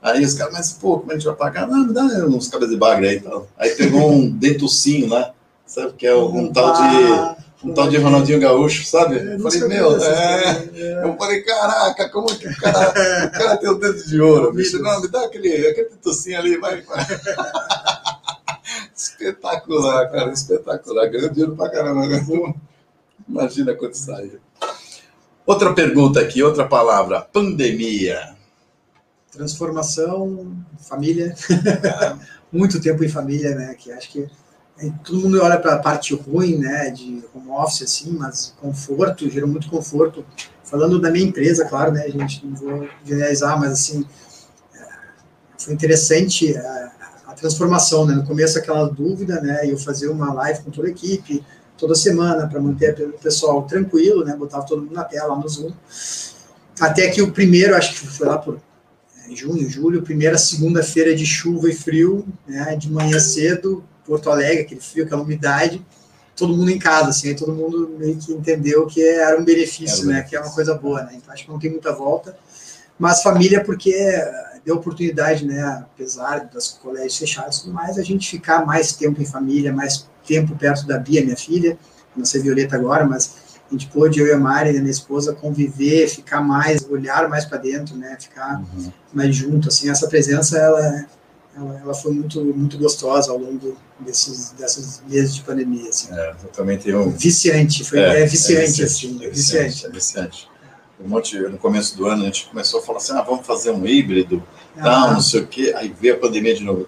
[0.00, 1.66] Aí os caras, mas pô, como a gente vai pagar?
[1.68, 3.46] Não, me dá uns cabeças de bagre aí e tal.
[3.58, 5.32] Aí pegou um dentucinho lá,
[5.66, 6.80] sabe, que é um, tal de
[7.12, 9.16] Ah, um tal de Ronaldinho Gaúcho, sabe?
[9.18, 9.98] eu Eu não falei, meu, é.
[9.98, 10.70] história,
[11.04, 14.78] Eu falei, caraca, como que o cara, o cara tem o dedo de ouro, bicho?
[14.82, 16.80] Não, me dá aquele, aquele dentucinho ali, vai.
[16.80, 17.04] vai.
[19.00, 21.08] Espetacular, cara, espetacular.
[21.08, 22.06] Ganhou dinheiro pra caramba.
[22.06, 22.54] né?
[23.26, 24.38] Imagina quando saiu.
[25.46, 28.36] Outra pergunta aqui, outra palavra: pandemia.
[29.32, 31.34] transformação, família,
[32.52, 33.74] muito tempo em família, né?
[33.74, 34.28] Que acho que
[34.78, 36.90] é, todo mundo olha para a parte ruim, né?
[36.90, 40.24] De home office, assim, mas conforto, gerou muito conforto.
[40.62, 42.08] Falando da minha empresa, claro, né?
[42.10, 44.06] Gente, não vou generalizar, mas assim,
[44.74, 44.86] é,
[45.58, 46.99] foi interessante a, a
[47.40, 48.14] transformação, né?
[48.14, 49.60] No começo, aquela dúvida, né?
[49.64, 51.44] Eu fazia uma live com toda a equipe,
[51.76, 54.36] toda semana, para manter o pessoal tranquilo, né?
[54.36, 55.72] Botava todo mundo na tela, no Zoom.
[56.80, 58.58] Até que o primeiro, acho que foi lá por
[59.30, 64.62] é, junho, julho, primeira segunda-feira de chuva e frio, né, de manhã cedo, Porto Alegre,
[64.62, 65.84] aquele frio, aquela umidade,
[66.34, 70.04] todo mundo em casa, assim, aí todo mundo meio que entendeu que era um benefício,
[70.10, 72.36] Era né, que é uma coisa boa, né, então acho que não tem muita volta,
[72.98, 73.94] mas família porque
[74.64, 79.20] deu oportunidade, né, apesar das colégios fechados e tudo mais, a gente ficar mais tempo
[79.20, 81.78] em família, mais tempo perto da Bia, minha filha,
[82.16, 83.34] não sei Violeta agora, mas
[83.68, 87.58] a gente pôde, eu e a Mari, minha esposa, conviver, ficar mais, olhar mais para
[87.58, 88.62] dentro, né, ficar
[89.12, 91.06] mais junto, assim, essa presença, ela,
[91.56, 96.12] ela, ela foi muito, muito gostosa ao longo desses, desses meses de pandemia, assim.
[96.12, 97.10] É, eu também tenho.
[97.10, 99.86] Viciante, foi, é, viciante, assim, é é viciante, viciante.
[99.86, 100.49] é viciante.
[101.02, 103.70] Um monte, no começo do ano a gente começou a falar assim, ah, vamos fazer
[103.70, 104.42] um híbrido,
[104.76, 105.72] tal, Ah, não sei o quê.
[105.76, 106.86] Aí veio a pandemia de novo.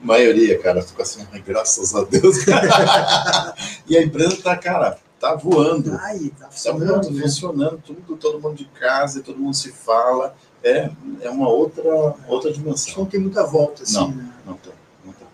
[0.00, 2.36] maioria, cara, ficou assim, ai, graças a Deus.
[3.86, 5.96] e a empresa tá, cara, tá voando.
[6.00, 7.22] Ai, tá Tá funcionando, voando, né?
[7.22, 10.34] funcionando, tudo, todo mundo de casa, todo mundo se fala.
[10.62, 10.90] É,
[11.22, 11.82] é uma outra,
[12.28, 12.94] outra Acho que dimensão.
[12.98, 14.08] não tem muita volta, assim, Não.
[14.10, 14.28] né?
[14.46, 14.72] Não tem,
[15.04, 15.26] não tem.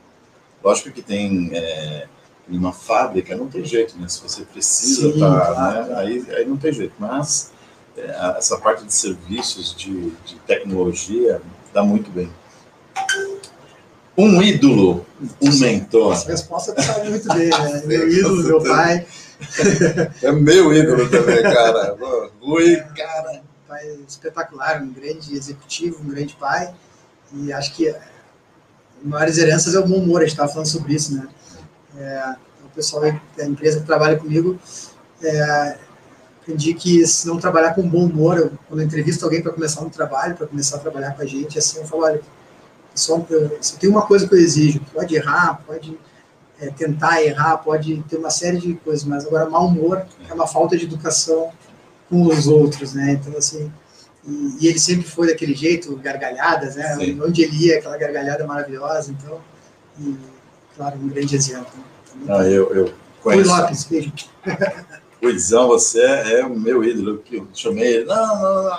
[0.62, 2.06] Lógico que tem é,
[2.48, 4.08] em uma fábrica, não tem jeito, né?
[4.08, 5.86] Se você precisa, Sim, tá, claro.
[5.88, 5.94] né?
[5.98, 6.94] aí, aí não tem jeito.
[6.98, 7.55] Mas a-
[7.96, 11.40] essa parte de serviços, de, de tecnologia,
[11.72, 12.30] dá muito bem.
[14.16, 15.04] Um ídolo,
[15.42, 16.12] um mentor.
[16.12, 17.82] Essa resposta sabe muito bem, né?
[17.86, 19.06] Meu ídolo, meu pai,
[20.22, 21.96] É meu ídolo também, cara.
[22.40, 23.42] Rui, cara.
[23.42, 26.74] um pai espetacular, um grande executivo, um grande pai.
[27.32, 27.94] E acho que
[29.02, 31.28] maiores heranças é o bom humor, a gente estava falando sobre isso, né?
[31.98, 33.02] É, o pessoal
[33.36, 34.58] da empresa que trabalha comigo,
[35.22, 35.78] é,
[36.46, 39.80] aprendi que se não trabalhar com bom humor, eu, quando eu entrevisto alguém para começar
[39.82, 42.20] um trabalho, para começar a trabalhar com a gente, assim, eu falo, olha,
[42.94, 45.98] só, eu, só tem uma coisa que eu exijo, pode errar, pode
[46.60, 50.46] é, tentar errar, pode ter uma série de coisas, mas agora mau humor é uma
[50.46, 51.50] falta de educação
[52.08, 53.18] com os outros, né?
[53.20, 53.70] Então, assim,
[54.24, 56.94] e, e ele sempre foi daquele jeito, gargalhadas, né?
[56.94, 57.20] Sim.
[57.20, 59.40] Onde ele ia, aquela gargalhada maravilhosa, então,
[59.98, 60.16] e,
[60.76, 61.72] claro, um grande exemplo.
[62.08, 63.50] Também Ah, eu, eu conheço.
[63.50, 64.12] Lopes, beijo.
[65.22, 67.18] Ruizão, você é, é o meu ídolo.
[67.18, 68.04] Que eu chamei ele.
[68.04, 68.70] Não, não, não.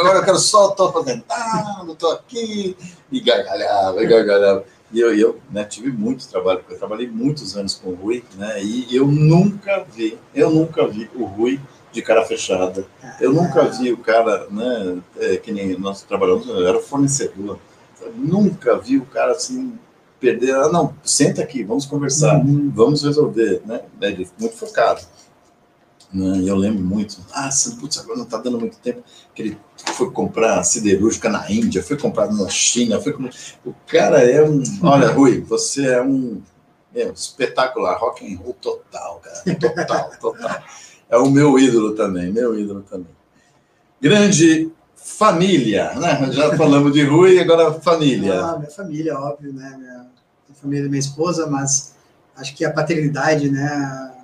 [0.00, 2.76] Agora eu quero só estou aposentado, estou aqui.
[3.10, 4.64] E gargalhava, e gargalhava.
[4.92, 8.62] E eu, eu né, tive muito trabalho, eu trabalhei muitos anos com o Rui, né?
[8.62, 11.60] E eu nunca vi, eu nunca vi o Rui
[11.92, 12.86] de cara fechada.
[13.20, 14.98] Eu nunca vi o cara, né?
[15.18, 17.58] É, que nem nós trabalhamos, eu era fornecedor.
[18.00, 19.78] Eu nunca vi o cara assim
[20.18, 20.54] perder.
[20.54, 22.72] Ah, não, senta aqui, vamos conversar, Uhum.
[22.74, 23.82] vamos resolver, né?
[24.00, 25.02] Ele muito focado.
[26.12, 26.38] Né?
[26.38, 29.02] E eu lembro muito, ah, putz, agora não está dando muito tempo,
[29.34, 29.58] que ele
[29.94, 33.32] foi comprar siderúrgica na Índia, foi comprar na China, foi comprar...
[33.64, 34.62] O cara é um.
[34.82, 36.42] Olha, Rui, você é um.
[36.94, 39.56] Espetacular, rock and roll total, cara.
[39.56, 40.62] Total, total.
[41.10, 43.14] É o meu ídolo também, meu ídolo também.
[44.00, 46.32] Grande família, né?
[46.32, 48.42] Já falamos de Rui, agora família.
[48.42, 49.76] Ah, minha família, óbvio, né?
[49.78, 50.06] Minha
[50.54, 51.94] família da minha esposa, mas
[52.36, 54.14] acho que a paternidade, né?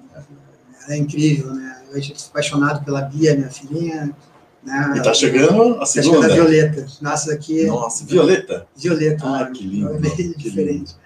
[0.84, 1.73] ela é incrível, né?
[2.02, 4.14] Sou apaixonado pela Bia, minha filhinha.
[4.62, 4.94] Né?
[4.96, 6.26] E tá chegando a Tá chegando segunda.
[6.26, 6.86] a Violeta.
[7.00, 7.66] Nasce daqui.
[7.66, 8.66] Nossa, Violeta.
[8.76, 9.26] Violeta.
[9.26, 9.50] Ah, né?
[9.54, 10.96] que lindo, É bem que diferente.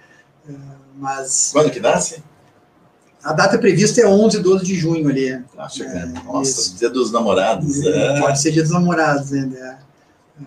[0.49, 0.53] É,
[0.97, 2.23] Mas Quando que nasce?
[3.25, 5.43] a data prevista é 11 e 12 de junho ali.
[5.57, 6.17] Tá chegando.
[6.19, 6.77] É, Nossa, isso.
[6.77, 7.85] dia dos namorados.
[7.85, 8.21] É.
[8.21, 9.59] Pode ser dia dos namorados ainda.
[9.59, 9.79] é.
[10.41, 10.45] É,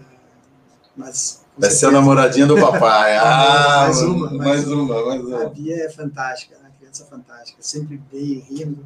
[0.96, 1.42] Mas.
[1.58, 3.18] Vai ser a certeza, namoradinha do papai.
[3.20, 5.50] Ah, Mais uma, mais mais uma, mais A uma.
[5.50, 6.70] Bia é fantástica, né?
[6.80, 8.86] criança fantástica, sempre bem, rindo.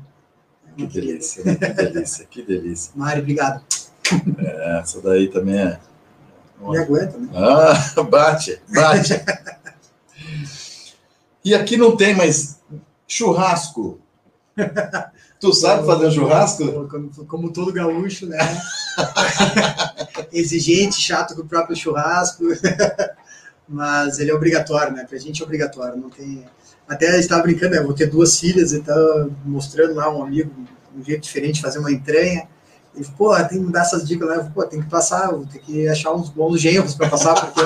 [0.78, 1.56] É Que delícia, né?
[1.56, 2.92] que delícia, que delícia.
[2.96, 3.64] Mari, obrigado.
[4.80, 5.80] Essa daí também é.
[6.60, 7.30] Me aguenta, né?
[7.34, 9.14] Ah, bate, bate.
[11.44, 12.60] E aqui não tem mais
[13.08, 14.00] churrasco.
[15.40, 16.88] Tu sabe fazer um churrasco?
[16.88, 18.38] Como, como todo gaúcho, né?
[20.32, 22.44] Exigente, chato com o próprio churrasco.
[23.68, 25.06] Mas ele é obrigatório, né?
[25.08, 25.98] Pra gente é obrigatório.
[25.98, 26.46] Não tem...
[26.88, 27.82] Até estava brincando, né?
[27.82, 30.52] Vou ter duas filhas e estava mostrando lá um amigo
[30.96, 32.48] um jeito diferente de fazer uma entranha.
[32.96, 34.44] Ele falou, pô, tem que dar essas dicas lá.
[34.44, 37.62] Pô, tem que passar, vou ter que achar uns bons genros para passar, porque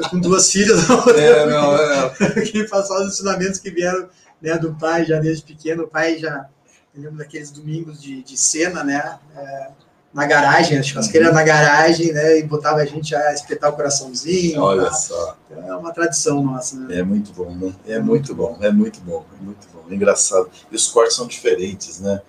[0.00, 2.10] eu com duas filhas não É, não, é.
[2.50, 4.08] que passar os ensinamentos que vieram
[4.40, 5.84] né, do pai já desde pequeno.
[5.84, 6.48] O pai já,
[6.94, 9.18] eu lembro daqueles domingos de, de cena, né?
[9.36, 9.70] é,
[10.12, 11.34] na garagem, a churrasqueira Uhum.
[11.34, 12.38] na garagem, né?
[12.38, 14.60] E botava a gente a espetar o coraçãozinho.
[14.60, 14.92] Olha tá?
[14.92, 15.36] só.
[15.50, 16.98] É uma tradição nossa, né?
[16.98, 17.72] É muito bom, né?
[17.86, 19.80] É muito bom, é muito bom, é muito bom.
[19.92, 20.50] Engraçado.
[20.70, 22.20] E os cortes são diferentes, né?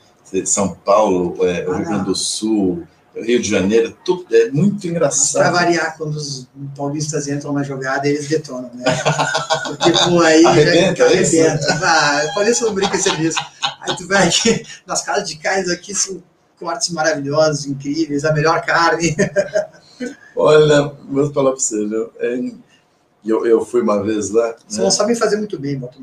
[0.45, 2.83] São Paulo, é, Ah, Rio Grande do Sul,
[3.13, 5.51] Rio de Janeiro, tudo é muito Para engraçado.
[5.51, 6.47] variar, quando os
[6.77, 8.85] paulistas entram na jogada, eles detonam, né?
[9.67, 11.79] Porque, pô, aí Arrebenta, já é arrebenta.
[11.83, 13.39] Ah, o paulista não brinca em serviço.
[13.81, 16.23] Aí tu vai aqui, nas casas de carnes aqui são
[16.61, 19.15] cortes maravilhosos, incríveis, a melhor carne.
[20.35, 22.11] Olha, vou falar para você, viu?
[22.19, 22.39] É,
[23.25, 24.49] eu, eu fui uma vez lá.
[24.49, 24.83] Né?
[24.83, 25.99] não sabem fazer muito bem, botam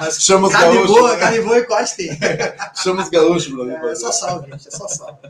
[0.00, 0.96] Mas Chama os carne gaúchos.
[0.96, 2.18] boa, carne boa e corte tem.
[2.74, 3.72] Chama os gaúchos para mim.
[3.72, 5.20] É só sal, gente, é só sal.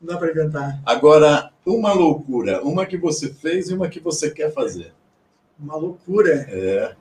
[0.00, 0.80] Não dá para inventar.
[0.86, 4.92] Agora, uma loucura, uma que você fez e uma que você quer fazer.
[5.58, 6.46] Uma loucura.
[6.48, 6.94] É.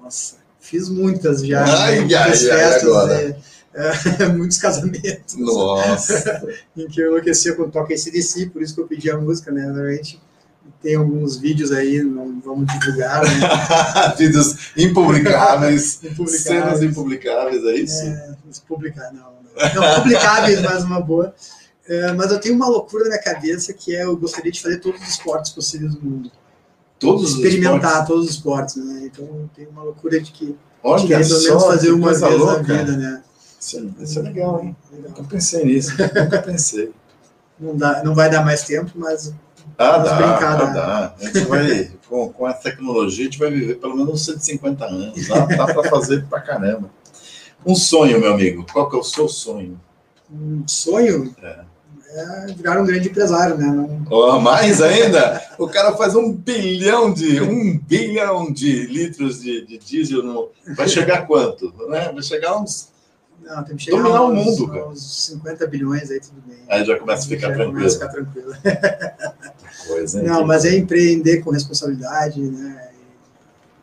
[0.00, 1.64] Nossa, fiz muitas já.
[1.64, 2.14] Ai, né?
[2.14, 3.22] ai, ai, festas, agora.
[3.22, 3.36] é,
[3.74, 5.34] é, muitos casamentos.
[5.36, 6.42] Nossa.
[6.76, 9.50] em que eu enlouquecia quando toca esse DC, por isso que eu pedi a música,
[9.50, 9.62] né?
[9.66, 10.20] Normalmente
[10.82, 13.30] tem alguns vídeos aí, não vamos divulgar, né?
[14.18, 16.42] Vídeos impublicáveis, Impublicáveis.
[16.42, 18.02] cenas impublicáveis, é isso?
[18.02, 18.34] É,
[18.68, 19.82] publicar, não, não.
[19.82, 21.34] Não publicáveis, mas uma boa.
[21.86, 24.78] É, mas eu tenho uma loucura na minha cabeça que é eu gostaria de fazer
[24.78, 26.30] todos os esportes possíveis do mundo.
[26.98, 28.06] Todos os Experimentar esportes.
[28.08, 29.00] todos os esportes, né?
[29.04, 32.08] Então tenho uma loucura de que Olha de querer pelo só, menos fazer que uma
[32.08, 32.62] vez coisa na louca.
[32.62, 33.22] vida, né?
[33.64, 34.76] Isso, é- isso é legal, hein?
[34.92, 35.08] Legal.
[35.10, 36.92] Nunca pensei nisso, nunca pensei.
[37.58, 39.32] Não, dá, não vai dar mais tempo, mas
[39.78, 40.74] Ah, dá, brincar, né?
[40.74, 41.14] dá.
[41.18, 44.84] A gente vai, com, com a tecnologia, a gente vai viver pelo menos uns 150
[44.84, 45.28] anos.
[45.28, 46.90] Dá, dá para fazer pra caramba.
[47.64, 48.66] Um sonho, meu amigo.
[48.72, 49.80] Qual que é o seu sonho?
[50.30, 51.60] um sonho É.
[52.16, 53.66] é virar um grande empresário, né?
[53.66, 55.40] Não, Oh, mais ainda?
[55.58, 60.50] O cara faz um bilhão de um bilhão de litros de, de diesel no.
[60.76, 61.72] Vai chegar quanto?
[61.88, 62.10] Né?
[62.12, 62.92] Vai chegar uns.
[63.42, 64.82] Não, tem que chegar Dominar o aos- mundo, cara.
[64.84, 66.58] aos 50 bilhões aí, tudo bem.
[66.68, 67.72] Aí já começa a ficar Já tranquilo.
[67.78, 68.54] começa a ficar tranquilo.
[69.86, 70.26] Coisa, hein?
[70.26, 72.90] Não, mas é empreender com responsabilidade, né?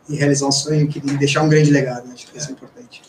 [0.10, 2.14] E, e realizar um sonho que e deixar um grande legado, né?
[2.14, 3.02] Acho que isso é importante.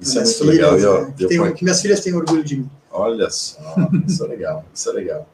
[0.00, 0.70] Isso é Minhas muito legal.
[0.76, 2.70] filhas, E, ó, né, que, tenho- que minhas filhas têm orgulho de mim.
[2.90, 3.60] Olha só,
[4.06, 5.28] isso é legal, isso é legal.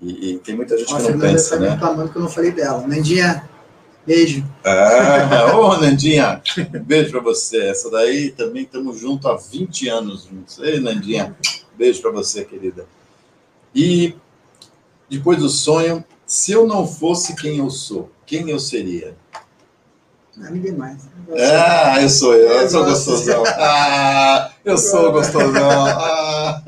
[0.00, 1.70] E, e tem muita gente Ó, a que não Fernanda pensa, está me né?
[1.70, 2.86] reclamando que eu não falei dela.
[2.86, 3.48] Nandinha,
[4.06, 4.44] beijo.
[4.64, 6.42] Ah, ô, Nandinha,
[6.74, 7.68] um beijo pra você.
[7.68, 10.58] Essa daí também estamos juntos há 20 anos juntos.
[10.58, 11.36] Ei, Nandinha,
[11.76, 12.86] beijo pra você, querida.
[13.74, 14.14] E
[15.08, 19.16] depois do sonho, se eu não fosse quem eu sou, quem eu seria?
[20.36, 21.02] Não, ninguém mais.
[21.38, 23.10] Ah, eu sou eu, eu sou Eu gosto.
[23.10, 23.44] gostosão.
[23.58, 25.70] Ah, eu sou gostosão.
[25.86, 26.62] Ah.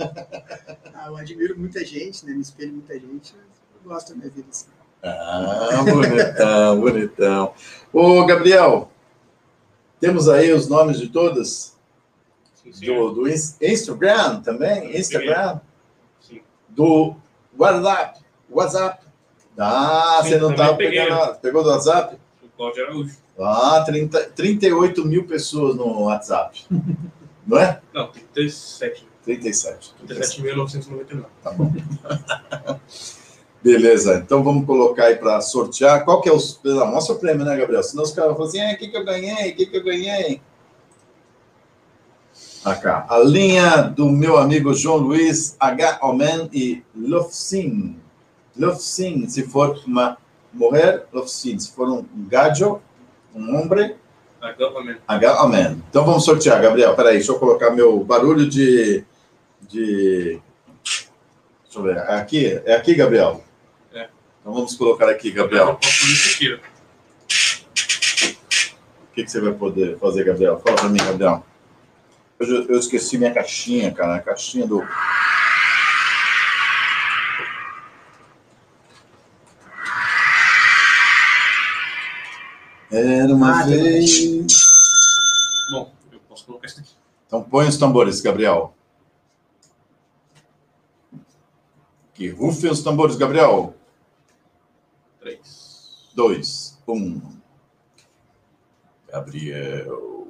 [0.94, 2.32] Ah, eu admiro muita gente, né?
[2.34, 3.34] Me espelho muita gente.
[3.82, 4.66] Eu gosto da minha vida assim.
[5.04, 7.52] Ah, bonitão, bonitão.
[7.92, 8.90] Ô, Gabriel,
[10.00, 11.76] temos aí os nomes de todas?
[12.72, 12.86] Sim.
[12.86, 14.96] Do, do Ins- Instagram também?
[14.98, 15.60] Instagram?
[16.20, 16.40] Sim.
[16.70, 17.14] Do
[17.58, 18.20] WhatsApp?
[18.50, 19.04] WhatsApp?
[19.58, 21.02] Ah, você não estava peguei.
[21.04, 21.34] pegando.
[21.36, 22.16] Pegou do WhatsApp?
[22.42, 23.16] O Cláudio Araújo.
[23.38, 26.64] Ah, 30, 38 mil pessoas no WhatsApp.
[27.46, 27.78] Não é?
[27.92, 29.06] Não, 37.
[29.22, 29.94] 37.
[30.08, 31.24] 37.999.
[31.42, 31.70] Tá bom.
[33.64, 36.04] Beleza, então vamos colocar aí para sortear.
[36.04, 36.36] Qual que é o.
[36.86, 37.82] Mostra o prêmio, né, Gabriel?
[37.82, 39.52] Senão os caras falam assim: "Ah, o que, que eu ganhei?
[39.52, 40.42] O que, que eu ganhei?
[42.82, 43.06] Cá.
[43.08, 45.98] A linha do meu amigo João Luiz, H.
[46.02, 47.98] Omen e Lofsin.
[48.54, 50.18] Lofsin, se for uma
[50.52, 51.58] mulher, Lofsin.
[51.58, 52.82] Se for um gajo,
[53.34, 53.94] um homem,
[55.08, 55.42] H.
[55.42, 55.82] Omen.
[55.88, 56.94] Então vamos sortear, Gabriel.
[56.94, 59.04] Peraí, deixa eu colocar meu barulho de.
[59.62, 60.38] de...
[60.82, 61.96] Deixa eu ver.
[61.96, 62.62] É aqui?
[62.66, 63.43] É aqui, Gabriel?
[64.44, 65.68] Então vamos colocar aqui, Gabriel.
[65.68, 66.56] Eu posso fazer isso aqui, ó.
[69.04, 70.60] O que, que você vai poder fazer, Gabriel?
[70.60, 71.46] Fala pra mim, Gabriel.
[72.38, 74.16] Eu, eu esqueci minha caixinha, cara.
[74.16, 74.86] A caixinha do.
[82.90, 84.20] Era uma Ah, vez.
[85.72, 86.90] Bom, eu posso colocar isso aqui.
[87.26, 88.76] Então põe os tambores, Gabriel.
[92.12, 93.74] Que rufem os tambores, Gabriel.
[95.24, 96.10] 3.
[96.14, 97.18] Dois, um.
[99.10, 100.28] Gabriel.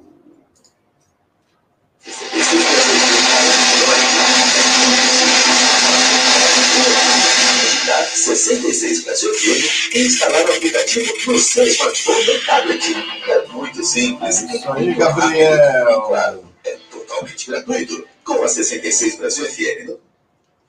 [8.13, 12.95] 66 Brasil FM e instalar o aplicativo no seu smartphone ou tablet.
[13.27, 14.41] É muito simples.
[14.43, 16.01] Isso aí, Gabriel.
[16.03, 18.07] Claro, é totalmente gratuito.
[18.23, 19.99] Com a 66 Brasil FM.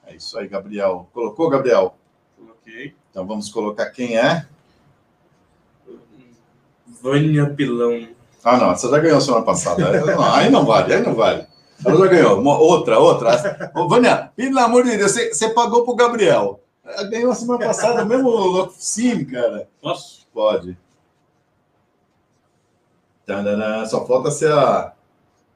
[0.04, 1.08] É isso aí, Gabriel.
[1.12, 1.96] Colocou, Gabriel?
[3.16, 4.44] Então vamos colocar quem é.
[7.00, 8.08] Vânia Pilão.
[8.44, 10.04] Ah, não, você já ganhou semana passada.
[10.04, 11.46] Não, aí não vale, aí não vale.
[11.82, 12.38] Ela já ganhou.
[12.38, 13.72] Uma- Outra, outra.
[13.74, 16.60] Ô, Vânia, pelo amor de Deus, você, você pagou pro Gabriel.
[16.84, 19.66] Ela ganhou semana passada, mesmo sim, cara.
[19.80, 20.26] Posso?
[20.34, 20.76] Pode.
[23.24, 24.92] Tadadá, Só falta ser a.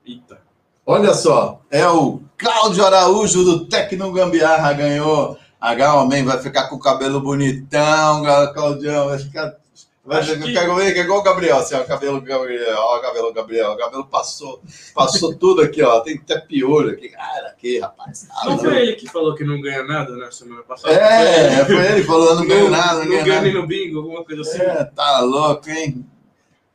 [0.07, 0.39] Eita.
[0.87, 5.37] Olha só, é o Cláudio Araújo do Tecno Gambiarra ganhou.
[5.61, 8.23] H Homem vai ficar com o cabelo bonitão,
[8.55, 9.55] Claudião, vai ficar.
[10.03, 13.03] Vai, que- quer, ver, quer igual o Gabriel, assim, ó, o cabelo Gabriel, ó, o
[13.03, 14.61] cabelo Gabriel, o cabelo passou,
[14.95, 18.27] passou tudo aqui, ó, tem até piolho aqui, cara, aqui, rapaz.
[18.27, 20.95] tá Não foi ele que falou que não ganha nada na semana passada?
[20.95, 23.61] É, foi ele falando, não ganhou nada, não Não ganhou ganha nem nada.
[23.63, 24.63] no bingo, alguma coisa assim.
[24.63, 26.05] É, tá louco, hein?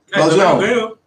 [0.08, 0.50] Então Claudião.
[0.52, 0.98] não ganhou.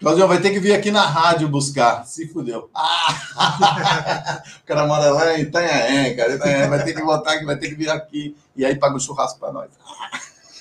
[0.00, 2.06] Claudião vai ter que vir aqui na rádio buscar.
[2.06, 2.70] Se fudeu.
[2.72, 4.42] Ah!
[4.62, 6.34] o cara mora lá em Itanhaém, cara.
[6.34, 8.36] Itanhaém, vai ter que voltar vai ter que vir aqui.
[8.54, 9.70] E aí paga o churrasco para nós.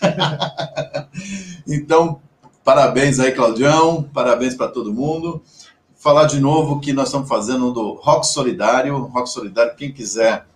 [1.67, 2.19] então,
[2.63, 4.03] parabéns aí, Claudião.
[4.11, 5.43] Parabéns para todo mundo.
[5.95, 8.97] Falar de novo que nós estamos fazendo do Rock Solidário.
[9.05, 10.47] Rock Solidário, quem quiser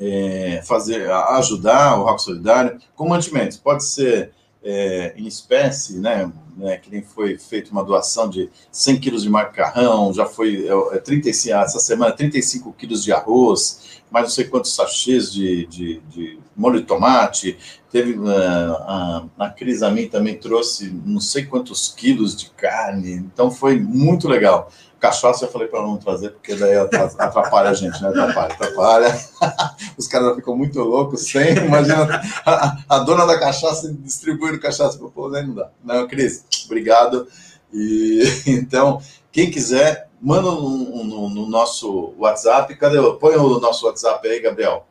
[0.00, 3.58] é, fazer, ajudar o Rock Solidário com mantimentos.
[3.58, 4.32] Pode ser
[4.62, 9.30] é, em espécie, né, né, que nem foi feita uma doação de 100 quilos de
[9.30, 14.74] macarrão, já foi é, 35, essa semana 35 quilos de arroz, mais não sei quantos
[14.74, 17.56] sachês de, de, de molho de tomate,
[17.90, 23.12] teve uh, a, a Cris a mim também trouxe não sei quantos quilos de carne,
[23.12, 24.70] então foi muito legal.
[25.00, 28.10] Cachaça eu falei para não trazer, porque daí atrapalha a gente, né?
[28.10, 29.20] Atrapalha, atrapalha.
[29.96, 31.56] Os caras ficam muito loucos sem.
[31.56, 35.70] Imagina a, a dona da cachaça distribuindo cachaça para o povo, aí não dá.
[35.82, 37.26] Não, Cris, obrigado.
[37.72, 39.00] E então,
[39.32, 42.74] quem quiser, manda no, no, no nosso WhatsApp.
[42.76, 42.98] Cadê?
[43.18, 44.86] Põe o nosso WhatsApp aí, Gabriel.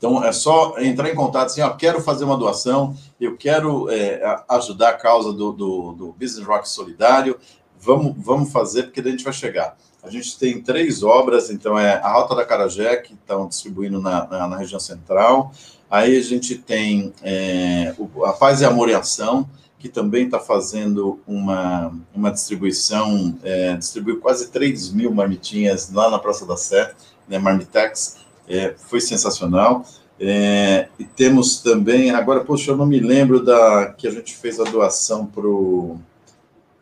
[0.00, 4.42] Então, é só entrar em contato assim, ó, quero fazer uma doação, eu quero é,
[4.48, 7.38] ajudar a causa do, do, do Business Rock Solidário,
[7.80, 9.76] vamos, vamos fazer, porque daí a gente vai chegar.
[10.02, 14.26] A gente tem três obras, então é a Rota da Carajé, que estão distribuindo na,
[14.26, 15.52] na, na, região central.
[15.90, 19.48] Aí a gente tem é, o, a Paz e Amor em Ação,
[19.78, 26.18] que também está fazendo uma, uma distribuição, é, distribuiu quase 3 mil marmitinhas lá na
[26.18, 26.94] Praça da Sé,
[27.28, 29.84] né, Marmitex, é, foi sensacional.
[30.18, 34.60] É, e temos também, agora, poxa, eu não me lembro da que a gente fez
[34.60, 35.98] a doação pro,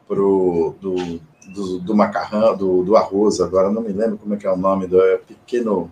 [0.09, 1.21] pro, do,
[1.53, 4.57] do, do macarrão, do, do, arroz, agora não me lembro como é que é o
[4.57, 5.91] nome do é pequeno.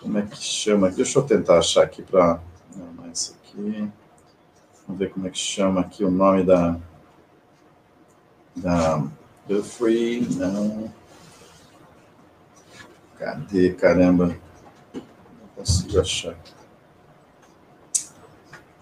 [0.00, 0.88] Como é que chama?
[0.88, 2.40] Deixa eu tentar achar aqui para.
[3.04, 3.90] É isso aqui.
[4.86, 6.78] Vamos ver como é que chama aqui o nome da.
[8.56, 9.04] Da.
[9.46, 10.26] The Free.
[10.36, 10.90] Não.
[13.18, 14.36] Cadê, caramba?
[14.94, 16.36] Não consigo achar.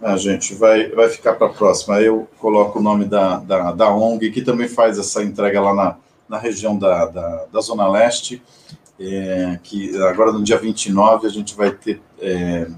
[0.01, 2.01] Ah, gente, vai, vai ficar para a próxima.
[2.01, 5.97] Eu coloco o nome da, da, da ONG, que também faz essa entrega lá na,
[6.29, 8.41] na região da, da, da Zona Leste,
[8.99, 12.69] é, que agora no dia 29 a gente vai ter é,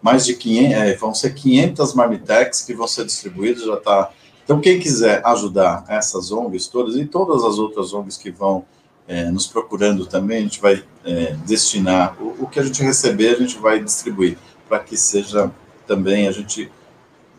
[0.00, 4.10] mais de 500, é, vão ser 500 Marmitex que vão ser distribuídas, já está...
[4.44, 8.64] Então, quem quiser ajudar essas ONGs todas e todas as outras ONGs que vão
[9.08, 13.34] é, nos procurando também, a gente vai é, destinar, o, o que a gente receber,
[13.34, 14.38] a gente vai distribuir,
[14.68, 15.50] para que seja
[15.90, 16.70] também a gente,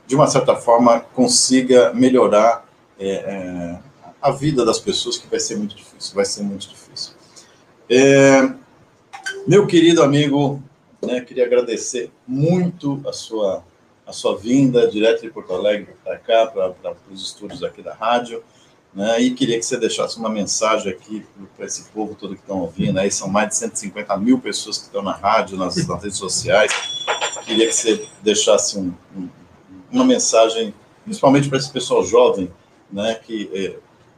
[0.05, 2.67] de uma certa forma, consiga melhorar
[2.99, 3.79] é, é,
[4.21, 7.13] a vida das pessoas, que vai ser muito difícil, vai ser muito difícil.
[7.89, 8.51] É,
[9.47, 10.61] meu querido amigo,
[11.01, 13.63] né, queria agradecer muito a sua,
[14.05, 18.43] a sua vinda direto de Porto Alegre para cá, para os estúdios aqui da rádio,
[18.93, 22.59] né, e queria que você deixasse uma mensagem aqui para esse povo todo que estão
[22.59, 26.17] ouvindo, aí são mais de 150 mil pessoas que estão na rádio, nas, nas redes
[26.17, 26.71] sociais,
[27.45, 29.29] queria que você deixasse um, um,
[29.91, 30.73] uma mensagem,
[31.03, 32.51] principalmente para esse pessoal jovem,
[32.91, 33.77] né, que é,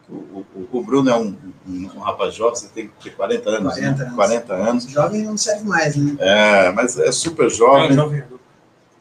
[0.09, 1.35] o, o, o, Bruno é um,
[1.67, 4.03] um, um, rapaz jovem, você tem que ter 40 anos, 40 né?
[4.03, 4.15] anos.
[4.15, 4.83] 40 anos.
[4.85, 6.15] Jovem não serve mais, né?
[6.19, 7.89] É, mas é super jovem.
[7.89, 8.43] É um jovem adulto.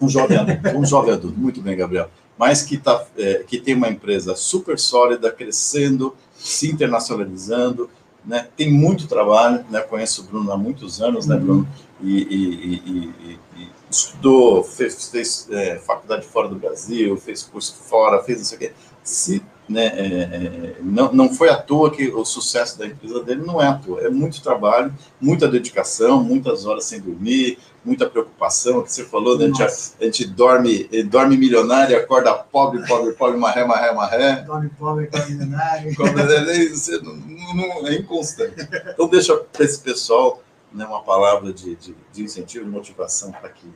[0.00, 1.38] Um jovem adulto, um jovem adulto.
[1.38, 2.08] Muito bem, Gabriel.
[2.42, 7.88] Mas que, tá, é, que tem uma empresa super sólida, crescendo, se internacionalizando,
[8.24, 8.48] né?
[8.56, 9.80] Tem muito trabalho, né?
[9.80, 11.68] Conheço o Bruno há muitos anos, né, Bruno?
[12.02, 18.20] E, e, e, e estudou, fez, fez é, faculdade fora do Brasil, fez curso fora,
[18.24, 18.72] fez isso aqui.
[19.04, 19.40] Se,
[19.72, 23.60] né, é, é, não, não foi à toa que o sucesso da empresa dele não
[23.60, 24.02] é à toa.
[24.02, 29.46] É muito trabalho, muita dedicação, muitas horas sem dormir, muita preocupação, que você falou, né,
[29.46, 29.62] a, gente,
[30.00, 34.42] a gente dorme, dorme milionário, acorda pobre, pobre, pobre, marré, marré, marré.
[34.42, 35.94] Dorme pobre, acorda milionário.
[35.94, 38.54] Você não, não, é inconstante.
[38.92, 40.42] Então deixa para esse pessoal
[40.72, 43.66] né, uma palavra de, de, de incentivo, de motivação para que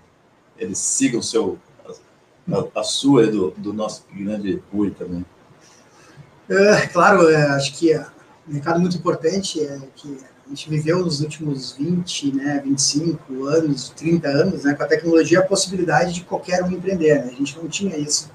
[0.58, 1.58] eles sigam seu,
[2.50, 5.24] a, a sua e do, do nosso grande Rui também.
[6.48, 8.06] É, claro, é, acho que é
[8.48, 10.16] um recado muito importante é que
[10.46, 15.40] a gente viveu nos últimos 20, né, 25 anos, 30 anos, né, com a tecnologia,
[15.40, 17.24] a possibilidade de qualquer um empreender.
[17.24, 17.32] Né?
[17.32, 18.30] A gente não tinha isso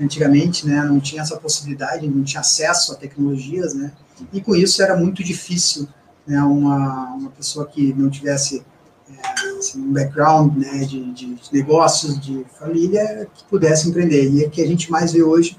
[0.00, 3.92] antigamente, né, não tinha essa possibilidade, não tinha acesso a tecnologias, né,
[4.32, 5.88] e com isso era muito difícil
[6.26, 8.64] né, uma, uma pessoa que não tivesse
[9.08, 14.28] é, assim, um background né, de, de, negócios, de família, que pudesse empreender.
[14.30, 15.56] E é que a gente mais vê hoje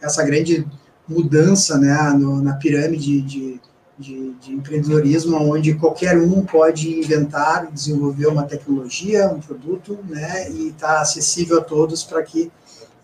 [0.00, 0.66] essa grande
[1.12, 3.60] mudança né, no, na pirâmide de,
[3.98, 10.68] de, de, empreendedorismo, onde qualquer um pode inventar, desenvolver uma tecnologia, um produto, né, e
[10.68, 12.50] está acessível a todos para que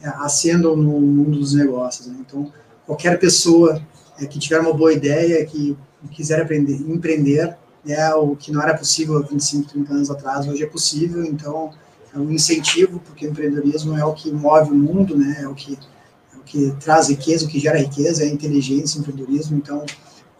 [0.02, 2.06] é, ascendam no mundo dos negócios.
[2.06, 2.16] Né?
[2.20, 2.52] Então,
[2.86, 3.80] qualquer pessoa
[4.18, 5.76] é, que tiver uma boa ideia, que
[6.12, 7.56] quiser aprender, empreender,
[7.86, 11.70] é o que não era possível há 25, 30 anos atrás, hoje é possível, então
[12.14, 15.54] é um incentivo, porque o empreendedorismo é o que move o mundo, né, é o
[15.54, 15.78] que,
[16.48, 19.84] que traz riqueza, o que gera riqueza, é inteligência, empreendedorismo, então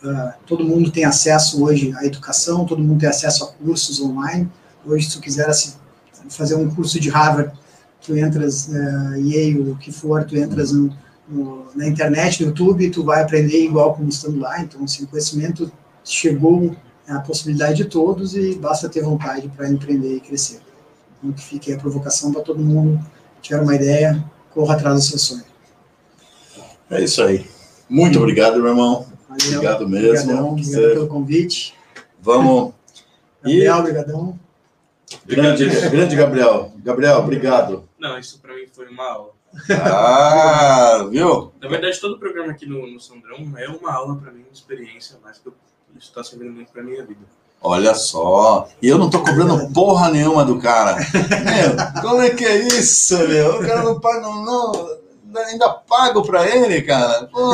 [0.02, 4.50] uh, todo mundo tem acesso hoje à educação, todo mundo tem acesso a cursos online,
[4.86, 5.74] hoje se tu quiser assim,
[6.30, 7.52] fazer um curso de Harvard,
[8.04, 10.96] tu entras, uh, Yale, o que for, tu entras no,
[11.28, 15.06] no, na internet, no YouTube, tu vai aprender igual como estando lá, então assim, o
[15.06, 15.70] conhecimento
[16.02, 16.74] chegou
[17.08, 20.60] é a possibilidade de todos e basta ter vontade para empreender e crescer.
[21.18, 23.02] Então, que fique a provocação para todo mundo,
[23.40, 24.22] tiver uma ideia,
[24.52, 25.47] corra atrás do seu sonho.
[26.90, 27.46] É isso aí.
[27.88, 29.06] Muito obrigado, meu irmão.
[29.28, 29.46] Valeu.
[29.46, 30.30] Obrigado mesmo.
[30.32, 31.74] Obrigadão, obrigado pelo convite.
[32.20, 32.72] Vamos.
[33.42, 33.78] Gabriel, e...
[33.78, 34.38] obrigadão.
[35.24, 36.72] Grande, grande Gabriel.
[36.78, 37.88] Gabriel, obrigado.
[37.98, 39.30] Não, isso para mim foi uma aula.
[39.70, 41.52] Ah, viu?
[41.60, 44.52] Na verdade, todo o programa aqui no, no Sandrão é uma aula para mim, uma
[44.52, 45.54] experiência mais que eu
[45.96, 47.20] isso está servindo muito para minha vida.
[47.60, 50.96] Olha só, e eu não tô cobrando porra nenhuma do cara.
[50.96, 53.56] Meu, como é que é isso, meu?
[53.56, 54.98] O cara não paga, não, não
[55.36, 57.26] ainda pago para ele, cara.
[57.26, 57.52] Pô,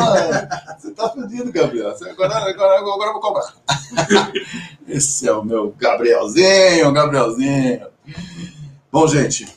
[0.77, 1.89] você tá fudido, Gabriel.
[1.89, 3.53] Agora, agora, agora eu vou cobrar.
[4.87, 7.87] Esse é o meu Gabrielzinho, Gabrielzinho.
[8.91, 9.47] Bom, gente,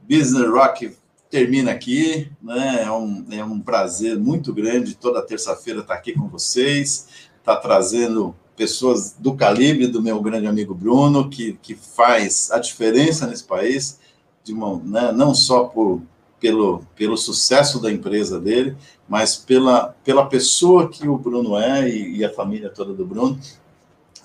[0.00, 0.96] Business Rock
[1.28, 2.84] termina aqui, né?
[2.84, 7.06] É um, é um prazer muito grande toda terça-feira estar aqui com vocês
[7.46, 13.26] está trazendo pessoas do calibre do meu grande amigo Bruno, que, que faz a diferença
[13.26, 14.00] nesse país,
[14.42, 16.02] de uma, né, não só por,
[16.40, 18.76] pelo, pelo sucesso da empresa dele,
[19.08, 23.38] mas pela, pela pessoa que o Bruno é e, e a família toda do Bruno,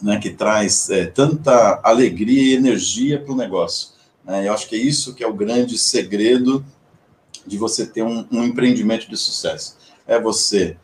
[0.02, 3.90] né, que traz é, tanta alegria e energia para o negócio.
[4.26, 4.48] Né?
[4.48, 6.66] Eu acho que é isso que é o grande segredo
[7.46, 9.78] de você ter um, um empreendimento de sucesso.
[10.08, 10.78] É você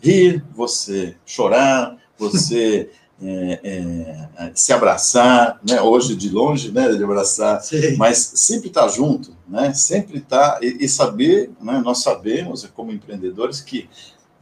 [0.00, 2.90] rir, você chorar, você
[3.22, 5.80] é, é, se abraçar, né?
[5.80, 6.88] Hoje de longe, né?
[6.92, 7.96] De abraçar, Sim.
[7.96, 9.72] mas sempre estar junto, né?
[9.72, 11.80] Sempre estar e, e saber, né?
[11.84, 13.88] Nós sabemos como empreendedores que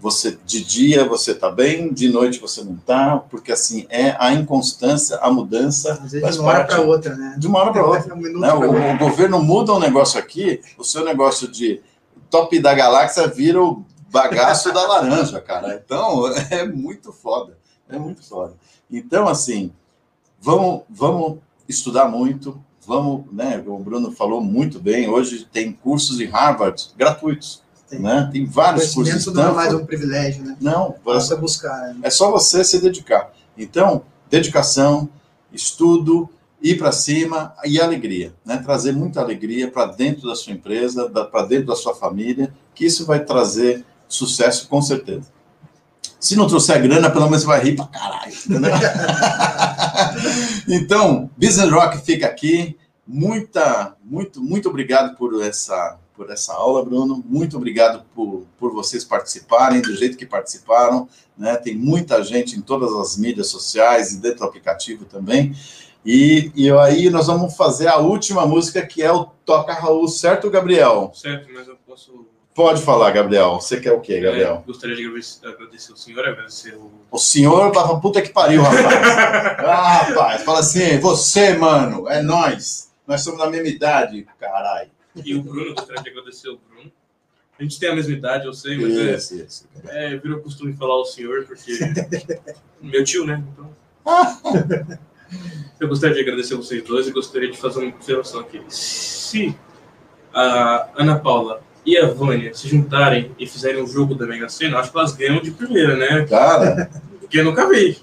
[0.02, 4.32] você de dia você está bem, de noite você não está, porque assim é a
[4.32, 7.36] inconstância, a mudança Às vezes de uma hora para outra, né?
[7.38, 8.14] de uma hora para outra.
[8.14, 8.52] Um né?
[8.52, 11.80] O, o governo muda um negócio aqui, o seu negócio de
[12.28, 15.80] top da galáxia vira o bagaço da laranja, cara.
[15.84, 17.56] Então é muito foda,
[17.96, 18.54] é muito foda.
[18.90, 19.72] Então assim,
[20.40, 21.38] vamos, vamos
[21.68, 23.62] estudar muito, vamos, né?
[23.66, 25.08] O Bruno falou muito bem.
[25.08, 28.00] Hoje tem cursos em Harvard gratuitos, Tem.
[28.00, 28.28] né?
[28.32, 29.12] Tem vários cursos.
[29.12, 29.82] Conhecimento não é mais Stanford.
[29.82, 30.56] um privilégio, né?
[30.60, 31.94] Não, Basta buscar.
[31.94, 32.00] né?
[32.02, 33.32] é só você se dedicar.
[33.56, 35.08] Então, dedicação,
[35.52, 36.28] estudo,
[36.60, 38.56] ir para cima e alegria, né?
[38.58, 43.04] Trazer muita alegria para dentro da sua empresa, para dentro da sua família, que isso
[43.04, 45.30] vai trazer sucesso com certeza.
[46.22, 48.32] Se não trouxer grana, pelo menos você vai rir pra caralho.
[50.68, 52.78] então, Business Rock fica aqui.
[53.04, 57.24] Muita, muito, muito obrigado por essa, por essa aula, Bruno.
[57.26, 61.08] Muito obrigado por, por vocês participarem do jeito que participaram.
[61.36, 61.56] Né?
[61.56, 65.52] Tem muita gente em todas as mídias sociais e dentro do aplicativo também.
[66.06, 70.48] E, e aí nós vamos fazer a última música que é o Toca Raul, certo,
[70.48, 71.10] Gabriel?
[71.14, 72.28] Certo, mas eu posso.
[72.54, 73.54] Pode falar, Gabriel.
[73.54, 74.62] Você quer o quê, Gabriel?
[74.62, 75.06] É, gostaria de
[75.42, 76.90] agradecer, o senhor, agradecer o.
[77.10, 78.84] O senhor pra puta que pariu, rapaz.
[79.64, 82.92] ah, rapaz, fala assim, você, mano, é nós.
[83.06, 84.90] Nós somos da mesma idade, caralho.
[85.24, 86.92] E o Bruno, gostaria de agradecer o Bruno.
[87.58, 89.68] A gente tem a mesma idade, eu sei, mas é, Isso, isso.
[89.86, 91.78] é, virou costume falar o senhor, porque.
[92.80, 93.42] meu tio, né?
[93.52, 93.74] Então.
[95.80, 98.62] Eu gostaria de agradecer vocês dois e gostaria de fazer uma observação aqui.
[98.68, 99.56] Se
[100.34, 104.78] a Ana Paula e a Vânia se juntarem e fizerem um jogo da Mega Sena,
[104.78, 106.24] acho que elas ganham de primeira, né?
[106.26, 106.90] Cara,
[107.20, 107.98] Porque eu nunca vi.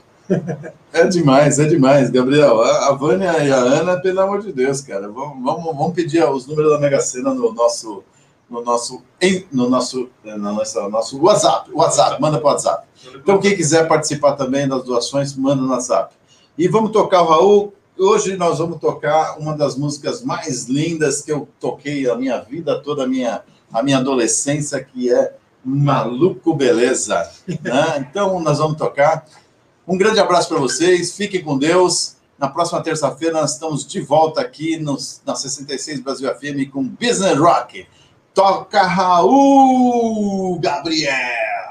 [0.94, 2.62] é demais, é demais, Gabriel.
[2.62, 5.08] A, a Vânia e a Ana, pelo amor de Deus, cara.
[5.08, 8.04] Vamos, vamos, vamos pedir os números da Mega Sena no nosso.
[8.50, 9.04] No nosso,
[9.52, 12.88] no nosso, no nosso, nosso WhatsApp, WhatsApp, manda para o WhatsApp.
[13.16, 16.16] Então, quem quiser participar também das doações, manda no WhatsApp.
[16.58, 17.74] E vamos tocar o Raul.
[17.96, 22.80] Hoje nós vamos tocar uma das músicas mais lindas que eu toquei a minha vida
[22.80, 25.34] toda, a minha, a minha adolescência, que é
[25.64, 27.30] Maluco Beleza.
[27.62, 28.06] né?
[28.10, 29.26] Então, nós vamos tocar.
[29.88, 32.16] Um grande abraço para vocês, fiquem com Deus.
[32.38, 37.38] Na próxima terça-feira, nós estamos de volta aqui nos, na 66 Brasil FM com Business
[37.38, 37.86] Rock.
[38.34, 41.69] Toca Raul Gabriel!